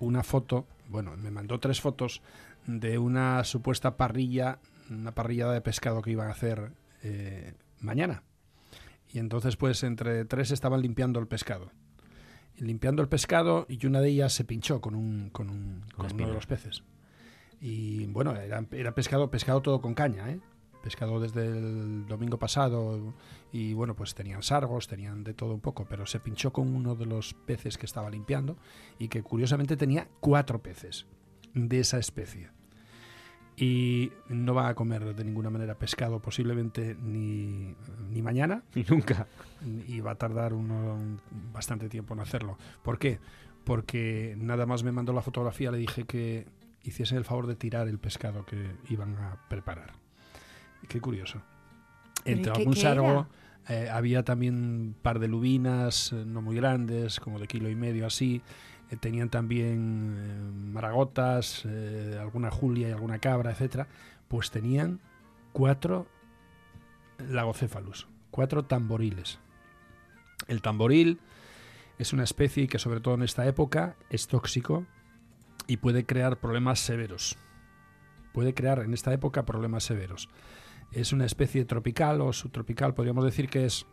[0.00, 2.22] una foto, bueno, me mandó tres fotos
[2.66, 4.58] de una supuesta parrilla,
[4.90, 6.72] una parrillada de pescado que iban a hacer
[7.02, 8.22] eh, mañana.
[9.12, 11.70] Y entonces pues entre tres estaban limpiando el pescado.
[12.56, 16.12] Y limpiando el pescado y una de ellas se pinchó con un con, un, con
[16.12, 16.82] uno de los peces.
[17.60, 20.40] Y bueno, era, era pescado, pescado todo con caña, ¿eh?
[20.82, 23.14] Pescado desde el domingo pasado
[23.52, 26.96] y bueno, pues tenían sargos, tenían de todo un poco, pero se pinchó con uno
[26.96, 28.56] de los peces que estaba limpiando
[28.98, 31.06] y que curiosamente tenía cuatro peces
[31.54, 32.48] de esa especie.
[33.56, 37.74] Y no va a comer de ninguna manera pescado posiblemente ni,
[38.10, 39.26] ni mañana, Y nunca.
[39.86, 40.98] y va a tardar uno,
[41.52, 42.56] bastante tiempo en hacerlo.
[42.82, 43.18] ¿Por qué?
[43.64, 46.46] Porque nada más me mandó la fotografía, le dije que
[46.82, 49.92] hiciesen el favor de tirar el pescado que iban a preparar.
[50.88, 51.42] Qué curioso.
[52.24, 53.26] ¿Pero Entre qué- algún qué sargo
[53.68, 57.76] eh, había también un par de lubinas, eh, no muy grandes, como de kilo y
[57.76, 58.42] medio así.
[58.92, 63.88] Eh, tenían también eh, maragotas, eh, alguna julia y alguna cabra, etcétera.
[64.28, 65.00] Pues tenían
[65.52, 66.06] cuatro
[67.18, 69.38] lagocéfalos, cuatro tamboriles.
[70.46, 71.20] El tamboril
[71.98, 74.84] es una especie que sobre todo en esta época es tóxico
[75.66, 77.38] y puede crear problemas severos.
[78.34, 80.28] Puede crear en esta época problemas severos.
[80.90, 83.86] Es una especie tropical o subtropical, podríamos decir que es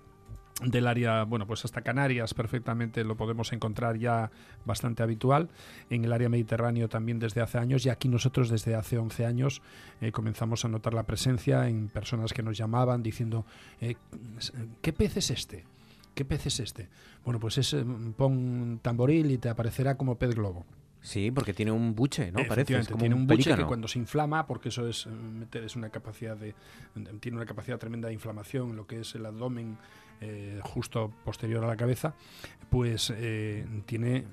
[0.62, 4.32] del área, bueno, pues hasta Canarias perfectamente lo podemos encontrar ya
[4.66, 5.50] bastante habitual.
[5.90, 9.62] En el área mediterráneo también desde hace años y aquí nosotros desde hace 11 años
[10.02, 13.46] eh, comenzamos a notar la presencia en personas que nos llamaban diciendo,
[13.80, 13.96] eh,
[14.82, 15.66] ¿qué pez es este?
[16.14, 16.90] ¿Qué pez es este?
[17.24, 17.86] Bueno, pues es, eh,
[18.18, 20.66] pon tamboril y te aparecerá como pez globo.
[21.02, 22.40] Sí, porque tiene un buche, ¿no?
[22.40, 25.06] Parece, es Efectivamente, como tiene un, un buche que cuando se inflama, porque eso es
[25.06, 26.56] eh, meter es una capacidad de
[27.22, 29.78] tiene una capacidad tremenda de inflamación en lo que es el abdomen
[30.22, 32.14] eh, justo posterior a la cabeza,
[32.70, 34.26] pues eh, tiene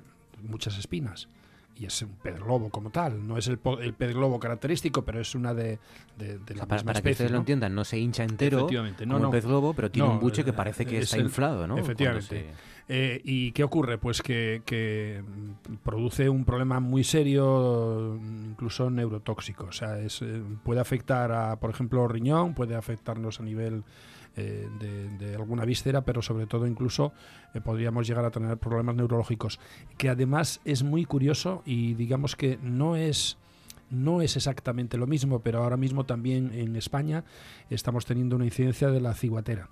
[0.43, 1.27] muchas espinas
[1.79, 3.27] y es un pez globo como tal.
[3.27, 5.77] No es el, el pez globo característico, pero es una de,
[6.17, 7.11] de, de O la sea, para, misma para que especie.
[7.11, 9.29] ustedes lo entiendan, no se hincha entero Efectivamente, no, como no.
[9.29, 11.23] el pez globo, pero tiene No, un buche que eh, parece que es está el-
[11.25, 11.77] inflado, ¿no?
[11.77, 12.47] Efectivamente.
[12.89, 13.97] Eh, ¿Y qué ocurre?
[13.97, 15.21] Pues que, que,
[15.83, 19.65] produce un problema muy serio, incluso neurotóxico.
[19.65, 20.23] O sea, es,
[20.63, 23.83] puede afectar a, por ejemplo, riñón, puede afectarnos a nivel
[24.37, 27.11] eh, de, de alguna víscera, pero sobre todo incluso
[27.53, 29.59] eh, podríamos llegar a tener problemas neurológicos.
[29.97, 33.37] Que además es muy curioso y digamos que no es
[33.89, 37.23] no es exactamente lo mismo, pero ahora mismo también en España
[37.69, 39.69] estamos teniendo una incidencia de la ciguatera.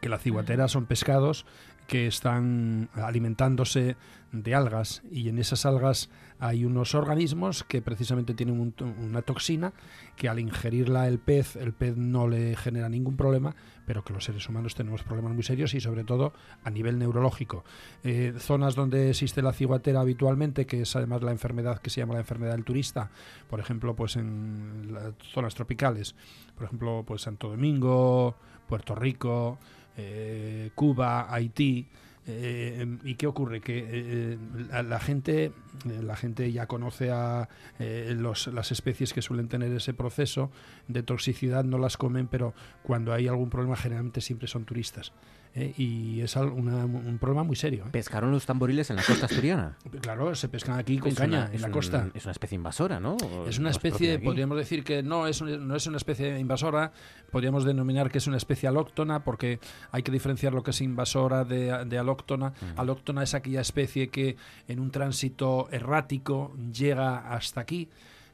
[0.00, 1.44] Que la ciguatera son pescados
[1.88, 3.96] que están alimentándose
[4.30, 9.72] de algas y en esas algas hay unos organismos que precisamente tienen un- una toxina
[10.14, 13.56] que al ingerirla el pez, el pez no le genera ningún problema,
[13.86, 17.64] pero que los seres humanos tenemos problemas muy serios y sobre todo a nivel neurológico.
[18.04, 22.12] Eh, zonas donde existe la ciguatera habitualmente, que es además la enfermedad que se llama
[22.14, 23.10] la enfermedad del turista,
[23.48, 24.94] por ejemplo, pues en
[25.32, 26.14] zonas tropicales,
[26.54, 28.36] por ejemplo, pues Santo Domingo,
[28.68, 29.58] Puerto Rico,
[29.98, 31.86] eh, Cuba, Haití,
[32.30, 33.62] Eh, ¿Y qué ocurre?
[33.62, 34.38] Que eh,
[34.70, 37.48] la, la gente, eh, la gente ya conoce a
[37.78, 40.50] eh, los- las especies que suelen tener ese proceso
[40.88, 42.52] de toxicidad, no las comen, pero
[42.82, 45.14] cuando hay algún problema generalmente siempre son turistas.
[45.54, 45.72] ¿Eh?
[45.76, 47.84] Y es una- un problema muy serio.
[47.86, 47.90] ¿eh?
[47.90, 49.76] Pescaron los tamboriles en la costa asturiana.
[50.00, 52.08] Claro, se pescan aquí con Es caña una- en la un- costa.
[52.14, 53.16] Es una especie invasora, ¿no?
[53.46, 56.92] Es una especie, podríamos decir que no es, un- no es una especie invasora,
[57.30, 59.58] podríamos denominar que es una especie alóctona, porque
[59.90, 62.52] hay que diferenciar lo que es invasora de, de alóctona.
[62.76, 64.36] Alóctona es aquella especie que
[64.68, 67.88] en un tránsito errático llega hasta aquí,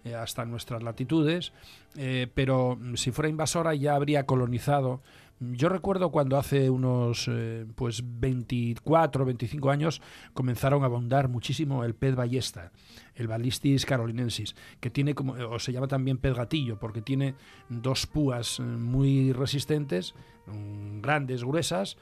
[0.05, 1.53] eh, hasta nuestras latitudes,
[1.97, 5.01] eh, pero si fuera invasora ya habría colonizado.
[5.41, 10.01] Yo recuerdo cuando hace unos eh, pues 24, 25 años
[10.33, 12.71] comenzaron a abundar muchísimo el pez ballesta,
[13.17, 17.35] el Balistis carolinensis, que tiene como, o se llama también pez gatillo, porque tiene
[17.69, 20.15] dos púas eh, muy resistentes,
[20.47, 21.97] mm, grandes, gruesas,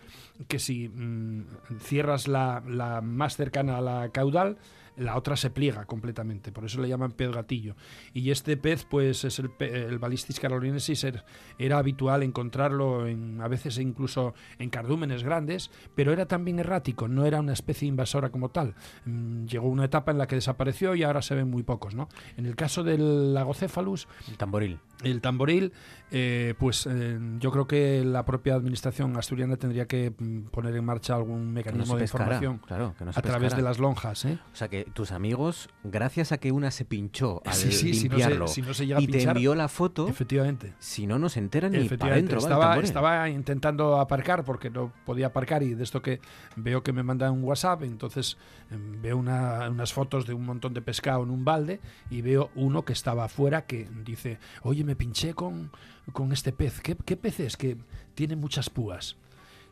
[0.46, 1.46] que si mm,
[1.80, 4.58] cierras la, la más cercana a la caudal,
[4.96, 7.74] la otra se pliega completamente, por eso le llaman pez gatillo.
[8.12, 11.24] Y este pez, pues es el, el Balistis carolinensis, er-
[11.58, 17.24] era habitual encontrarlo en, a veces incluso en cardúmenes grandes, pero era también errático, no
[17.26, 18.74] era una especie invasora como tal.
[19.04, 22.08] Mm, Llegó una etapa en la que desapareció y ahora se ven muy pocos, ¿no?
[22.36, 24.78] En el caso del Lagocéphalus, El tamboril.
[25.02, 25.72] el tamboril,
[26.10, 30.84] eh, pues eh, yo creo que la propia administración asturiana tendría que mm, poner en
[30.84, 34.24] marcha algún no mecanismo de información claro, que no se a través de las lonjas,
[34.26, 34.38] ¿eh?
[34.52, 38.08] O sea que tus amigos, gracias a que una se pinchó al Sí, sí, si
[38.08, 40.74] no se- limpiarlo si no se y te envió la foto, Efectivamente.
[40.78, 42.38] si no, no se enteran ni para adentro.
[42.38, 46.20] estaba, estaba intentando aparcar porque no podía aparcar y de esto que
[46.56, 48.36] veo que me mandan un WhatsApp, entonces
[48.70, 51.80] em, veo una- unas fotos de un montón de pescado en un balde
[52.10, 55.70] y veo uno que estaba afuera que dice, oye, me pinché con,
[56.12, 56.80] con este pez.
[56.80, 57.56] ¿Qué, qué pez es?
[57.56, 57.76] Que
[58.14, 59.16] tiene muchas púas.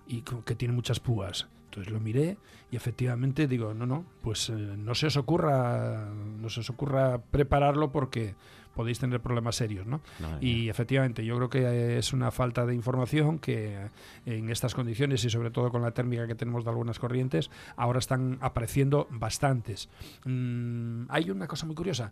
[0.06, 1.46] Y que tiene muchas púas.
[1.70, 2.36] Entonces lo miré
[2.72, 7.22] y efectivamente digo, no, no, pues eh, no se os ocurra, no se os ocurra
[7.30, 8.34] prepararlo porque
[8.74, 10.00] podéis tener problemas serios, ¿no?
[10.40, 13.88] Y efectivamente, yo creo que es una falta de información que eh,
[14.26, 18.00] en estas condiciones y sobre todo con la térmica que tenemos de algunas corrientes, ahora
[18.00, 19.88] están apareciendo bastantes.
[20.24, 22.10] Mm, hay una cosa muy curiosa.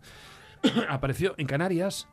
[0.89, 2.07] Apareció en Canarias,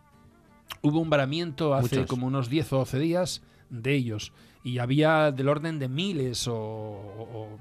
[0.82, 2.10] hubo un varamiento hace Muchos.
[2.10, 4.32] como unos 10 o 12 días de ellos
[4.66, 7.58] y había del orden de miles o, o-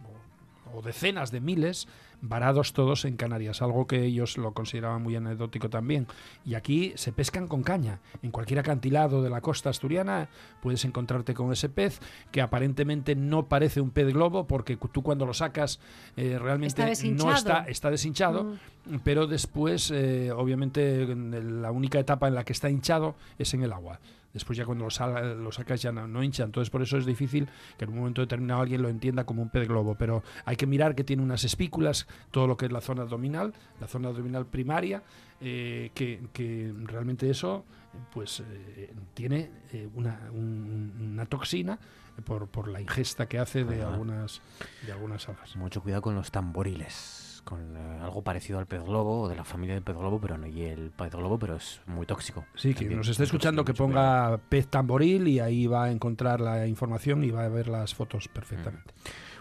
[0.74, 1.88] o decenas de miles
[2.22, 6.08] varados todos en Canarias, algo que ellos lo consideraban muy anecdótico también.
[6.44, 8.00] Y aquí se pescan con caña.
[8.24, 10.28] En cualquier acantilado de la costa asturiana
[10.62, 12.00] puedes encontrarte con ese pez
[12.32, 15.80] que aparentemente no parece un pez globo porque tú cuando lo sacas
[16.18, 16.86] eh, realmente Está
[17.26, 18.56] no está, está deshinchado,
[19.04, 23.62] pero después eh, obviamente en la única etapa en la que está hinchado es en
[23.64, 24.00] el agua.
[24.36, 26.44] Después ya cuando lo, sacas ya no, no hincha.
[26.44, 27.48] Entonces por eso es difícil
[27.78, 29.96] que en un momento determinado alguien lo entienda como un pez globo.
[29.96, 33.54] Pero hay que mirar que tiene unas espículas, todo lo que es la zona abdominal,
[33.82, 35.02] la zona abdominal primaria,
[35.42, 37.66] eh, que, que realmente eso
[38.14, 41.80] pues eh, tiene eh, una, un- una toxina
[42.26, 44.42] por, por la ingesta que hace de algunas,
[44.86, 45.56] de algunas algas.
[45.56, 47.25] Mucho cuidado con los tamboriles.
[47.46, 50.38] Con eh, algo parecido al pez globo o de la familia del pez globo, pero
[50.38, 52.46] no y el pez globo, pero es muy tóxico.
[52.56, 56.68] Sí, que nos esté escuchando que ponga pez tamboril y ahí va a encontrar la
[56.68, 58.94] información y va a ver las fotos perfectamente.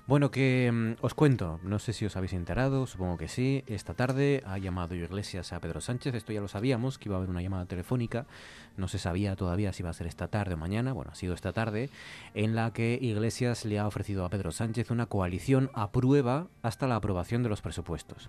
[0.06, 3.64] Bueno, que mm, os cuento, no sé si os habéis enterado, supongo que sí.
[3.66, 7.18] Esta tarde ha llamado Iglesias a Pedro Sánchez, esto ya lo sabíamos, que iba a
[7.18, 8.26] haber una llamada telefónica,
[8.76, 11.32] no se sabía todavía si iba a ser esta tarde o mañana, bueno, ha sido
[11.32, 11.88] esta tarde,
[12.34, 16.86] en la que Iglesias le ha ofrecido a Pedro Sánchez una coalición a prueba hasta
[16.86, 18.28] la aprobación de los presupuestos.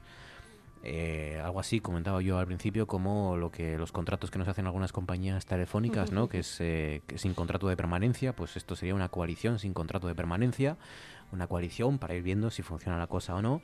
[0.88, 4.68] Eh, algo así comentaba yo al principio como lo que los contratos que nos hacen
[4.68, 6.30] algunas compañías telefónicas, ¿no?
[6.30, 10.08] Que es eh, que sin contrato de permanencia, pues esto sería una coalición sin contrato
[10.08, 10.78] de permanencia,
[11.36, 13.62] una coalición para ir viendo si funciona la cosa o no.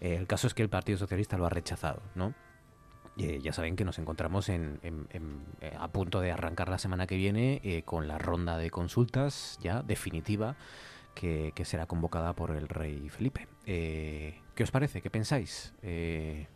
[0.00, 2.34] Eh, el caso es que el Partido Socialista lo ha rechazado, ¿no?
[3.18, 6.78] Eh, ya saben que nos encontramos en, en- en- eh, a punto de arrancar la
[6.78, 10.56] semana que viene eh, con la ronda de consultas ya definitiva
[11.14, 13.48] que, que será convocada por el rey Felipe.
[13.66, 15.02] Eh, ¿Qué os parece?
[15.02, 15.74] ¿Qué pensáis?
[15.82, 16.46] Eh,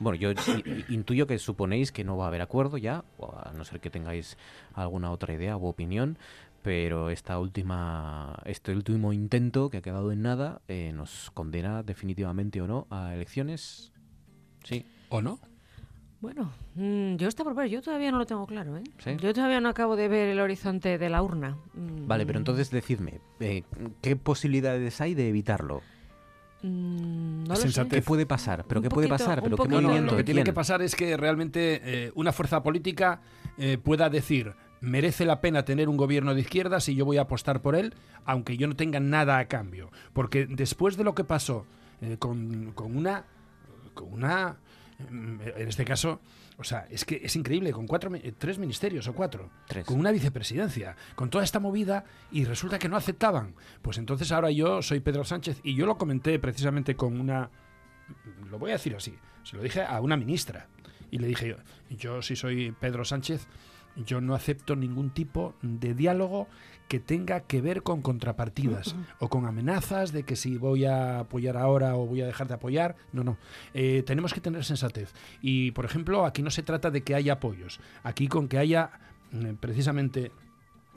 [0.00, 0.30] bueno, yo
[0.88, 3.04] intuyo que suponéis que no va a haber acuerdo ya,
[3.44, 4.36] a no ser que tengáis
[4.74, 6.18] alguna otra idea u opinión,
[6.62, 12.60] pero esta última, este último intento que ha quedado en nada eh, nos condena definitivamente
[12.60, 13.92] o no a elecciones.
[14.64, 14.86] Sí.
[15.08, 15.38] ¿O no?
[16.20, 18.84] Bueno, mm, yo está por ver, yo todavía no lo tengo claro, ¿eh?
[18.98, 19.16] ¿Sí?
[19.20, 21.56] Yo todavía no acabo de ver el horizonte de la urna.
[21.74, 23.64] Mm, Vale, pero entonces decidme, eh,
[24.00, 25.82] ¿qué posibilidades hay de evitarlo?
[26.62, 27.90] mm, no lo Sensatez.
[27.90, 27.96] sé.
[27.96, 28.64] ¿Qué puede pasar?
[28.68, 29.38] ¿Pero Un qué puede pasar?
[29.40, 30.44] un ¿Pero qué poquito- No, lo que ¿De tiene quién?
[30.44, 33.20] que pasar es que realmente eh, una fuerza política
[33.58, 37.22] eh, pueda decir merece la pena tener un gobierno de izquierdas y yo voy a
[37.22, 37.94] apostar por él,
[38.26, 39.90] aunque yo no tenga nada a cambio.
[40.12, 41.64] Porque después de lo que pasó
[42.02, 43.24] eh, con, con una...
[43.94, 44.56] Con una
[45.10, 46.20] mm, en este caso,
[46.58, 49.84] o sea, es que es increíble, con cuatro, eh, tres ministerios o cuatro, Tres.
[49.84, 53.54] con una vicepresidencia, con toda esta movida y resulta que no aceptaban.
[53.82, 57.50] Pues entonces ahora yo soy Pedro Sánchez y yo lo comenté precisamente con una,
[58.50, 59.14] lo voy a decir así,
[59.44, 60.66] se lo dije a una ministra
[61.10, 61.56] y le dije yo,
[61.90, 63.46] yo si soy Pedro Sánchez,
[63.96, 66.48] yo no acepto ningún tipo de diálogo
[66.88, 71.56] que tenga que ver con contrapartidas o con amenazas de que si voy a apoyar
[71.56, 72.96] ahora o voy a dejar de apoyar.
[73.12, 73.38] No, no.
[73.72, 75.14] Eh, tenemos que tener sensatez.
[75.40, 77.80] Y, por ejemplo, aquí no se trata de que haya apoyos.
[78.02, 78.90] Aquí con que haya
[79.30, 80.32] mm, precisamente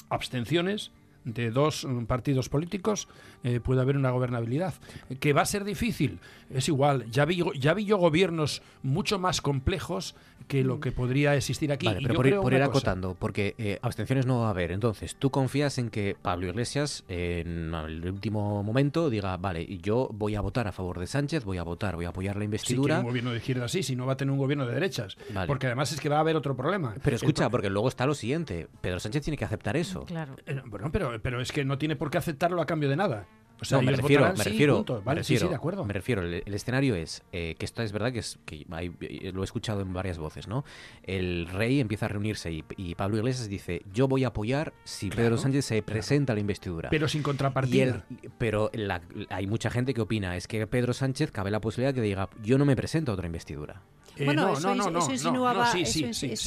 [0.09, 0.91] abstenciones
[1.25, 3.07] de dos mm, partidos políticos
[3.43, 4.73] eh, puede haber una gobernabilidad.
[5.19, 6.19] Que va a ser difícil,
[6.49, 7.09] es igual.
[7.11, 10.15] Ya vi, ya vi yo gobiernos mucho más complejos
[10.47, 11.87] que lo que podría existir aquí.
[11.87, 12.69] Vale, Y pero yo por creo por ir cosa.
[12.69, 14.71] acotando, porque eh, abstenciones no va a haber.
[14.71, 20.35] Entonces, ¿tú confías en que Pablo Iglesias en el último momento diga, vale, yo voy
[20.35, 22.99] a votar a favor de Sánchez, voy a votar, voy a apoyar la Si investidura?
[22.99, 25.17] un gobierno de izquierda sí, si no va a tener un gobierno de derechas.
[25.33, 25.47] Vale.
[25.47, 26.93] Porque además es que va a haber otro problema.
[27.03, 28.67] pero escucha, porque luego está lo siguiente.
[28.81, 30.03] Pedro Sánchez tiene que aceptar eso.
[30.05, 30.35] Claro.
[30.45, 33.27] Eh, Bueno, pero, pero es que no tiene por qué aceptarlo a cambio de nada.
[33.61, 34.95] O sea, No, me refiero, me sí, refiero, punto.
[34.95, 35.85] me Vale, sí, refiero, sí, de acuerdo.
[35.85, 36.21] me refiero.
[36.23, 39.41] El, el escenario es eh, que esto es verdad que es que hay- eh, lo
[39.41, 40.65] he escuchado en varias voces, ¿no?
[41.03, 45.07] El rey empieza a reunirse y, y Pablo Iglesias dice, yo voy a apoyar si
[45.09, 46.89] Claro, Pedro Sánchez se presenta a la investidura.
[46.89, 48.05] Pero sin Y contrapartida.
[48.37, 52.01] pero la- hay mucha gente que opina, es que Pedro Sánchez cabe la posibilidad que
[52.01, 53.81] diga, yo no me presento a otra investidura.
[54.23, 54.89] Bueno, no, eso,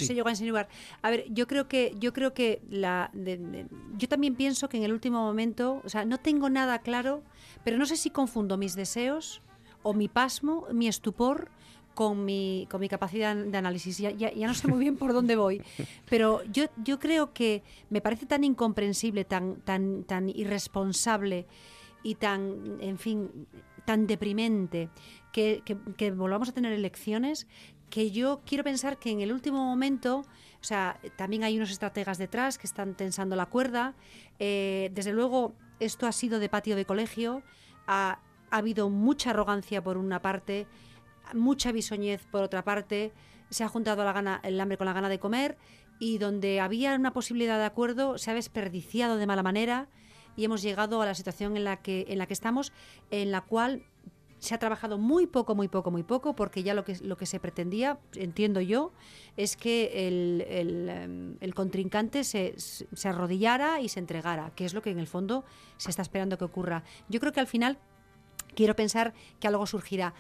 [0.06, 0.68] se llegó a insinuar.
[1.02, 3.66] A ver, yo creo que, yo creo que la, de- de-
[3.98, 7.22] yo también pienso que en el último momento, o sea, no tengo nada claro,
[7.64, 9.42] pero no sé si confundo mis deseos
[9.82, 11.50] o mi pasmo, mi estupor
[11.94, 13.98] con mi, con mi capacidad de análisis.
[13.98, 15.60] Ya, ya, ya no sé muy bien por dónde voy,
[16.08, 21.46] pero yo, yo creo que me parece tan incomprensible, tan, tan, tan irresponsable
[22.04, 23.28] y tan, en fin,
[23.84, 24.88] tan deprimente
[25.32, 25.62] que,
[26.14, 27.46] volvamos a tener elecciones
[27.90, 32.18] que yo quiero pensar que en el último momento, o sea, también hay unos estrategas
[32.18, 33.94] detrás que están tensando la cuerda.
[34.38, 37.42] eh, desde luego, esto ha sido de patio de colegio.
[37.86, 40.66] Ha, ha habido mucha arrogancia por una parte,
[41.32, 43.12] mucha bisoñez por otra parte.
[43.48, 45.56] Se ha juntado la gana, el hambre con la gana de comer
[45.98, 49.88] y donde había una posibilidad de acuerdo se ha desperdiciado de mala manera
[50.36, 52.72] y hemos llegado a la situación en la que, en la que estamos,
[53.10, 53.82] en la cual
[54.38, 57.26] se ha trabajado muy poco, muy poco, muy poco, porque ya lo que, lo que
[57.26, 58.92] se pretendía, entiendo yo,
[59.36, 64.82] es que el, el, em, contrincante se, se arrodillara y se entregara, que es lo
[64.82, 65.44] que en el fondo
[65.76, 66.84] se está esperando que ocurra.
[67.08, 67.78] Yo creo que al final
[68.54, 70.14] quiero pensar que algo surgirá.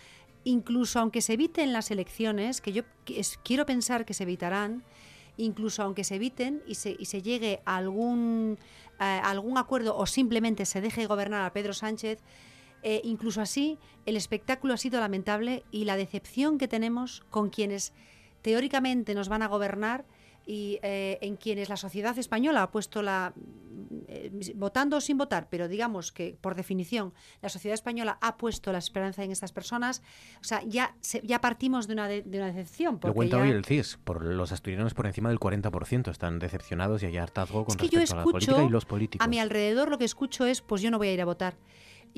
[0.44, 2.82] Incluso aunque se eviten las elecciones, que yo
[3.42, 4.84] quiero pensar que se evitarán,
[5.36, 8.58] incluso aunque se eviten y se, y se llegue a algún,
[9.00, 12.18] eh, a algún acuerdo o simplemente se deje gobernar a Pedro Sánchez,
[12.82, 17.92] eh, incluso así, el espectáculo ha sido lamentable y la decepción que tenemos con quienes
[18.42, 20.04] teóricamente nos van a gobernar
[20.46, 23.34] y eh, en quienes la sociedad española ha puesto la
[24.06, 28.72] eh, votando o sin votar, pero digamos que por definición la sociedad española ha puesto
[28.72, 30.00] la esperanza en estas personas,
[30.40, 33.42] o sea, ya se- ya partimos de una de, de una decepción Lo cuenta ya-
[33.42, 37.66] hoy el CIS, por los asturianos por encima del 40% están decepcionados y hay hartazgo
[37.66, 39.24] con es que yo respecto a la política y los políticos.
[39.26, 41.56] a mi alrededor lo que escucho es pues yo no voy a ir a votar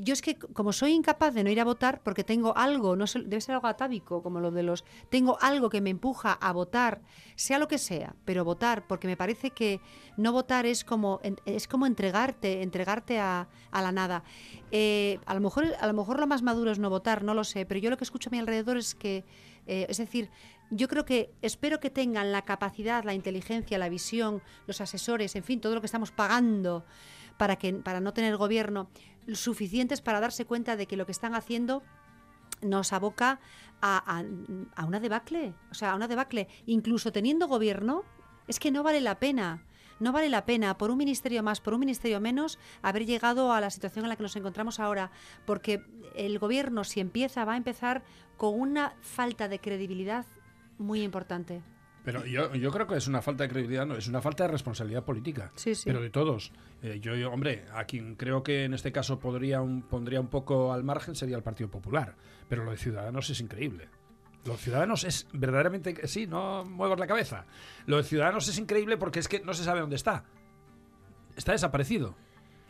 [0.03, 3.07] yo es que como soy incapaz de no ir a votar porque tengo algo no
[3.07, 6.53] sé, debe ser algo atávico como lo de los tengo algo que me empuja a
[6.53, 7.03] votar
[7.37, 9.81] sea lo que sea pero votar porque me parece que
[10.17, 14.23] no votar es como es como entregarte entregarte a, a la nada.
[14.71, 17.45] Eh, a lo mejor a lo mejor lo más maduro es no votar no lo
[17.45, 19.25] sé pero yo lo que escucho a mi alrededor es que
[19.67, 20.31] eh, es decir
[20.71, 25.43] yo creo que espero que tengan la capacidad, la inteligencia, la visión, los asesores, en
[25.43, 26.85] fin, todo lo que estamos pagando
[27.41, 28.91] para que para no tener gobierno
[29.33, 31.83] suficientes para darse cuenta de que lo que están haciendo
[32.61, 33.41] nos aboca
[33.81, 34.25] a, a-
[34.77, 38.05] a una debacle, o sea, a una debacle, incluso teniendo gobierno,
[38.47, 39.65] es que no vale la pena.
[40.01, 43.61] No vale la pena, por un ministerio más, por un ministerio menos, haber llegado a
[43.61, 45.11] la situación en la que nos encontramos ahora,
[45.47, 45.83] porque
[46.17, 48.03] el gobierno, si empieza, va a empezar
[48.37, 50.25] con una falta de credibilidad
[50.79, 51.63] muy importante.
[52.05, 54.49] Pero yo, yo creo que es una falta de credibilidad, no, es una falta de
[54.53, 55.53] responsabilidad política.
[55.55, 55.83] Sí, sí.
[55.85, 56.51] Pero de todos.
[56.83, 60.29] Eh, yo, yo, hombre, a quien creo que en este caso podría un- pondría un
[60.29, 62.17] poco al margen sería el Partido Popular.
[62.49, 63.89] Pero lo de Ciudadanos es increíble.
[64.47, 66.09] Lo de Ciudadanos es verdaderamente...
[66.09, 67.45] Sí, no muevas la cabeza.
[67.85, 70.25] Lo de Ciudadanos es increíble porque es que no se sabe dónde está.
[71.37, 72.17] Está desaparecido.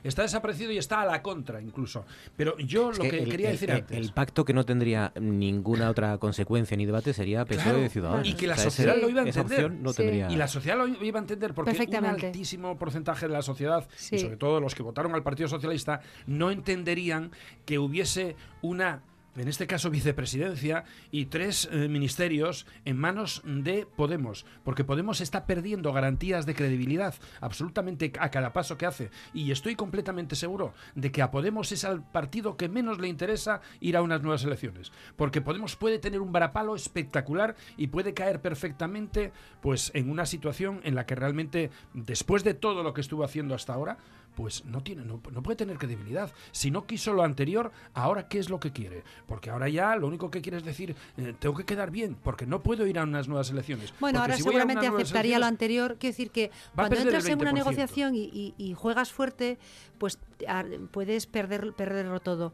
[0.03, 2.05] Está desaparecido y está a la contra incluso.
[2.37, 3.97] Pero yo lo que, el, quería decir el, antes...
[3.99, 8.29] El pacto que no tendría ninguna otra consecuencia ni debate sería PSOE Claro, de Ciudadanos.
[8.29, 9.71] Y que la O sea, sociedad ese- lo iba a entender.
[9.73, 9.97] no Sí.
[9.99, 10.31] tendría...
[10.31, 14.17] Y la sociedad lo iba a entender porque un altísimo porcentaje de la sociedad, Sí.
[14.17, 17.31] y sobre todo los que votaron al Partido Socialista, no entenderían
[17.67, 19.03] que hubiese una,
[19.37, 24.45] en este caso, vicepresidencia y tres eh, ministerios en manos de Podemos.
[24.65, 29.11] Porque Podemos está perdiendo garantías de credibilidad absolutamente a cada paso que hace.
[29.33, 33.61] Y estoy completamente seguro de que a Podemos es al partido que menos le interesa
[33.81, 34.91] ir a unas nuevas elecciones.
[35.17, 40.81] Porque Podemos puede tener un varapalo espectacular y puede caer perfectamente pues en una situación
[40.83, 43.99] en la que realmente después de todo lo que estuvo haciendo hasta ahora
[44.35, 48.39] pues no tiene no, no puede tener credibilidad si no quiso lo anterior ahora qué
[48.39, 51.55] es lo que quiere porque ahora ya lo único que quiere es decir eh, tengo
[51.57, 54.43] que quedar bien porque no puedo ir a unas nuevas elecciones Bueno, Porque ahora si
[54.43, 55.97] seguramente aceptaría lo anterior.
[55.99, 57.55] Quiero decir que cuando entras en una 20%.
[57.55, 59.59] negociación y, y- y juegas fuerte,
[59.99, 62.53] pues a- puedes perder, perderlo todo.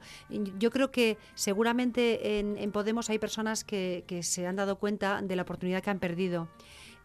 [0.59, 5.23] Yo creo que seguramente en, en Podemos hay personas que, que se han dado cuenta
[5.23, 6.49] de la oportunidad que han perdido.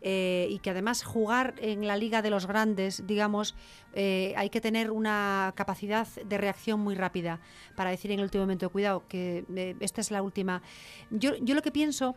[0.03, 3.53] Eh, y que además jugar en la liga de los grandes, digamos,
[3.93, 7.39] eh, hay que tener una capacidad de reacción muy rápida
[7.75, 10.63] para decir en el último momento, cuidado, que eh, esta es la última.
[11.11, 12.15] Yo, yo lo que pienso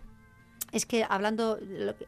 [0.75, 1.59] es que hablando,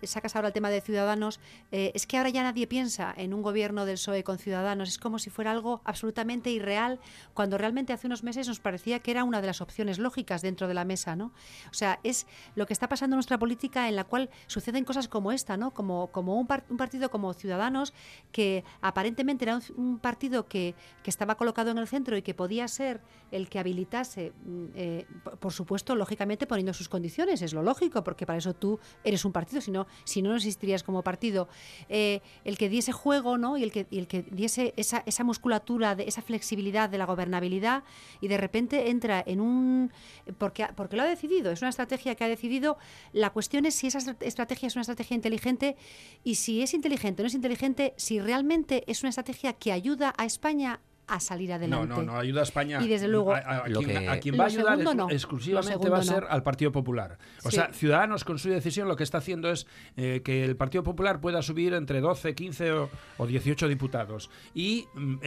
[0.03, 1.41] sacas ahora el tema de Ciudadanos,
[1.73, 4.89] eh, es que ahora ya nadie piensa en un gobierno del PSOE con Ciudadanos.
[4.89, 6.99] Es como si fuera algo absolutamente irreal,
[7.33, 10.69] cuando realmente hace unos meses nos parecía que era una de las opciones lógicas dentro
[10.69, 11.27] de la mesa, ¿no?
[11.71, 12.27] O sea, es
[12.57, 15.71] lo que está pasando en nuestra política en la cual suceden cosas como esta, ¿no?
[15.73, 17.95] Como, como un, par- un partido como Ciudadanos,
[18.33, 20.75] que aparentemente era un, partido que,
[21.05, 25.07] que estaba colocado en el centro y que podía ser el que habilitase, mm, eh,
[25.39, 29.33] por supuesto, lógicamente poniendo sus condiciones, es lo lógico, porque para eso tú eres un
[29.33, 31.49] partido, si no, si no, no existirías como partido.
[31.89, 33.57] Eh, el que diese juego, ¿no?
[33.57, 37.85] Y el que, el que diese esa, esa musculatura, de, esa flexibilidad de la gobernabilidad,
[38.21, 39.93] y de repente entra en un.
[40.39, 42.79] Porque, porque lo ha decidido, es una estrategia que ha decidido.
[43.13, 45.77] La cuestión es si esa estra- estrategia es una estrategia inteligente
[46.25, 50.15] y si es inteligente o no es inteligente, si realmente es una estrategia que ayuda
[50.17, 51.87] a España a salir no, adelante.
[51.89, 52.83] no, no ayuda a España.
[52.83, 54.79] Y desde luego- a, a- a Lo quien, que- a quien Lo va a ayudar
[54.79, 55.11] segundo es- no.
[55.11, 56.29] exclusivamente va a ser no.
[56.31, 57.19] al Partido Popular.
[57.45, 57.57] O Sí.
[57.57, 59.67] sea, Ciudadanos con su decisión lo que está haciendo es
[59.97, 64.31] eh, que el Partido Popular pueda subir entre 12, 15 o, o 18 diputados.
[64.55, 65.19] Y mm, eh,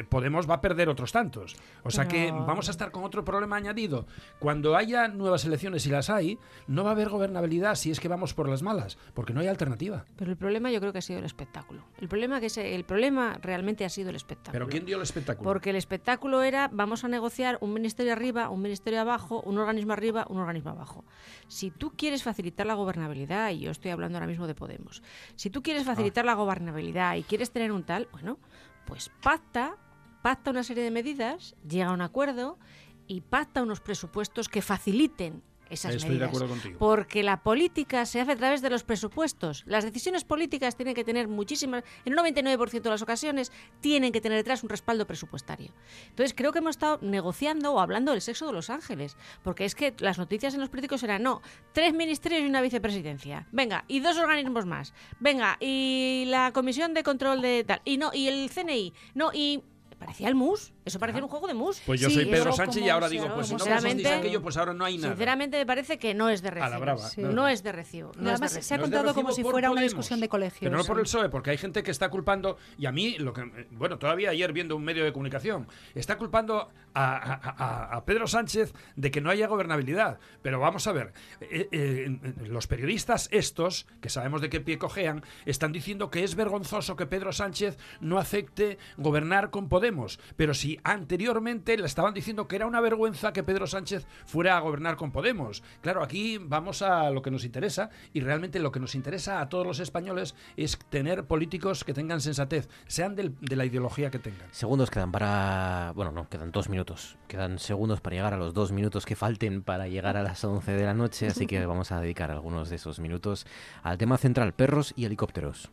[0.00, 1.56] eh, Podemos va a perder otros tantos.
[1.82, 4.06] O sea que vamos a estar con otro problema añadido.
[4.38, 8.08] Cuando haya nuevas elecciones y las hay, no va a haber gobernabilidad si es que
[8.08, 10.04] vamos por las malas, porque no hay alternativa.
[10.16, 11.84] Pero el problema yo creo que ha sido el espectáculo.
[11.98, 14.52] El problema, que es, el problema realmente ha sido el espectáculo.
[14.52, 15.25] Pero ¿quién dio el espectáculo?
[15.42, 19.92] Porque el espectáculo era, vamos a negociar un ministerio arriba, un ministerio abajo, un organismo
[19.92, 21.04] arriba, un organismo abajo.
[21.48, 25.02] Si tú quieres facilitar la gobernabilidad, y yo estoy hablando ahora mismo de Podemos,
[25.34, 28.38] si tú quieres facilitar la gobernabilidad y quieres tener un tal, bueno,
[28.86, 29.76] pues pacta,
[30.22, 32.58] pacta una serie de medidas, llega a un acuerdo
[33.06, 36.78] y pacta unos presupuestos que faciliten esas Estoy de acuerdo contigo.
[36.78, 39.64] Porque la política se hace a través de los presupuestos.
[39.66, 44.20] Las decisiones políticas tienen que tener muchísimas, en un 99% de las ocasiones, tienen que
[44.20, 45.72] tener detrás un respaldo presupuestario.
[46.08, 49.16] Entonces creo que hemos estado negociando o hablando del sexo de los ángeles.
[49.42, 53.46] Porque es que las noticias en los políticos eran, no, tres ministerios y una vicepresidencia.
[53.52, 54.94] Venga, y dos organismos más.
[55.20, 57.80] Venga, y la comisión de control de tal.
[57.84, 58.92] Y no, y el CNI.
[59.14, 59.62] No, y...
[59.98, 60.72] Parecía el MUS.
[60.84, 61.80] Eso parecía un juego de MUS.
[61.86, 64.42] Pues yo Sí, soy Pedro Sánchez y ahora digo, pues si no sinceramente- conseguís aquello,
[64.42, 65.08] pues ahora no hay nada.
[65.14, 66.70] Sinceramente me parece que no es de A recibo.
[66.70, 67.08] la brava.
[67.08, 67.22] Sí.
[67.22, 68.08] No es de recibo.
[68.08, 68.62] No es de Además, recibo.
[68.68, 70.60] se ha No contado como si fuera una discusión de colegios.
[70.60, 73.32] Pero no por el PSOE, porque hay gente que está culpando, y a mí, lo
[73.32, 79.10] que bueno, todavía ayer viendo un medio de comunicación, está culpando a, Pedro Sánchez de
[79.10, 80.18] que no haya gobernabilidad.
[80.42, 85.22] Pero vamos a ver, eh, eh, los periodistas estos, que sabemos de qué pie cojean,
[85.44, 90.18] están diciendo que es vergonzoso que Pedro Sánchez no acepte gobernar con Podemos.
[90.36, 94.60] Pero si anteriormente le estaban diciendo que era una vergüenza que Pedro Sánchez fuera a
[94.60, 95.62] gobernar con Podemos.
[95.82, 99.48] Claro, aquí vamos a lo que nos interesa y realmente lo que nos interesa a
[99.48, 104.48] todos los españoles es tener políticos que tengan sensatez, sean de la ideología que tengan.
[104.52, 105.92] Segundos quedan para...
[105.94, 107.16] Bueno, no, quedan dos minutos.
[107.26, 110.72] Quedan segundos para llegar a los dos minutos que falten para llegar a las 11
[110.72, 113.46] de la noche, así que vamos a dedicar algunos de esos minutos
[113.82, 115.70] al tema central, perros y helicópteros.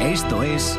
[0.00, 0.78] Esto es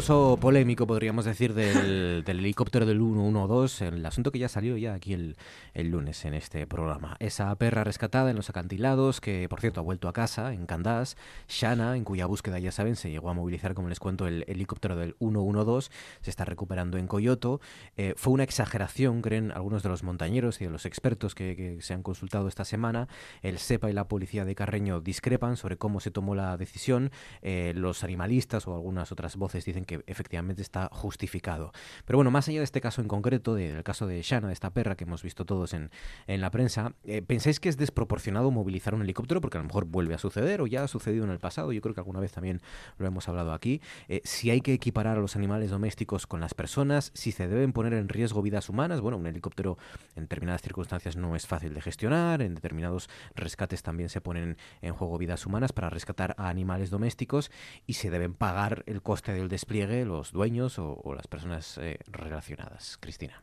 [0.00, 4.94] Caso polémico, podríamos decir, del, del helicóptero del 112, el asunto que ya salió ya
[4.94, 5.36] aquí el,
[5.74, 7.18] el lunes en este programa.
[7.20, 11.18] Esa perra rescatada en los acantilados, que por cierto ha vuelto a casa en Candás,
[11.48, 14.96] Shana, en cuya búsqueda ya saben se llegó a movilizar, como les cuento, el helicóptero
[14.96, 15.90] del 112,
[16.22, 17.60] se está recuperando en Coyoto.
[17.98, 21.82] Eh, fue una exageración, creen algunos de los montañeros y de los expertos que, que
[21.82, 23.06] se han consultado esta semana.
[23.42, 27.10] El SEPA y la policía de Carreño discrepan sobre cómo se tomó la decisión.
[27.42, 31.72] Eh, los animalistas o algunas otras voces dicen que efectivamente está justificado.
[32.04, 34.70] Pero bueno, más allá de este caso en concreto, del caso de Shana, de esta
[34.70, 35.90] perra que hemos visto todos en,
[36.26, 39.40] en la prensa, eh, ¿pensáis que es desproporcionado movilizar un helicóptero?
[39.40, 41.72] Porque a lo mejor vuelve a suceder o ya ha sucedido en el pasado.
[41.72, 42.60] Yo creo que alguna vez también
[42.98, 43.80] lo hemos hablado aquí.
[44.08, 47.72] Eh, si hay que equiparar a los animales domésticos con las personas, si se deben
[47.72, 49.00] poner en riesgo vidas humanas.
[49.00, 49.78] Bueno, un helicóptero
[50.16, 54.94] en determinadas circunstancias no es fácil de gestionar, en determinados rescates también se ponen en
[54.94, 57.50] juego vidas humanas para rescatar a animales domésticos
[57.86, 62.98] y se deben pagar el coste del despliegue los dueños o, las personas eh, relacionadas.
[63.00, 63.40] Cristina.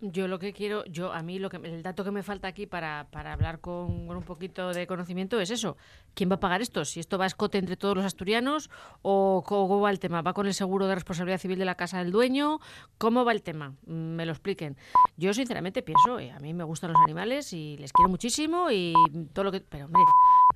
[0.00, 2.66] Yo lo que quiero, yo a mí lo que el dato que me falta aquí
[2.66, 5.76] para, para hablar con, un poquito de conocimiento es eso.
[6.14, 6.84] ¿Quién va a pagar esto?
[6.84, 8.70] Si esto va a escote entre todos los asturianos
[9.02, 10.22] o cómo va el tema.
[10.22, 12.60] ¿Va con el seguro de responsabilidad civil de la casa del dueño?
[12.96, 13.74] ¿Cómo va el tema?
[13.86, 14.76] Mm, Me lo expliquen.
[15.16, 18.94] Yo sinceramente pienso, eh, a mí me gustan los animales y les quiero muchísimo y
[19.32, 19.62] todo lo que...
[19.62, 20.02] Pero hombre,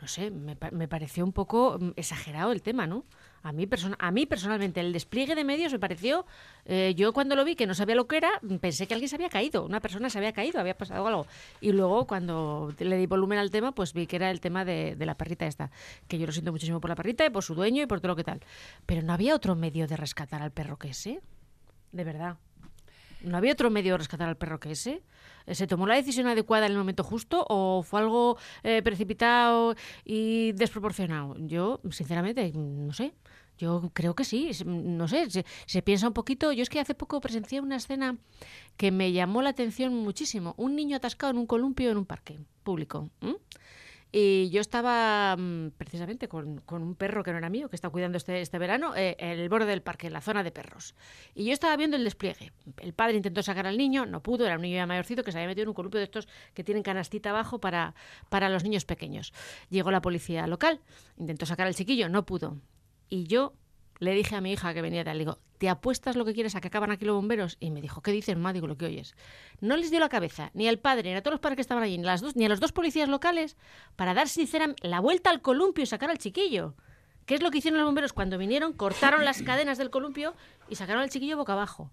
[0.03, 3.05] no sé, me, me pareció un poco mm, exagerado el tema, ¿no?
[3.45, 3.69] A mí,
[3.99, 6.27] a mí personalmente el despliegue de medios me pareció,
[6.65, 8.31] eh, yo cuando lo vi que no sabía lo que era,
[8.61, 11.29] pensé que alguien se había caído, una persona se había caído, había pasado algo.
[11.61, 14.97] Y luego cuando le di volumen al tema, pues vi que era el tema de,
[14.97, 15.71] de la perrita esta,
[16.09, 18.09] que yo lo siento muchísimo por la perrita y por su dueño y por todo
[18.09, 18.41] lo que tal.
[18.87, 21.21] Pero no había otro medio de rescatar al perro que ese,
[21.93, 22.39] de verdad.
[23.21, 25.03] ¿No había otro medio de rescatar al perro que ese?
[25.47, 29.75] Eh, ¿Se tomó la decisión adecuada en el momento justo o fue algo eh, precipitado
[30.05, 31.37] y desproporcionado?
[31.39, 33.13] Yo, sinceramente, no sé.
[33.59, 36.53] Yo creo que sí, no sé, se, se piensa un poquito.
[36.53, 38.17] Yo es que hace poco presencié una escena
[38.77, 40.55] que me llamó la atención muchísimo.
[40.57, 43.11] Un niño atascado en un columpio en un parque público.
[44.15, 47.89] Y yo estaba mm, precisamente con, con un perro que no era mío, que está
[47.89, 50.95] cuidando este, este verano, eh, en el borde del parque, en la zona de perros.
[51.35, 52.53] Y yo estaba viendo el despliegue.
[52.77, 55.39] El padre intentó sacar al niño, no pudo, era un niño ya mayorcito que se
[55.39, 57.95] había metido en un columpio de estos que tienen canastita abajo para,
[58.29, 59.33] para los niños pequeños.
[59.71, 60.81] Llegó la policía local,
[61.17, 62.59] intentó sacar al chiquillo, no pudo.
[63.09, 63.55] Y yo
[64.03, 66.57] le dije a mi hija que venía de le digo, ¿te apuestas lo que quieres
[66.57, 67.57] a que acaban aquí los bomberos?
[67.61, 68.53] Y me dijo, ¿qué dices, ma?
[68.53, 69.15] Digo, lo que oyes.
[69.61, 71.85] No les dio la cabeza, ni al padre, ni a todos los padres que estaban
[71.85, 73.57] allí, ni, las dos, ni a los dos policías locales,
[73.95, 76.75] para dar sinceramente la vuelta al columpio y sacar al chiquillo.
[77.27, 78.13] ¿Qué es lo que hicieron los bomberos?
[78.13, 80.35] Cuando vinieron, cortaron las cadenas del columpio
[80.69, 81.89] y sacaron al chiquillo boca abajo.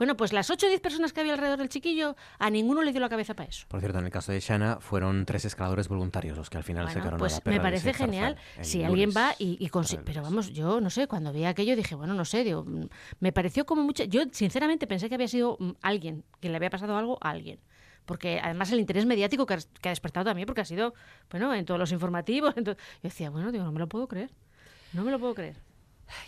[0.00, 2.90] Bueno, pues las 8 o 10 personas que había alrededor del chiquillo, a ninguno le
[2.90, 3.66] dio la cabeza para eso.
[3.68, 6.84] Por cierto, en el caso de Shana, fueron tres escaladores voluntarios los que al final
[6.86, 8.38] Bueno, sacaron a pues la perra me parece genial.
[8.62, 8.88] Si lunes.
[8.88, 11.94] alguien va y, y consi- el Pero vamos, yo no sé, cuando vi aquello dije,
[11.96, 12.86] bueno, no sé, digo, mm,
[13.20, 14.04] me pareció como mucho...
[14.04, 17.60] Yo sinceramente pensé que había sido mm, alguien, que le había pasado algo a alguien.
[18.06, 19.58] Porque además el interés mediático que ha,
[19.90, 20.94] despertado también, porque ha sido,
[21.30, 22.54] bueno, en todos los informativos.
[22.56, 24.30] en to- Yo decía, bueno, digo, no me lo puedo creer.
[24.94, 25.56] No me lo puedo creer.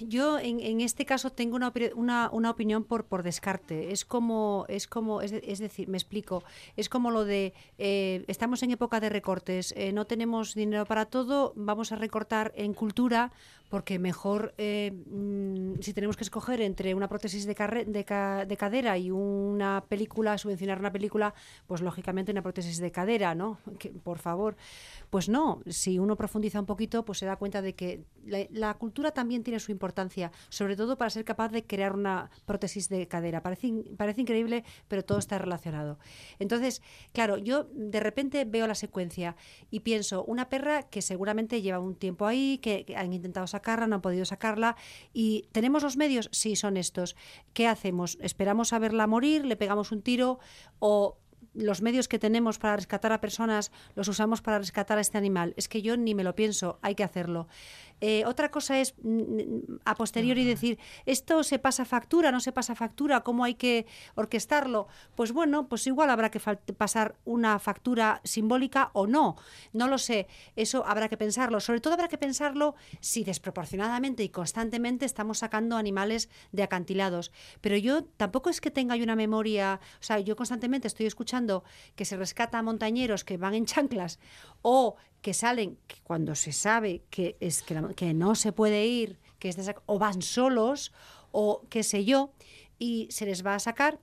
[0.01, 3.93] Yo en, en este caso tengo una, una, una opinión por, por descarte.
[3.93, 6.43] Es como, es como, es, de- es decir, me explico.
[6.77, 11.07] Es como lo de eh, estamos en época de recortes, eh, no tenemos dinero para
[11.07, 13.33] todo, vamos a recortar en cultura
[13.73, 17.55] porque mejor eh, mm, si tenemos que escoger entre una prótesis de,
[17.87, 21.33] de, ca- de cadera y una película, subvencionar una película,
[21.67, 23.57] pues lógicamente una prótesis de cadera, ¿no?
[23.79, 24.57] Que, por favor.
[25.09, 28.75] Pues no, si uno profundiza un poquito, pues se da cuenta de que la, la
[28.75, 33.09] cultura también tiene su importancia, sobre todo para ser capaz de crear una prótesis de
[33.09, 33.43] cadera.
[33.43, 35.99] Parece, in- parece increíble, pero todo está relacionado.
[36.39, 36.83] Entonces,
[37.15, 39.35] claro, yo de repente veo la secuencia
[39.71, 43.95] y pienso, una perra que seguramente lleva un tiempo ahí, que, que han intentado no
[43.97, 44.77] han podido sacarla,
[45.13, 47.17] y tenemos los medios, sí, son estos.
[47.53, 48.19] ¿Qué hacemos?
[48.21, 49.45] ¿Esperamos a verla morir?
[49.45, 50.39] ¿Le pegamos un tiro?
[50.79, 51.19] ¿O
[51.55, 55.55] los medios que tenemos para rescatar a personas los usamos para rescatar a este animal.
[55.57, 57.49] Es que yo ni me lo pienso, hay que hacerlo.
[58.05, 60.77] Eh, otra cosa es mm, mm, a posteriori decir,
[61.07, 64.89] esto se pasa factura, no se pasa factura, ¿cómo hay que orquestarlo?
[65.15, 66.41] Pues bueno, pues igual habrá que
[66.77, 69.37] pasar una factura simbólica o no,
[69.73, 70.27] no lo sé,
[70.57, 71.61] eso habrá que pensarlo.
[71.61, 77.31] Sobre todo habrá que pensarlo si desproporcionadamente y constantemente estamos sacando animales de acantilados.
[77.61, 81.63] Pero yo tampoco es que tenga yo una memoria, o sea, yo constantemente estoy escuchando
[81.95, 84.19] que se rescata a montañeros que van en chanclas
[84.63, 89.57] o que salen cuando se sabe que es que, no se puede ir, que es
[89.57, 90.93] de o van solos
[91.31, 92.33] o qué sé yo
[92.79, 94.01] y se les va a sacar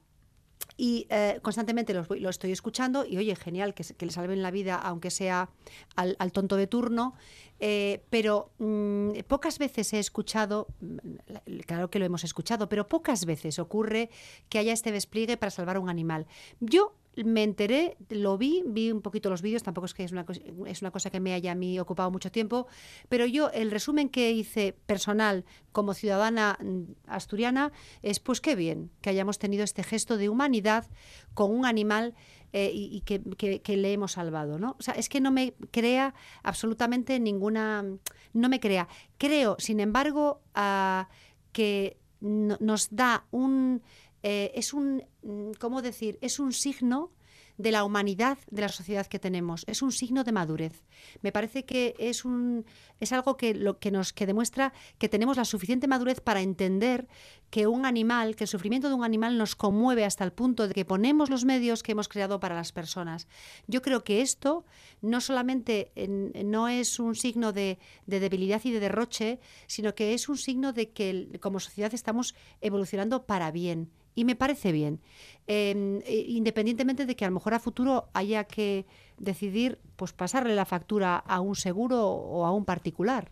[0.77, 4.49] y eh, constantemente los lo estoy escuchando y oye, genial, que, que le salven la
[4.49, 5.49] vida, aunque sea
[5.95, 7.15] al, tonto de turno,
[7.59, 10.97] eh, pero mm, pocas veces he escuchado, mm,
[11.27, 14.09] la- claro que lo hemos escuchado, pero pocas veces ocurre
[14.47, 16.27] que haya este despliegue para salvar a un animal.
[16.61, 20.25] Yo me enteré, lo vi, vi un poquito los vídeos, tampoco es que es una,
[20.67, 22.67] es una cosa que me haya a mí ocupado mucho tiempo,
[23.09, 27.71] pero yo el resumen que hice personal como ciudadana mm, asturiana
[28.03, 30.87] es pues qué bien que hayamos tenido este gesto de humanidad
[31.33, 32.15] con un animal
[32.53, 33.21] eh, y, que,
[33.61, 34.75] que- le hemos salvado, ¿no?
[34.79, 37.85] O sea, es que no me crea absolutamente ninguna,
[38.33, 38.87] no me crea.
[39.19, 41.09] Creo, sin embargo, ah,
[41.51, 43.83] que no- nos da un,
[44.23, 46.17] eh, es un, mm, ¿cómo decir?
[46.21, 47.11] Es un signo
[47.57, 49.65] de la humanidad de la sociedad que tenemos.
[49.67, 50.81] Es un signo de madurez.
[51.21, 52.65] Me parece que es un
[53.01, 57.09] es algo que lo que nos que demuestra que tenemos la suficiente madurez para entender
[57.49, 60.73] que un animal, que el sufrimiento de un animal nos conmueve hasta el punto de
[60.73, 63.27] que ponemos los medios que hemos creado para las personas.
[63.67, 64.63] Yo creo que esto
[65.01, 70.13] no solamente en- no es un signo de, de debilidad y de derroche, sino que
[70.13, 73.89] es un signo de que como sociedad estamos evolucionando para bien.
[74.15, 74.99] Y me parece bien.
[75.47, 78.85] Eh, independientemente de que a lo mejor a futuro haya que
[79.17, 83.31] decidir pues pasarle la factura a un seguro o a un particular.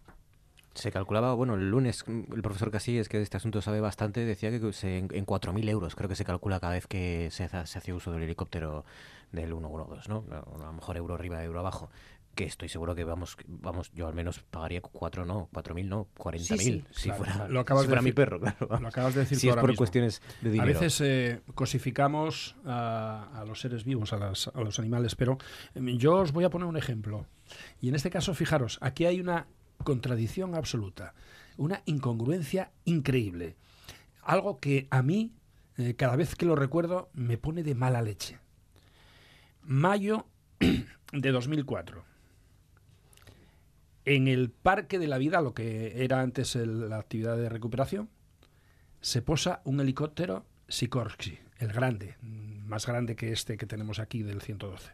[0.73, 4.25] Se calculaba, bueno, el lunes mm, el profesor Casillas, que de este asunto sabe bastante,
[4.25, 7.45] decía que se, en, en 4.000 euros creo que se calcula cada vez que se,
[7.45, 8.85] hace- se hace uso del helicóptero
[9.31, 10.23] del 112, ¿no?
[10.31, 11.89] A lo mejor euro arriba, euro abajo.
[12.37, 16.37] Que estoy seguro que vamos, vamos yo al menos pagaría 4, no, 4.000, no, 40.000,
[16.39, 16.83] Sí, sí.
[16.91, 18.15] si Claro, fuera, lo acabas si de fuera mi decir.
[18.15, 18.79] perro, claro.
[18.79, 19.77] Lo acabas de decir si tú es ahora por mismo.
[19.79, 24.77] cuestiones de A veces eh, cosificamos a, a los seres vivos, a, las- a los
[24.77, 25.39] animales, pero
[25.73, 27.25] em, yo os voy a poner un ejemplo.
[27.81, 29.47] Y en este caso, fijaros, aquí hay una
[29.83, 31.15] contradicción absoluta,
[31.57, 33.55] una incongruencia increíble.
[34.21, 35.31] Algo que a mí,
[35.77, 38.37] eh, cada vez que lo recuerdo, me pone de mala leche.
[39.63, 40.27] Mayo
[41.11, 42.05] de 2004.
[44.07, 48.09] En el Parque de la Vida, lo que era antes la actividad de recuperación,
[49.01, 54.41] se posa un helicóptero Sikorsky, el grande, más grande que este que tenemos aquí del
[54.41, 54.93] 112.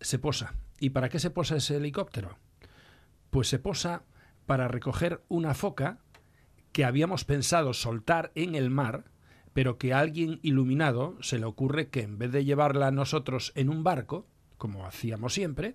[0.00, 0.54] Se posa.
[0.78, 2.38] ¿Y para qué se posa ese helicóptero?
[3.30, 4.04] Pues se posa
[4.46, 5.98] para recoger una foca
[6.70, 9.06] que habíamos pensado soltar en el mar,
[9.54, 13.68] pero que a alguien iluminado se le ocurre que en vez de llevarla nosotros en
[13.68, 14.24] un barco,
[14.56, 15.74] como hacíamos siempre,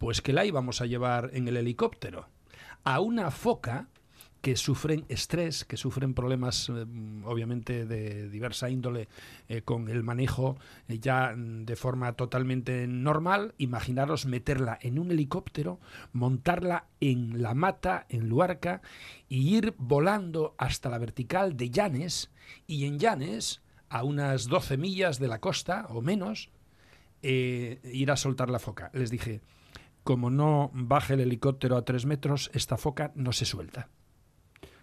[0.00, 2.26] pues que la íbamos a llevar en el helicóptero.
[2.84, 3.88] A una foca
[4.40, 6.86] que sufren estrés, que sufren problemas eh,
[7.26, 9.08] obviamente de diversa índole
[9.50, 10.56] eh, con el manejo
[10.88, 15.78] eh, ya de forma totalmente normal, imaginaros meterla en un helicóptero,
[16.14, 18.80] montarla en la mata, en Luarca,
[19.28, 22.30] y ir volando hasta la vertical de Llanes,
[22.66, 23.60] y en Llanes,
[23.90, 26.48] a unas 12 millas de la costa o menos,
[27.22, 28.90] ir a soltar la foca.
[28.94, 29.42] Les dije,
[30.10, 33.90] como no baje el helicóptero a tres metros, esta foca no se suelta.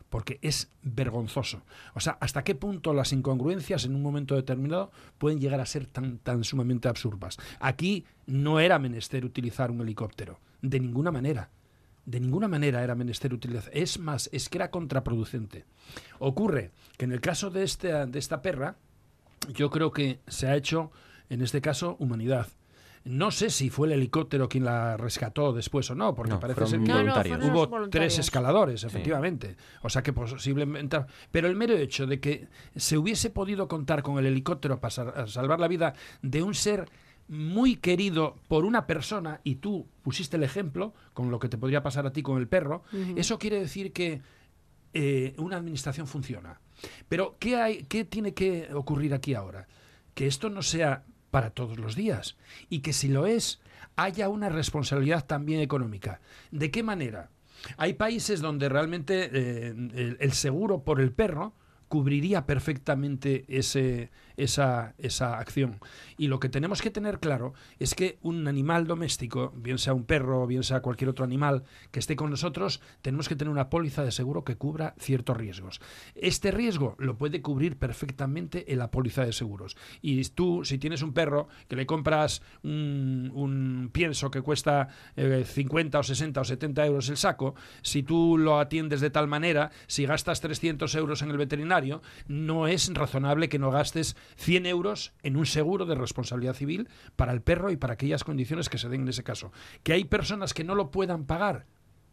[0.08, 1.64] Porque es vergonzoso.
[1.96, 5.86] O sea, ¿hasta qué punto las incongruencias en un momento determinado pueden llegar a ser
[5.86, 7.36] tan, tan sumamente absurdas?
[7.60, 10.40] Aquí no era menester utilizar un helicóptero.
[10.62, 11.50] De ninguna manera.
[12.06, 13.70] De ninguna manera era menester utilizar.
[13.74, 15.66] Es más, es que era contraproducente.
[16.20, 18.78] Ocurre que en el caso de, este, de esta perra,
[19.54, 20.90] yo creo que se ha hecho,
[21.30, 22.48] en este caso, humanidad.
[23.08, 26.60] No sé si fue el helicóptero quien la rescató después o no, porque No, parece
[26.68, 27.14] ser que No, no,
[27.52, 29.56] hubo tres escaladores, efectivamente.
[29.82, 31.06] O sea que posiblemente.
[31.32, 35.28] Pero el mero hecho de que se hubiese podido contar con el helicóptero para sal-
[35.30, 36.90] salvar la vida de un ser
[37.30, 41.84] muy querido por una persona, y tú pusiste el ejemplo con lo que te podría
[41.84, 42.84] pasar a ti con el perro,
[43.18, 44.22] eso quiere decir que
[44.94, 46.62] eh, una administración funciona.
[47.10, 49.68] Pero ¿qué, hay, ¿qué tiene que ocurrir aquí ahora?
[50.14, 52.38] Que esto no sea para todos los días
[52.70, 53.60] y que si lo es,
[53.96, 56.22] haya una responsabilidad también económica.
[56.52, 57.30] ¿De qué manera?
[57.78, 61.54] Hay países donde realmente eh, el, el seguro por el perro
[61.88, 65.80] cubriría perfectamente ese, esa, esa acción.
[66.18, 70.06] Y lo que tenemos que tener claro es que un animal doméstico, bien sea un
[70.06, 73.70] perro o bien sea cualquier otro animal que esté con nosotros, tenemos que tener una
[73.70, 75.82] póliza de seguro que cubra ciertos riesgos.
[76.16, 79.76] Este riesgo lo puede cubrir perfectamente en la póliza de seguros.
[80.02, 85.44] Y tú, si tienes un perro que le compras un, un pienso que cuesta eh,
[85.46, 89.72] 50 o 60 o 70 euros el saco, si tú lo atiendes de tal manera,
[89.88, 95.14] si gastas 300 euros en el veterinario, no es razonable que no gastes 100 euros
[95.24, 98.90] en un seguro de responsabilidad civil para el perro y para aquellas condiciones que se
[98.90, 99.52] den en ese caso.
[99.84, 101.66] Que hay personas que no lo puedan pagar,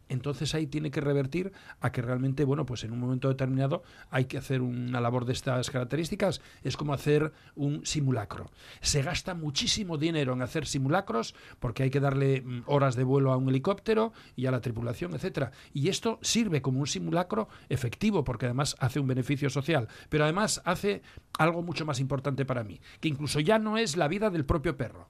[0.09, 1.51] entonces ahí tiene que revertir
[1.81, 5.33] a que realmente, bueno, pues en un momento determinado hay que hacer una labor de
[5.33, 6.41] estas características.
[6.63, 8.51] Es como hacer un simulacro.
[8.81, 13.31] Se gasta muchísimo dinero en hacer simulacros porque hay que darle mm, horas de vuelo
[13.31, 15.51] a un helicóptero y a la tripulación, etcétera.
[15.73, 20.61] Y esto sirve como un simulacro efectivo porque además hace un beneficio social, pero además
[20.65, 21.01] hace
[21.37, 24.77] algo mucho más importante para mí, que incluso ya no es la vida del propio
[24.77, 25.07] perro,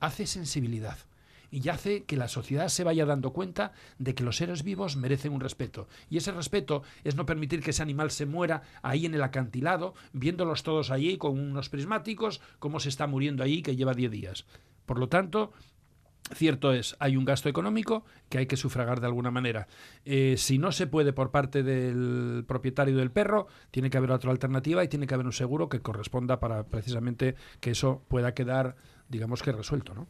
[0.00, 0.98] hace sensibilidad
[1.52, 5.32] y hace que la sociedad se vaya dando cuenta de que los seres vivos merecen
[5.32, 5.86] un respeto.
[6.08, 9.94] Y ese respeto es no permitir que ese animal se muera ahí en el acantilado,
[10.14, 14.46] viéndolos todos allí con unos prismáticos, cómo se está muriendo ahí que lleva 10 días.
[14.86, 15.52] Por lo tanto,
[16.34, 19.66] Cierto es, hay un gasto económico que hay que sufragar de alguna manera.
[20.04, 24.30] Eh, si no se puede por parte del propietario del perro, tiene que haber otra
[24.30, 28.76] alternativa y tiene que haber un seguro que corresponda para precisamente que eso pueda quedar,
[29.08, 30.06] digamos que resuelto, ¿no?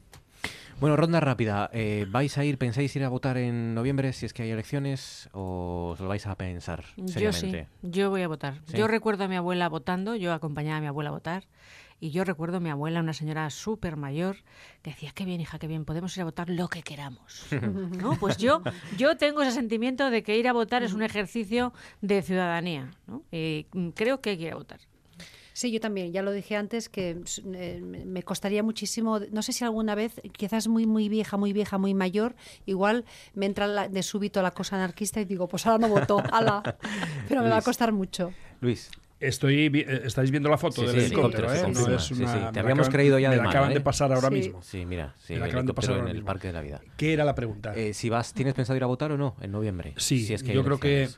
[0.81, 1.71] Bueno, ronda rápida.
[1.73, 5.29] Eh, ¿Vais a ir, pensáis ir a votar en noviembre si es que hay elecciones
[5.33, 7.69] o os lo vais a pensar seriamente?
[7.83, 8.61] Yo sí, yo voy a votar.
[8.67, 8.77] ¿Sí?
[8.77, 11.45] Yo recuerdo a mi abuela votando, yo acompañaba a mi abuela a votar
[12.03, 14.39] y yo recuerdo a mi abuela, una señora súper mayor,
[14.83, 17.47] que decía, qué bien, hija, qué bien, podemos ir a votar lo que queramos.
[18.03, 18.17] ¿No?
[18.19, 18.61] Pues yo,
[18.99, 22.91] yo tengo ese sentimiento de que ir a votar es un ejercicio de ciudadanía.
[23.07, 23.23] ¿no?
[23.31, 24.81] Y mm, creo que hay que ir a votar.
[25.53, 27.19] Sí, yo también, ya lo dije antes, que
[27.55, 31.79] eh, me costaría muchísimo, no sé si alguna vez, quizás muy, muy vieja, muy vieja,
[31.79, 32.35] muy mayor,
[32.67, 33.05] igual
[33.35, 36.63] me entra la- de súbito la cosa anarquista y digo, pues ahora no voto, ala,
[37.29, 37.65] pero me va a Luis.
[37.65, 38.33] costar mucho.
[38.61, 38.91] Luis.
[39.21, 41.73] Estoy, vi- eh, estáis viendo la foto Sí, del sí, helicóptero, helicóptero, ¿eh?
[41.73, 42.15] No es una- sí.
[42.15, 43.75] me Te la habíamos acaban- creído ya me de la mano, acaban ¿eh?
[43.75, 44.35] de pasar ahora Sí.
[44.35, 44.63] mismo.
[44.63, 46.27] Sí, mira, sí, Me la el acaban de pasar en el mismo.
[46.27, 46.81] Parque de la Vida.
[46.97, 47.73] ¿Qué era la pregunta?
[47.77, 49.95] Eh, si vas, ¿tienes pensado ir a votar o no en noviembre?
[49.97, 51.09] Sí, Si es que yo creo que.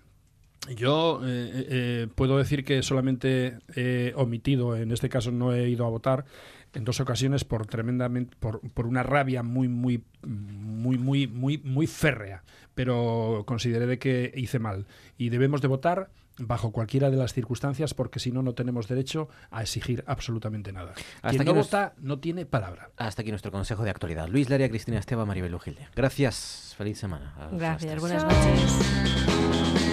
[0.77, 5.69] Yo eh, eh, eh, puedo decir que solamente he omitido, en este caso no he
[5.69, 6.25] ido a votar
[6.73, 11.87] en dos ocasiones por tremendamente por, por una rabia muy muy muy muy muy muy
[11.87, 12.43] férrea,
[12.75, 14.87] pero consideré de que hice mal
[15.19, 19.29] y debemos de votar bajo cualquiera de las circunstancias porque si no no tenemos derecho
[19.53, 20.95] a exigir absolutamente nada.
[21.23, 22.91] Hasta Quien no nos- vota no tiene palabra.
[22.97, 24.27] Hasta aquí nuestro consejo de actualidad.
[24.29, 25.87] Luis Laria, Cristina Esteba, Maribel Lujilde.
[25.95, 26.75] Gracias.
[26.77, 27.35] Feliz semana.
[27.53, 29.84] Gracias, buenas noches.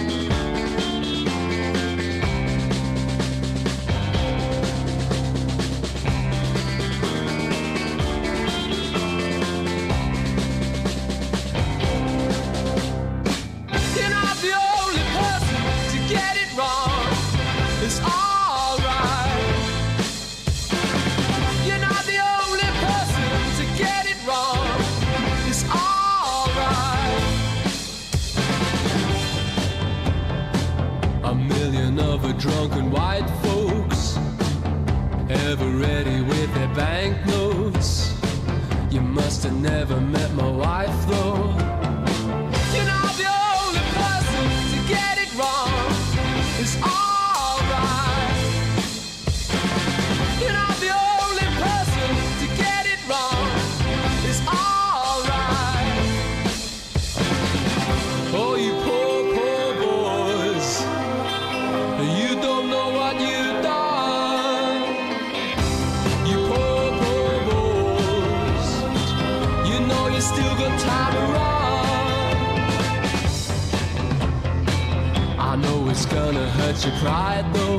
[76.72, 77.78] Hurt your pride though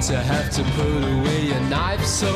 [0.00, 2.28] to have to put away your knife so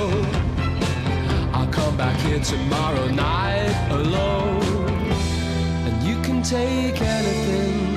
[1.52, 4.62] I'll come back here tomorrow night alone.
[5.86, 7.92] And you can take anything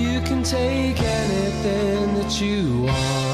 [0.00, 3.31] you can take anything that you want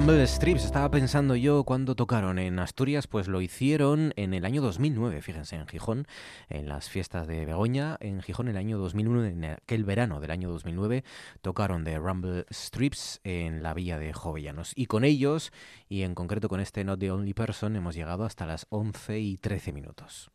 [0.00, 0.64] Rumble Strips.
[0.64, 5.56] Estaba pensando yo cuando tocaron en Asturias, pues lo hicieron en el año 2009, fíjense,
[5.56, 6.06] en Gijón,
[6.48, 7.98] en las fiestas de Begoña.
[8.00, 11.04] En Gijón, en el año 2001, en aquel verano del año 2009,
[11.42, 14.72] tocaron de Rumble Strips en la villa de Jovellanos.
[14.74, 15.52] Y con ellos,
[15.90, 19.36] y en concreto con este Not the Only Person, hemos llegado hasta las 11 y
[19.36, 20.30] 13 minutos.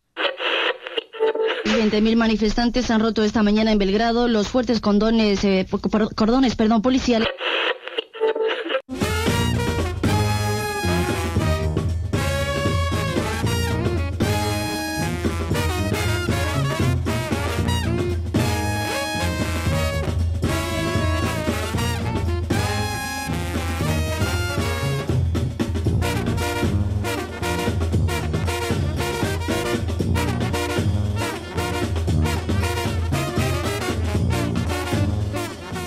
[1.65, 5.65] 20.000 manifestantes han roto esta mañana en Belgrado los fuertes condones, eh,
[6.15, 7.27] cordones perdón, policiales.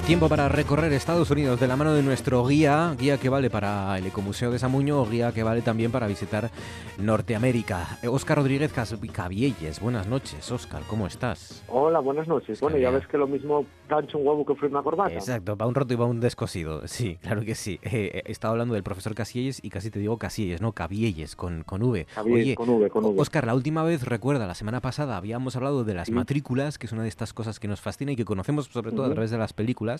[0.08, 3.98] Tiempo para recorrer Estados Unidos de la mano de nuestro guía, guía que vale para
[3.98, 6.50] el Ecomuseo de Samuño, guía que vale también para visitar
[6.96, 7.98] Norteamérica.
[8.08, 11.62] Óscar Rodríguez Cabielles, buenas noches, Óscar, ¿cómo estás?
[11.68, 12.58] Hola, buenas noches.
[12.58, 15.12] Bueno, ya ves que lo mismo gancho un huevo que fue una corbata.
[15.12, 17.78] Exacto, va un roto y va un descosido, sí, claro que sí.
[17.82, 20.72] Eh, he estado hablando del profesor Casielles y casi te digo Casielles, ¿no?
[20.72, 22.06] Cabielles, con, con V.
[22.24, 23.20] Oye, con V, con V.
[23.20, 26.92] Óscar, la última vez, recuerda, la semana pasada habíamos hablado de las matrículas, que es
[26.92, 29.36] una de estas cosas que nos fascina y que conocemos sobre todo a través de
[29.36, 29.97] las películas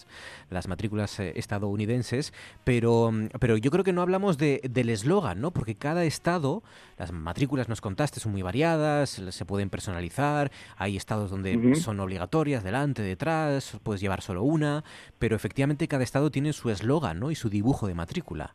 [0.50, 2.32] las matrículas eh, estadounidenses,
[2.64, 3.10] pero,
[3.40, 5.50] pero yo creo que no hablamos de, del eslogan, ¿no?
[5.50, 6.62] Porque cada estado,
[6.98, 12.64] las matrículas nos contaste, son muy variadas, se pueden personalizar, hay estados donde son obligatorias,
[12.64, 14.84] delante, detrás, puedes llevar solo una,
[15.18, 17.30] pero efectivamente cada estado tiene su eslogan, ¿no?
[17.30, 18.54] Y su dibujo de matrícula.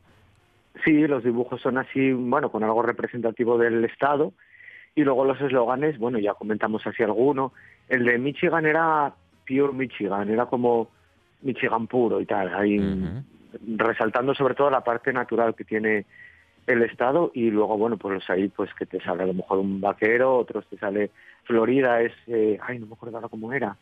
[0.84, 4.34] Sí, los dibujos son así, bueno, con algo representativo del estado.
[4.96, 7.54] Y luego los eslóganes, bueno, ya comentamos así alguno.
[7.88, 9.14] El de Michigan era
[9.48, 10.90] Pure Michigan, era como
[11.44, 12.80] Michigan puro y tal, ahí
[13.78, 16.06] resaltando sobre todo la parte natural que tiene
[16.66, 19.82] el estado y luego bueno pues ahí pues que te sale a lo mejor un
[19.82, 21.12] vaquero, otros te sale
[21.44, 23.76] Florida es eh, ay no me acuerdo ahora cómo era,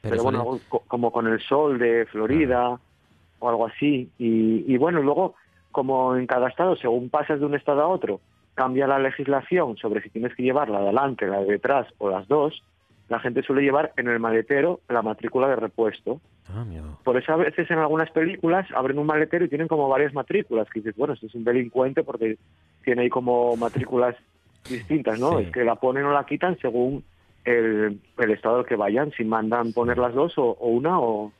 [0.00, 0.58] pero, bueno
[0.88, 2.78] como con el sol de Florida
[3.38, 4.08] o algo así.
[4.18, 5.34] Y, y bueno luego
[5.70, 8.20] como en cada estado según pasas de un estado a otro
[8.54, 12.10] cambia la legislación sobre si tienes que llevar la de adelante, la de detrás o
[12.10, 12.62] las dos
[13.12, 16.20] la gente suele llevar en el maletero la matrícula de repuesto.
[16.48, 16.64] Ah,
[17.04, 20.68] Por eso a veces en algunas películas abren un maletero y tienen como varias matrículas,
[20.68, 22.36] que dices, bueno, esto es un delincuente porque
[22.84, 24.16] tiene ahí como matrículas
[24.68, 25.38] distintas, ¿no?
[25.38, 27.04] Es que la ponen o la quitan según
[27.44, 31.32] el, el estado al que vayan, si mandan poner las dos o, o una o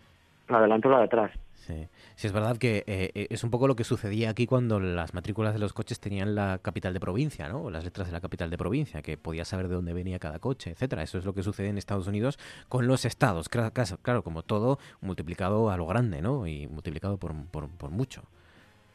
[0.48, 1.30] la de adelante o la de atrás.
[1.54, 1.86] Sí.
[2.22, 5.12] Sí, es verdad que eh, eh, es un poco lo que sucedía aquí cuando las
[5.12, 7.68] matrículas de los coches tenían la capital de provincia, ¿no?
[7.68, 10.70] Las letras de la capital de provincia, que podías saber de dónde venía cada coche,
[10.70, 11.02] etcétera.
[11.02, 12.38] Eso es lo que sucede en Estados Unidos
[12.68, 13.48] con los estados.
[13.48, 16.46] Claro, como todo multiplicado a lo grande, ¿no?
[16.46, 18.22] Y multiplicado por, por, mucho.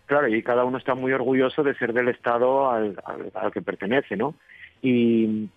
[0.06, 2.98] Claro, y cada uno está muy orgulloso de ser del estado al,
[3.34, 4.36] al, que pertenece, ¿no?
[4.82, 5.50] Y,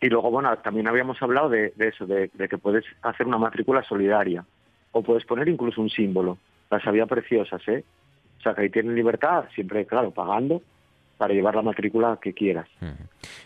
[0.00, 3.38] y luego, bueno, también habíamos hablado de, de eso, de, de que puedes hacer una
[3.38, 4.44] matrícula solidaria
[4.92, 6.38] o puedes poner incluso un símbolo.
[6.72, 7.84] Las había preciosas, ¿eh?
[8.38, 10.62] O sea, que ahí tienen libertad, siempre, claro, pagando,
[11.22, 12.68] para llevar la matrícula que quieras.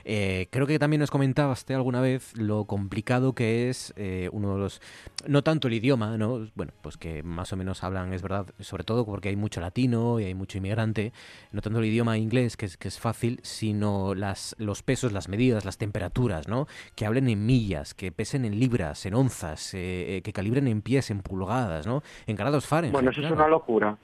[0.06, 4.60] Eh, creo que también nos comentaste alguna vez lo complicado que es eh, uno de
[4.60, 4.80] los,
[5.28, 8.82] no tanto el idioma, no, bueno, pues que más o menos hablan, es verdad, sobre
[8.82, 11.12] todo porque hay mucho latino y hay mucho inmigrante,
[11.52, 15.28] no tanto el idioma inglés que es, que es fácil, sino las, los pesos, las
[15.28, 16.68] medidas, las temperaturas, ¿no?
[16.94, 21.10] Que hablen en millas, que pesen en libras, en onzas, eh, que calibren en pies,
[21.10, 22.02] en pulgadas, ¿no?
[22.26, 22.94] En grados Fahrenheit.
[22.94, 23.98] Bueno, eso es una locura.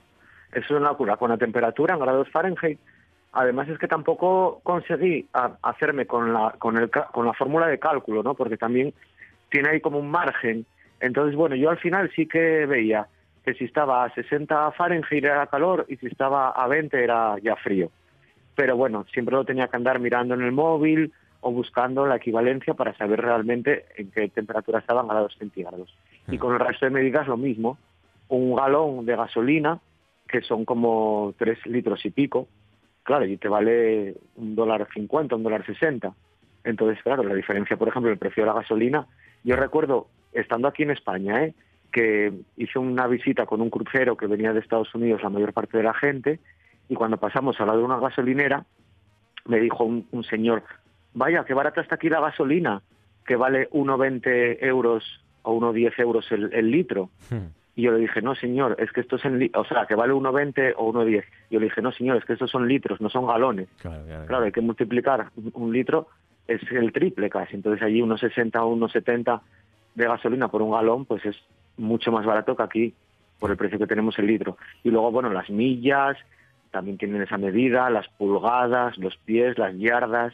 [0.51, 1.17] Eso es una locura.
[1.17, 2.79] Con la temperatura en grados Fahrenheit
[3.33, 5.27] Además es que tampoco conseguí
[5.63, 8.35] hacerme con la, con, el, con la fórmula de cálculo, ¿no?
[8.35, 8.93] Porque también
[9.49, 10.67] tiene ahí como un margen.
[10.99, 13.07] Entonces, bueno, yo al final sí que veía
[13.43, 17.55] que si estaba a 60 Fahrenheit era calor y si estaba a 20 era ya
[17.55, 17.89] frío.
[18.55, 21.11] Pero bueno, siempre lo tenía que andar mirando en el móvil
[21.41, 25.93] o buscando la equivalencia para saber realmente en qué temperatura estaban grados centígrados.
[26.27, 27.79] Y con el resto de medidas lo mismo.
[28.29, 29.79] Un galón de gasolina,
[30.27, 32.47] que son como 3 litros y pico,
[33.03, 36.13] claro, y te vale un dólar cincuenta, un dólar sesenta.
[36.63, 39.05] Entonces, claro, la diferencia, por ejemplo, el precio de la gasolina.
[39.43, 41.53] Yo recuerdo, estando aquí en España, ¿eh?
[41.91, 45.77] que hice una visita con un crucero que venía de Estados Unidos la mayor parte
[45.77, 46.39] de la gente,
[46.89, 48.65] y cuando pasamos al lado de una gasolinera,
[49.45, 50.63] me dijo un, señor,
[51.13, 52.81] vaya, qué barata está aquí la gasolina,
[53.25, 55.03] que vale 1,20 euros
[55.43, 57.09] o 1,10 euros el, litro.
[57.29, 57.47] Hmm.
[57.75, 60.13] Y yo le dije, no, señor, es que esto es en o sea, que vale
[60.13, 61.23] 1,20 o 1,10.
[61.49, 63.67] Yo le dije, no, señor, es que estos son litros, no son galones.
[63.81, 66.07] Claro, hay que multiplicar un litro,
[66.47, 67.55] es el triple casi.
[67.55, 69.41] Entonces allí 1,60 o 1,70
[69.95, 71.35] de gasolina por un galón, pues es
[71.77, 72.93] mucho más barato que aquí
[73.39, 74.57] por el precio que tenemos el litro.
[74.83, 76.17] Y luego, bueno, las millas
[76.71, 80.33] también tienen esa medida, las pulgadas, los pies, las yardas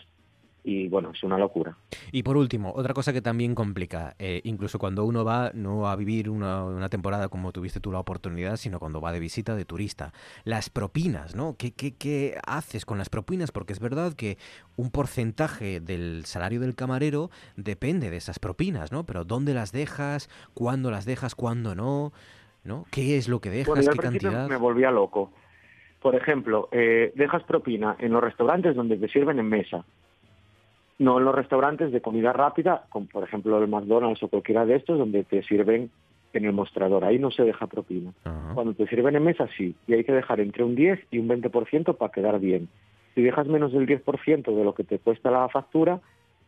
[0.64, 1.76] y bueno, es una locura.
[2.12, 5.96] Y por último, otra cosa que también complica, eh, incluso cuando uno va no a
[5.96, 10.12] vivir una, temporada como tuviste tú la oportunidad, sino cuando va de visita de turista,
[10.44, 11.56] las propinas, ¿no?
[11.58, 13.52] ¿Qué, qué, qué haces con las propinas?
[13.52, 14.38] Porque es verdad que
[14.76, 19.06] un porcentaje del salario del camarero depende de esas propinas, ¿no?
[19.06, 20.30] Pero ¿dónde las dejas?
[20.54, 21.36] ¿Cuándo las dejas?
[21.36, 22.12] ¿Cuándo no?
[22.64, 22.86] ¿No?
[22.92, 23.88] ¿Qué es lo que dejas?
[23.88, 24.50] ¿Qué cantidad?
[24.50, 25.32] Me volvía loco.
[26.02, 29.86] Por ejemplo, eh, dejas propina en los restaurantes donde te sirven en mesa
[31.00, 34.76] no en los restaurantes de comida rápida, como por ejemplo el McDonald's o cualquiera de
[34.76, 35.90] estos, donde te sirven
[36.34, 37.04] en el mostrador.
[37.04, 38.12] Ahí no se deja propina.
[38.54, 39.76] Cuando te sirven en mesa, sí.
[39.88, 42.70] Y hay que dejar entre un 10 y un 20% para quedar bien.
[43.16, 46.00] Si dejas menos del 10% de lo que te cuesta la factura,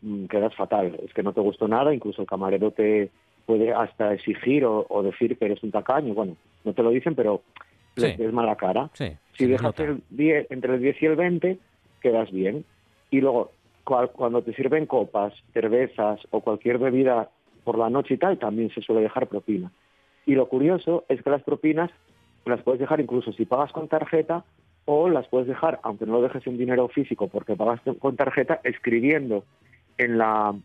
[0.01, 0.99] mm, quedas fatal.
[1.03, 3.09] Es que no te gustó nada, incluso el camarero te,
[3.45, 6.13] puede hasta exigir o, o decir que eres un tacaño.
[6.13, 7.41] Bueno, no te lo dicen, pero
[7.95, 8.13] Sí.
[8.17, 8.89] ves mala cara.
[8.93, 11.57] Sí, Si dejas el 10, entre el 10 y el 20,
[12.01, 12.63] quedas bien.
[13.09, 13.51] Y luego,
[13.83, 17.29] cuando te sirven copas, cervezas o cualquier bebida
[17.63, 19.71] por la noche y tal, también se suele dejar propina.
[20.25, 21.91] Y lo curioso es que las propinas
[22.45, 24.43] las puedes dejar incluso si pagas con tarjeta
[24.85, 28.59] o las puedes dejar, aunque no lo dejes en dinero físico porque pagas con tarjeta,
[28.63, 29.45] escribiendo
[29.97, 30.55] en la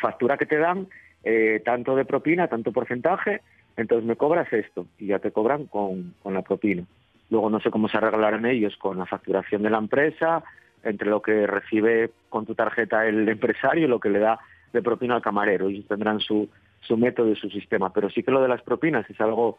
[0.00, 0.88] factura que te dan
[1.22, 3.42] eh, tanto de propina, tanto porcentaje,
[3.76, 6.84] entonces me cobras esto y ya te cobran con, con la propina.
[7.30, 10.44] Luego no sé cómo se arreglarán ellos con la facturación de la empresa,
[10.84, 14.38] entre lo que recibe con tu tarjeta el empresario y lo que le da
[14.72, 15.68] de propina al camarero.
[15.68, 16.48] Ellos tendrán su,
[16.80, 17.92] su método y su sistema.
[17.92, 19.58] Pero sí que lo de las propinas es algo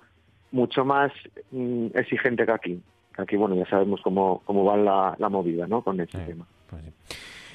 [0.52, 1.12] mucho más
[1.52, 2.84] mm, exigente que aquí.
[3.16, 5.82] Que Aquí, bueno, ya sabemos cómo, cómo va la, la movida, ¿no?
[5.82, 6.46] Con ese tema.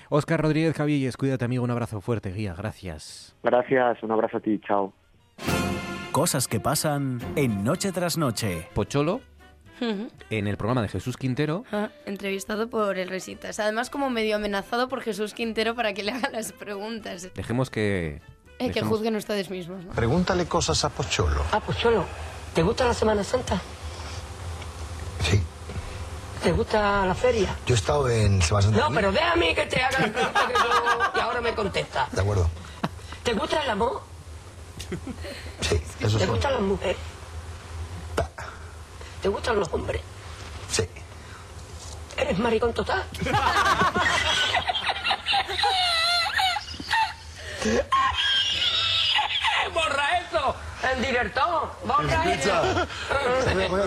[0.09, 3.36] Óscar Rodríguez Cabilles, cuídate amigo, un abrazo fuerte, guía, gracias.
[3.44, 4.92] Gracias, un abrazo a ti, chao.
[6.10, 8.66] Cosas que pasan en Noche tras Noche.
[8.74, 9.20] Pocholo,
[9.81, 13.59] En el programa de Jesús Quintero, Ah, entrevistado por el Resitas.
[13.61, 17.28] Además, como medio amenazado por Jesús Quintero para que le haga las preguntas.
[17.35, 18.20] dejemos que...
[18.59, 19.85] Eh, que juzguen ustedes mismos.
[19.85, 19.93] ¿no?
[19.93, 21.43] Pregúntale cosas a Pocholo.
[21.51, 22.05] Ah, Pocholo,
[22.55, 23.59] ¿te gusta la Semana Santa?
[25.23, 25.40] Sí.
[26.43, 27.57] ¿Te gusta la feria?
[27.66, 28.89] Yo he estado en Semana Santa.
[28.89, 31.11] No, pero déjame que te haga la pregunta que yo...
[31.16, 32.07] Y ahora me contesta.
[32.12, 32.48] De acuerdo.
[33.23, 34.02] ¿Te gusta el amor?
[35.61, 36.97] Sí, eso ¿Te gustan las mujeres?
[39.22, 40.01] ¿Te gustan los hombres?
[40.70, 40.88] Sí.
[42.16, 43.05] ¿Eres maricón total?
[49.74, 50.55] ¡Borra eso!
[50.94, 51.70] ¡En directo!
[51.84, 52.86] ¡Borra eso!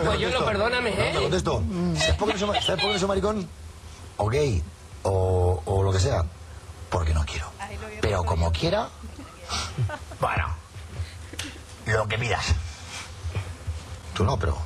[0.05, 1.13] Pues yo lo perdóname, No, te ¿eh?
[1.21, 1.63] contesto.
[1.97, 3.49] ¿Sabes por qué no soy, ¿sabes por qué no soy maricón?
[4.17, 4.63] O gay,
[5.03, 6.23] o, o lo que sea.
[6.89, 7.51] Porque no quiero.
[8.01, 8.89] Pero como quiera,
[10.19, 10.55] bueno,
[11.85, 12.45] lo que pidas.
[14.13, 14.57] Tú no, pero...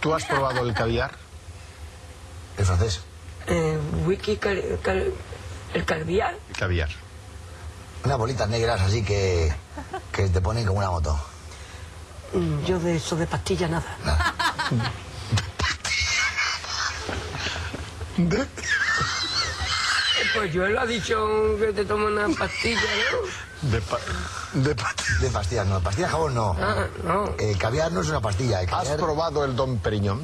[0.00, 1.12] ¿Tú has probado el caviar?
[2.56, 3.00] El francés.
[3.46, 5.12] Eh, wiki, cal- cal-
[5.74, 6.36] el calviar.
[6.58, 6.88] Caviar.
[8.04, 9.52] Unas bolitas negras así que,
[10.12, 11.18] que te ponen como una moto.
[12.32, 13.84] Mm, Yo de eso de pastilla nada.
[20.34, 23.47] Pues yo él ha dicho que te toma una pastilla, ¿no?
[23.62, 23.80] De,
[24.60, 24.74] de,
[25.20, 25.80] de pastillas, no.
[25.80, 26.56] Pastillas de jabón no.
[26.60, 27.34] Ah, no.
[27.38, 28.60] El caviar no es una pastilla.
[28.62, 28.96] El ¿Has caviar...
[28.98, 30.20] probado el Don Periñón?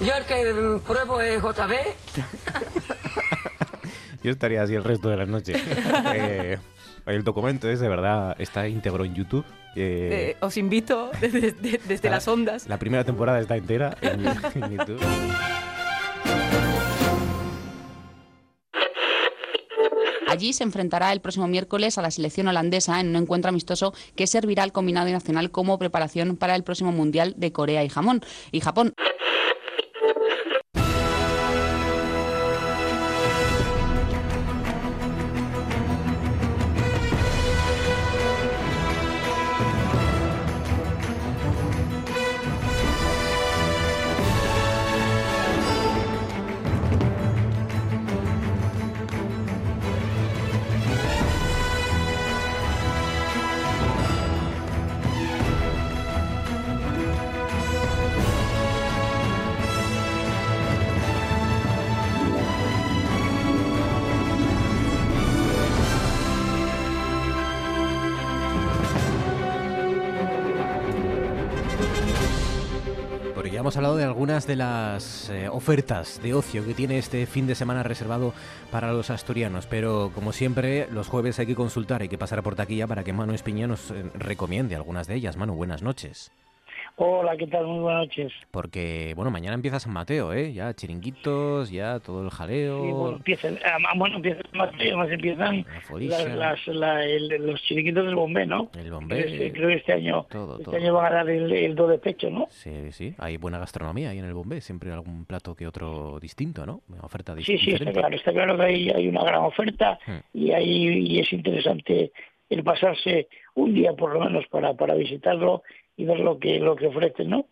[0.00, 1.72] Yo el que mm, pruebo es JB.
[4.22, 5.54] Yo estaría así el resto de la noche.
[6.14, 6.58] Eh,
[7.06, 9.44] el documento es de verdad, está íntegro en YouTube.
[9.76, 12.66] eh, Eh, os invito desde, desde- las ondas.
[12.68, 15.00] La primera temporada está entera en, en YouTube.
[20.38, 24.28] Allí se enfrentará el próximo miércoles a la selección holandesa en un encuentro amistoso que
[24.28, 28.22] servirá al combinado nacional como preparación para el próximo Mundial de Corea y Japón.
[74.46, 78.32] De las eh, ofertas de ocio que tiene este fin de semana reservado
[78.70, 82.54] para los asturianos, pero como siempre, los jueves hay que consultar, hay que pasar por
[82.54, 85.36] taquilla para que Manu Espiña nos eh, recomiende algunas de ellas.
[85.36, 86.30] Manu, buenas noches.
[87.00, 87.64] Hola, ¿qué tal?
[87.64, 88.32] Muy buenas noches.
[88.50, 90.52] Porque, bueno, mañana empieza San Mateo, ¿eh?
[90.52, 92.82] Ya chiringuitos, ya todo el jaleo.
[92.82, 95.64] Sí, bueno, empiezan, ah, bueno, empiezan más, más empiezan
[96.08, 98.68] las, las- la- el- los chiringuitos del bombé, ¿no?
[98.76, 99.22] El bombé.
[99.26, 100.76] Creo, que- creo que este año, Todo, este todo.
[100.76, 102.46] año van a dar el, el do de pecho, ¿no?
[102.50, 106.66] Sí, sí, hay buena gastronomía ahí en el Bombé, siempre algún plato que otro distinto,
[106.66, 106.80] ¿no?
[106.88, 110.00] Una oferta dis- Sí, sí, está claro, está claro que hay, hay una gran oferta
[110.04, 110.18] Hmm.
[110.34, 112.10] y ahí y es interesante
[112.50, 115.62] el pasarse un día por lo menos para, para visitarlo
[115.98, 117.46] y ver lo que lo que ofrecen, ¿no?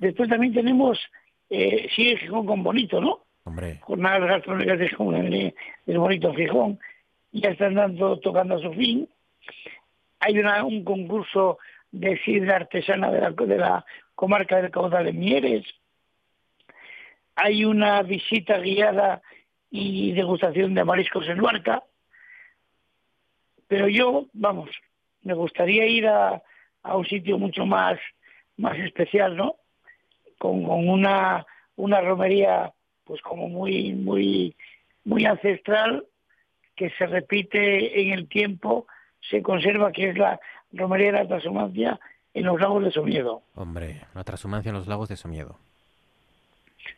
[0.00, 0.98] Después también tenemos,
[1.48, 3.20] eh, sigue Gijón con Bonito, ¿no?
[3.44, 3.78] Hombre.
[3.82, 5.54] Jornadas gastronómicas de Gijón, el,
[5.86, 6.80] el Bonito Gijón,
[7.30, 9.08] ya están dando, tocando a su fin.
[10.18, 11.58] Hay una, un concurso
[11.92, 13.84] de sidra artesana de la, de la
[14.16, 15.64] comarca del Caudal en Mieres.
[17.36, 19.22] Hay una visita guiada
[19.70, 21.84] y degustación de mariscos en Luarca.
[23.68, 24.70] Pero yo, vamos,
[25.22, 26.42] me gustaría ir a,
[26.86, 27.98] a un sitio mucho más,
[28.56, 29.56] más especial, ¿no?
[30.38, 31.46] Con, con una,
[31.76, 32.72] una romería
[33.04, 34.56] pues como muy, muy,
[35.04, 36.04] muy ancestral,
[36.74, 38.86] que se repite en el tiempo,
[39.30, 40.38] se conserva, que es la
[40.72, 41.98] romería de la transhumancia
[42.34, 43.42] en los lagos de Somiedo.
[43.54, 45.58] Hombre, la transhumancia en los lagos de Somiedo.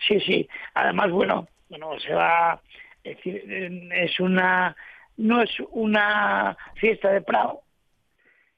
[0.06, 0.48] Sí, sí.
[0.74, 2.60] Además, bueno, bueno, se va,
[3.04, 4.74] es decir, es una,
[5.16, 7.62] no es una fiesta de Prado,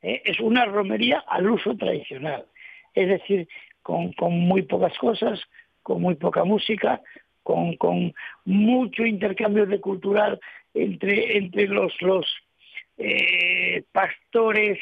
[0.02, 2.46] eh, es una romería al uso tradicional.
[2.94, 3.48] Es decir,
[3.82, 5.40] con, con muy pocas cosas,
[5.82, 7.00] con muy poca música,
[7.42, 8.14] con, con
[8.44, 10.40] mucho intercambio de cultural
[10.74, 12.26] entre, entre los, los
[12.98, 14.78] eh, pastores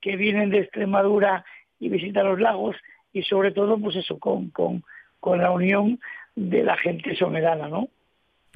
[0.00, 1.44] que vienen de Extremadura
[1.78, 2.76] y visitan los lagos
[3.12, 4.82] y sobre todo pues eso con, con,
[5.20, 5.98] con la unión
[6.34, 7.88] de la gente somedana, ¿no?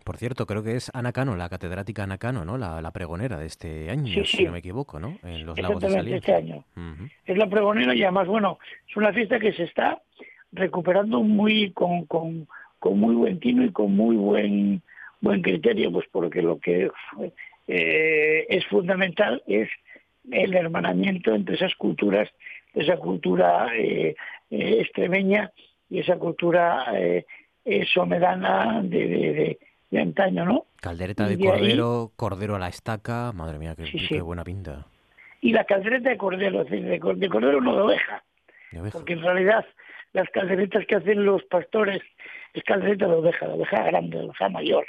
[0.05, 2.59] Por cierto, creo que es Ana Cano, la catedrática Ana Cano, ¿no?
[2.59, 5.19] La, la pregonera de este año, Sí, si no me equivoco, ¿no?
[5.23, 6.17] En los lagos de Saliencia.
[6.17, 6.65] este año.
[7.27, 8.59] Es la pregonera y además, bueno,
[8.89, 10.01] es una fiesta que se está
[10.53, 12.49] recuperando muy con, con,
[12.79, 14.83] con muy buen tino y con muy buen
[15.23, 16.91] buen criterio, pues porque lo que
[17.69, 19.69] eh, es fundamental es
[20.31, 22.29] el hermanamiento entre esas culturas,
[22.75, 24.17] esa cultura eh,
[24.51, 25.53] eh, extremeña
[25.91, 27.27] y esa cultura eh,
[27.65, 29.59] eh, somedana de, de, de-
[29.91, 30.67] de antaño, ¿no?
[30.81, 34.21] Caldereta de ahí- cordero, cordero a la estaca, madre mía, qué, Sí, qué sí.
[34.21, 34.87] buena pinta.
[35.41, 38.23] Y la caldereta de cordero, es decir, de, de cordero no de oveja,
[38.73, 38.99] De oveja.
[38.99, 39.65] porque en realidad
[40.13, 42.03] las calderetas que hacen los pastores
[42.55, 44.87] es caldereta de oveja, de oveja grande, de oveja mayor,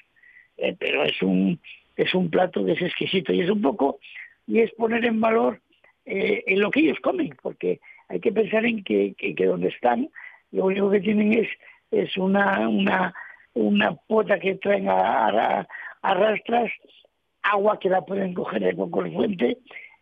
[0.57, 1.59] Eh, pero es un
[1.97, 3.99] es un plato que es exquisito y es un poco
[4.47, 5.59] y es poner en valor
[6.05, 7.79] eh, en lo que ellos comen, porque
[8.09, 10.09] hay que pensar en que, que, que donde están
[10.51, 11.47] lo único que tienen es
[11.91, 13.13] es una una
[13.53, 15.67] una pota que traen a, a-
[16.01, 16.71] a rastras,
[17.43, 19.57] agua que la pueden coger de cualquier fuente,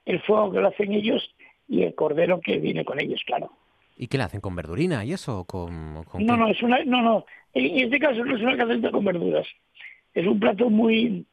[0.06, 1.36] el fuego que lo hacen ellos
[1.68, 3.52] y el cordero que viene con ellos, claro.
[3.98, 5.44] ¿Y qué le hacen con verdurina y eso?
[5.46, 6.40] ¿Con, con No, qué?
[6.40, 7.26] no, es una, no, no.
[7.54, 9.46] En este caso no es una caldereta con verduras.
[10.14, 11.26] Es un plato muy,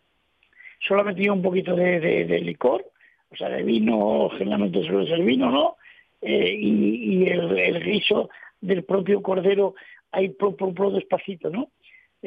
[0.87, 2.85] solamente lleva un poquito de, de- de licor,
[3.31, 5.77] o sea, de vino, generalmente suele ser vino, ¿no?
[6.23, 8.31] Eh, y y el, el guiso
[8.61, 9.75] del propio cordero
[10.11, 11.69] ahí por, por, por despacito, ¿no?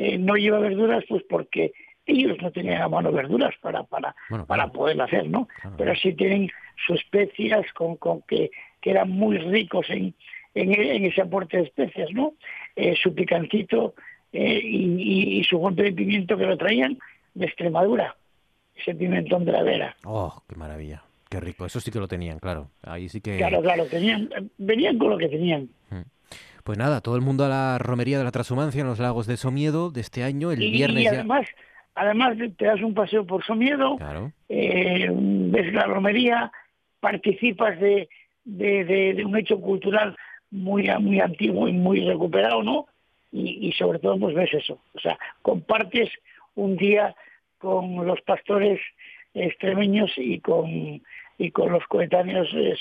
[0.01, 1.73] Eh, no lleva verduras, pues porque
[2.05, 4.71] ellos no tenían a mano verduras para para Bueno, para claro.
[4.79, 5.47] poder hacer, ¿no?
[5.77, 6.49] Pero sí tienen
[6.87, 8.49] sus especias con, con que,
[8.81, 10.13] que eran muy ricos en,
[10.55, 12.33] en, en ese aporte de especias, ¿no?
[12.77, 13.93] Eh, su picantito
[14.31, 16.97] eh, y, y- y su golpe de pimiento que lo traían
[17.33, 18.15] de Extremadura,
[18.77, 19.95] ese pimentón de la vera.
[20.05, 21.03] Oh, qué maravilla.
[21.29, 21.65] Qué rico.
[21.65, 22.69] Eso sí que lo tenían, claro.
[22.81, 23.37] Ahí sí que...
[23.37, 25.69] Claro, claro, tenían, venían con lo que tenían.
[26.63, 29.37] Pues nada, todo el mundo a la romería de la transhumancia en los lagos de
[29.37, 31.11] Somiedo de este año, el Y, viernes y ya...
[31.11, 31.47] además,
[31.95, 34.31] además te das un paseo por Somiedo, Claro.
[34.49, 36.51] eh, ves la romería,
[36.99, 38.09] participas de,
[38.45, 40.15] de, de- de un hecho cultural
[40.51, 42.87] muy, muy antiguo y muy recuperado, ¿no?
[43.31, 44.79] Y, y sobre todo, pues ves eso.
[44.93, 46.09] O sea, compartes
[46.55, 47.15] un día
[47.59, 48.79] con los pastores
[49.33, 51.01] extremeños y con,
[51.37, 52.75] y con los coetáneos eh.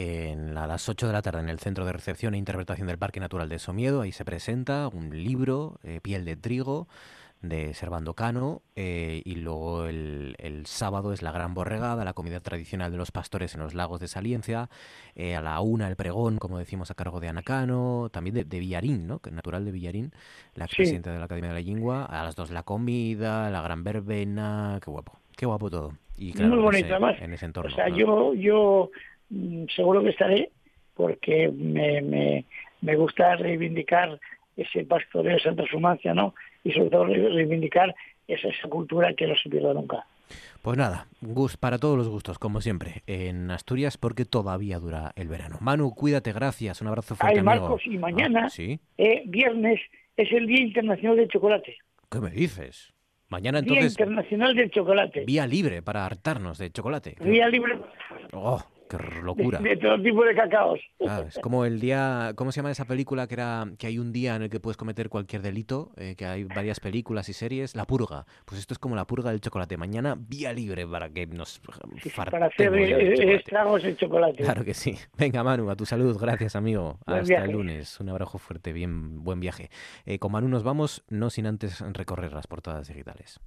[0.00, 2.98] En, a las 8 de la tarde en el Centro de Recepción e Interpretación del
[2.98, 6.86] Parque Natural de Somiedo, ahí se presenta un libro, eh, Piel de Trigo,
[7.40, 12.40] de Servando Cano, eh, y luego el, el sábado es la Gran Borregada, la comida
[12.40, 14.68] tradicional de los pastores en los lagos de Saliencia,
[15.14, 18.58] eh, a la una el pregón, como decimos, a cargo de Anacano, también de, de
[18.58, 19.22] Villarín, ¿no?
[19.30, 20.12] natural de Villarín,
[20.54, 20.76] la Sí.
[20.76, 24.78] presidenta de la Academia de la Lengua, a las dos la comida, la gran verbena,
[24.84, 25.92] qué guapo, qué guapo todo.
[26.18, 27.16] Y claro, muy en bonito, ese- además.
[27.20, 27.70] en ese entorno.
[27.72, 28.90] O sea, yo, yo
[29.74, 30.50] seguro que estaré
[30.94, 32.44] porque me, me,
[32.80, 34.18] me gusta reivindicar
[34.56, 36.34] ese pastoreo, esa transhumancia, ¿no?
[36.64, 37.94] Y sobre todo re- reivindicar
[38.26, 40.06] esa, esa cultura que no se pierda nunca.
[40.62, 45.28] Pues nada, gus para todos los gustos, como siempre, en Asturias, porque todavía dura el
[45.28, 45.58] verano.
[45.60, 47.66] Manu, cuídate, gracias, un abrazo fuerte, Ay, amigo.
[47.68, 48.80] Marcos, y mañana, Ah, ¿Sí?
[48.98, 49.80] eh, viernes,
[50.16, 51.76] es el Día Internacional del Chocolate.
[52.10, 52.92] ¿Qué me dices?
[53.28, 55.24] Mañana Día entonces, Internacional del Chocolate.
[55.26, 57.16] vía libre para hartarnos de chocolate.
[57.20, 57.78] Día libre
[58.32, 59.58] ¡Oh, qué locura!
[59.58, 60.80] de todo tipo de cacaos.
[60.98, 64.12] Claro, es como el día, ¿cómo se llama esa película que era que hay un
[64.12, 67.74] día en el que puedes cometer cualquier delito, eh, que hay varias películas y series,
[67.74, 68.26] La Purga.
[68.44, 69.76] Pues esto es como la purga del chocolate.
[69.76, 74.42] Mañana vía libre para que nos fartemos para hacer eh, estragos el chocolate.
[74.42, 74.96] Claro que sí.
[75.16, 76.16] Venga, Manu, a tu salud.
[76.18, 76.98] Gracias, amigo.
[77.06, 77.46] Buen Hasta viaje.
[77.46, 78.00] el lunes.
[78.00, 78.72] Un abrazo fuerte.
[78.72, 79.70] Bien, buen viaje.
[80.04, 83.40] Eh, con Manu nos vamos, no sin antes recorrer las portadas digitales.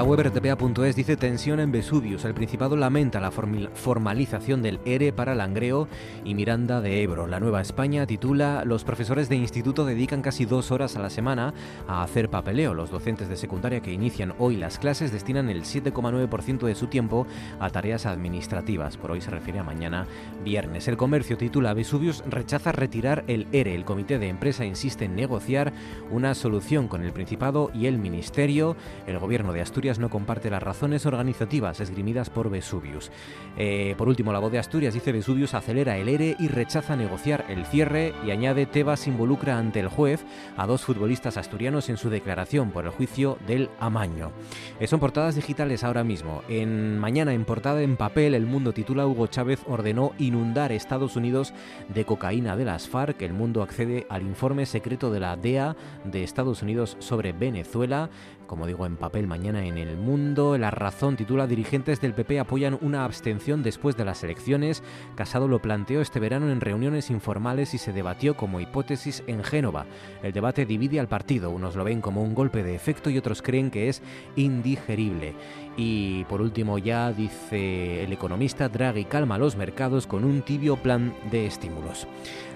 [0.00, 2.24] La web rtpa.es dice tensión en Vesuvius.
[2.24, 5.88] El Principado lamenta la formalización del ERE para Langreo
[6.24, 7.26] y Miranda de Ebro.
[7.26, 11.52] La Nueva España titula Los profesores de instituto dedican casi dos horas a la semana
[11.86, 12.72] a hacer papeleo.
[12.72, 17.26] Los docentes de secundaria que inician hoy las clases destinan el 7,9% de su tiempo
[17.58, 18.96] a tareas administrativas.
[18.96, 20.06] Por hoy se refiere a mañana
[20.42, 20.88] viernes.
[20.88, 23.74] El comercio titula Vesuvius rechaza retirar el ERE.
[23.74, 25.74] El comité de empresa insiste en negociar
[26.10, 28.76] una solución con el Principado y el Ministerio.
[29.06, 33.10] El gobierno de Asturias no comparte las razones organizativas esgrimidas por Vesuvius.
[33.56, 37.44] Eh, por último, la voz de Asturias dice Vesuvius acelera el ERE y rechaza negociar
[37.48, 40.24] el cierre y añade Tebas involucra ante el juez
[40.56, 44.30] a dos futbolistas asturianos en su declaración por el juicio del amaño.
[44.78, 46.42] Eh, son portadas digitales ahora mismo.
[46.48, 51.52] En mañana en portada en papel el mundo titula Hugo Chávez ordenó inundar Estados Unidos
[51.88, 53.22] de cocaína de las FARC.
[53.22, 58.10] El mundo accede al informe secreto de la DEA de Estados Unidos sobre Venezuela
[58.50, 60.58] como digo, en papel mañana en el mundo.
[60.58, 64.82] La razón titula Dirigentes del PP apoyan una abstención después de las elecciones.
[65.14, 69.86] Casado lo planteó este verano en reuniones informales y se debatió como hipótesis en Génova.
[70.24, 71.50] El debate divide al partido.
[71.50, 74.02] Unos lo ven como un golpe de efecto y otros creen que es
[74.34, 75.36] indigerible.
[75.76, 81.14] Y por último ya dice el economista Draghi calma los mercados con un tibio plan
[81.30, 82.08] de estímulos.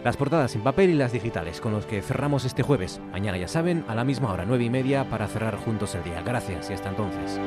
[0.05, 3.01] Las portadas en papel y las digitales con los que cerramos este jueves.
[3.11, 6.21] Mañana ya saben, a la misma hora, nueve y media, para cerrar juntos el día.
[6.21, 7.41] Gracias y hasta entonces.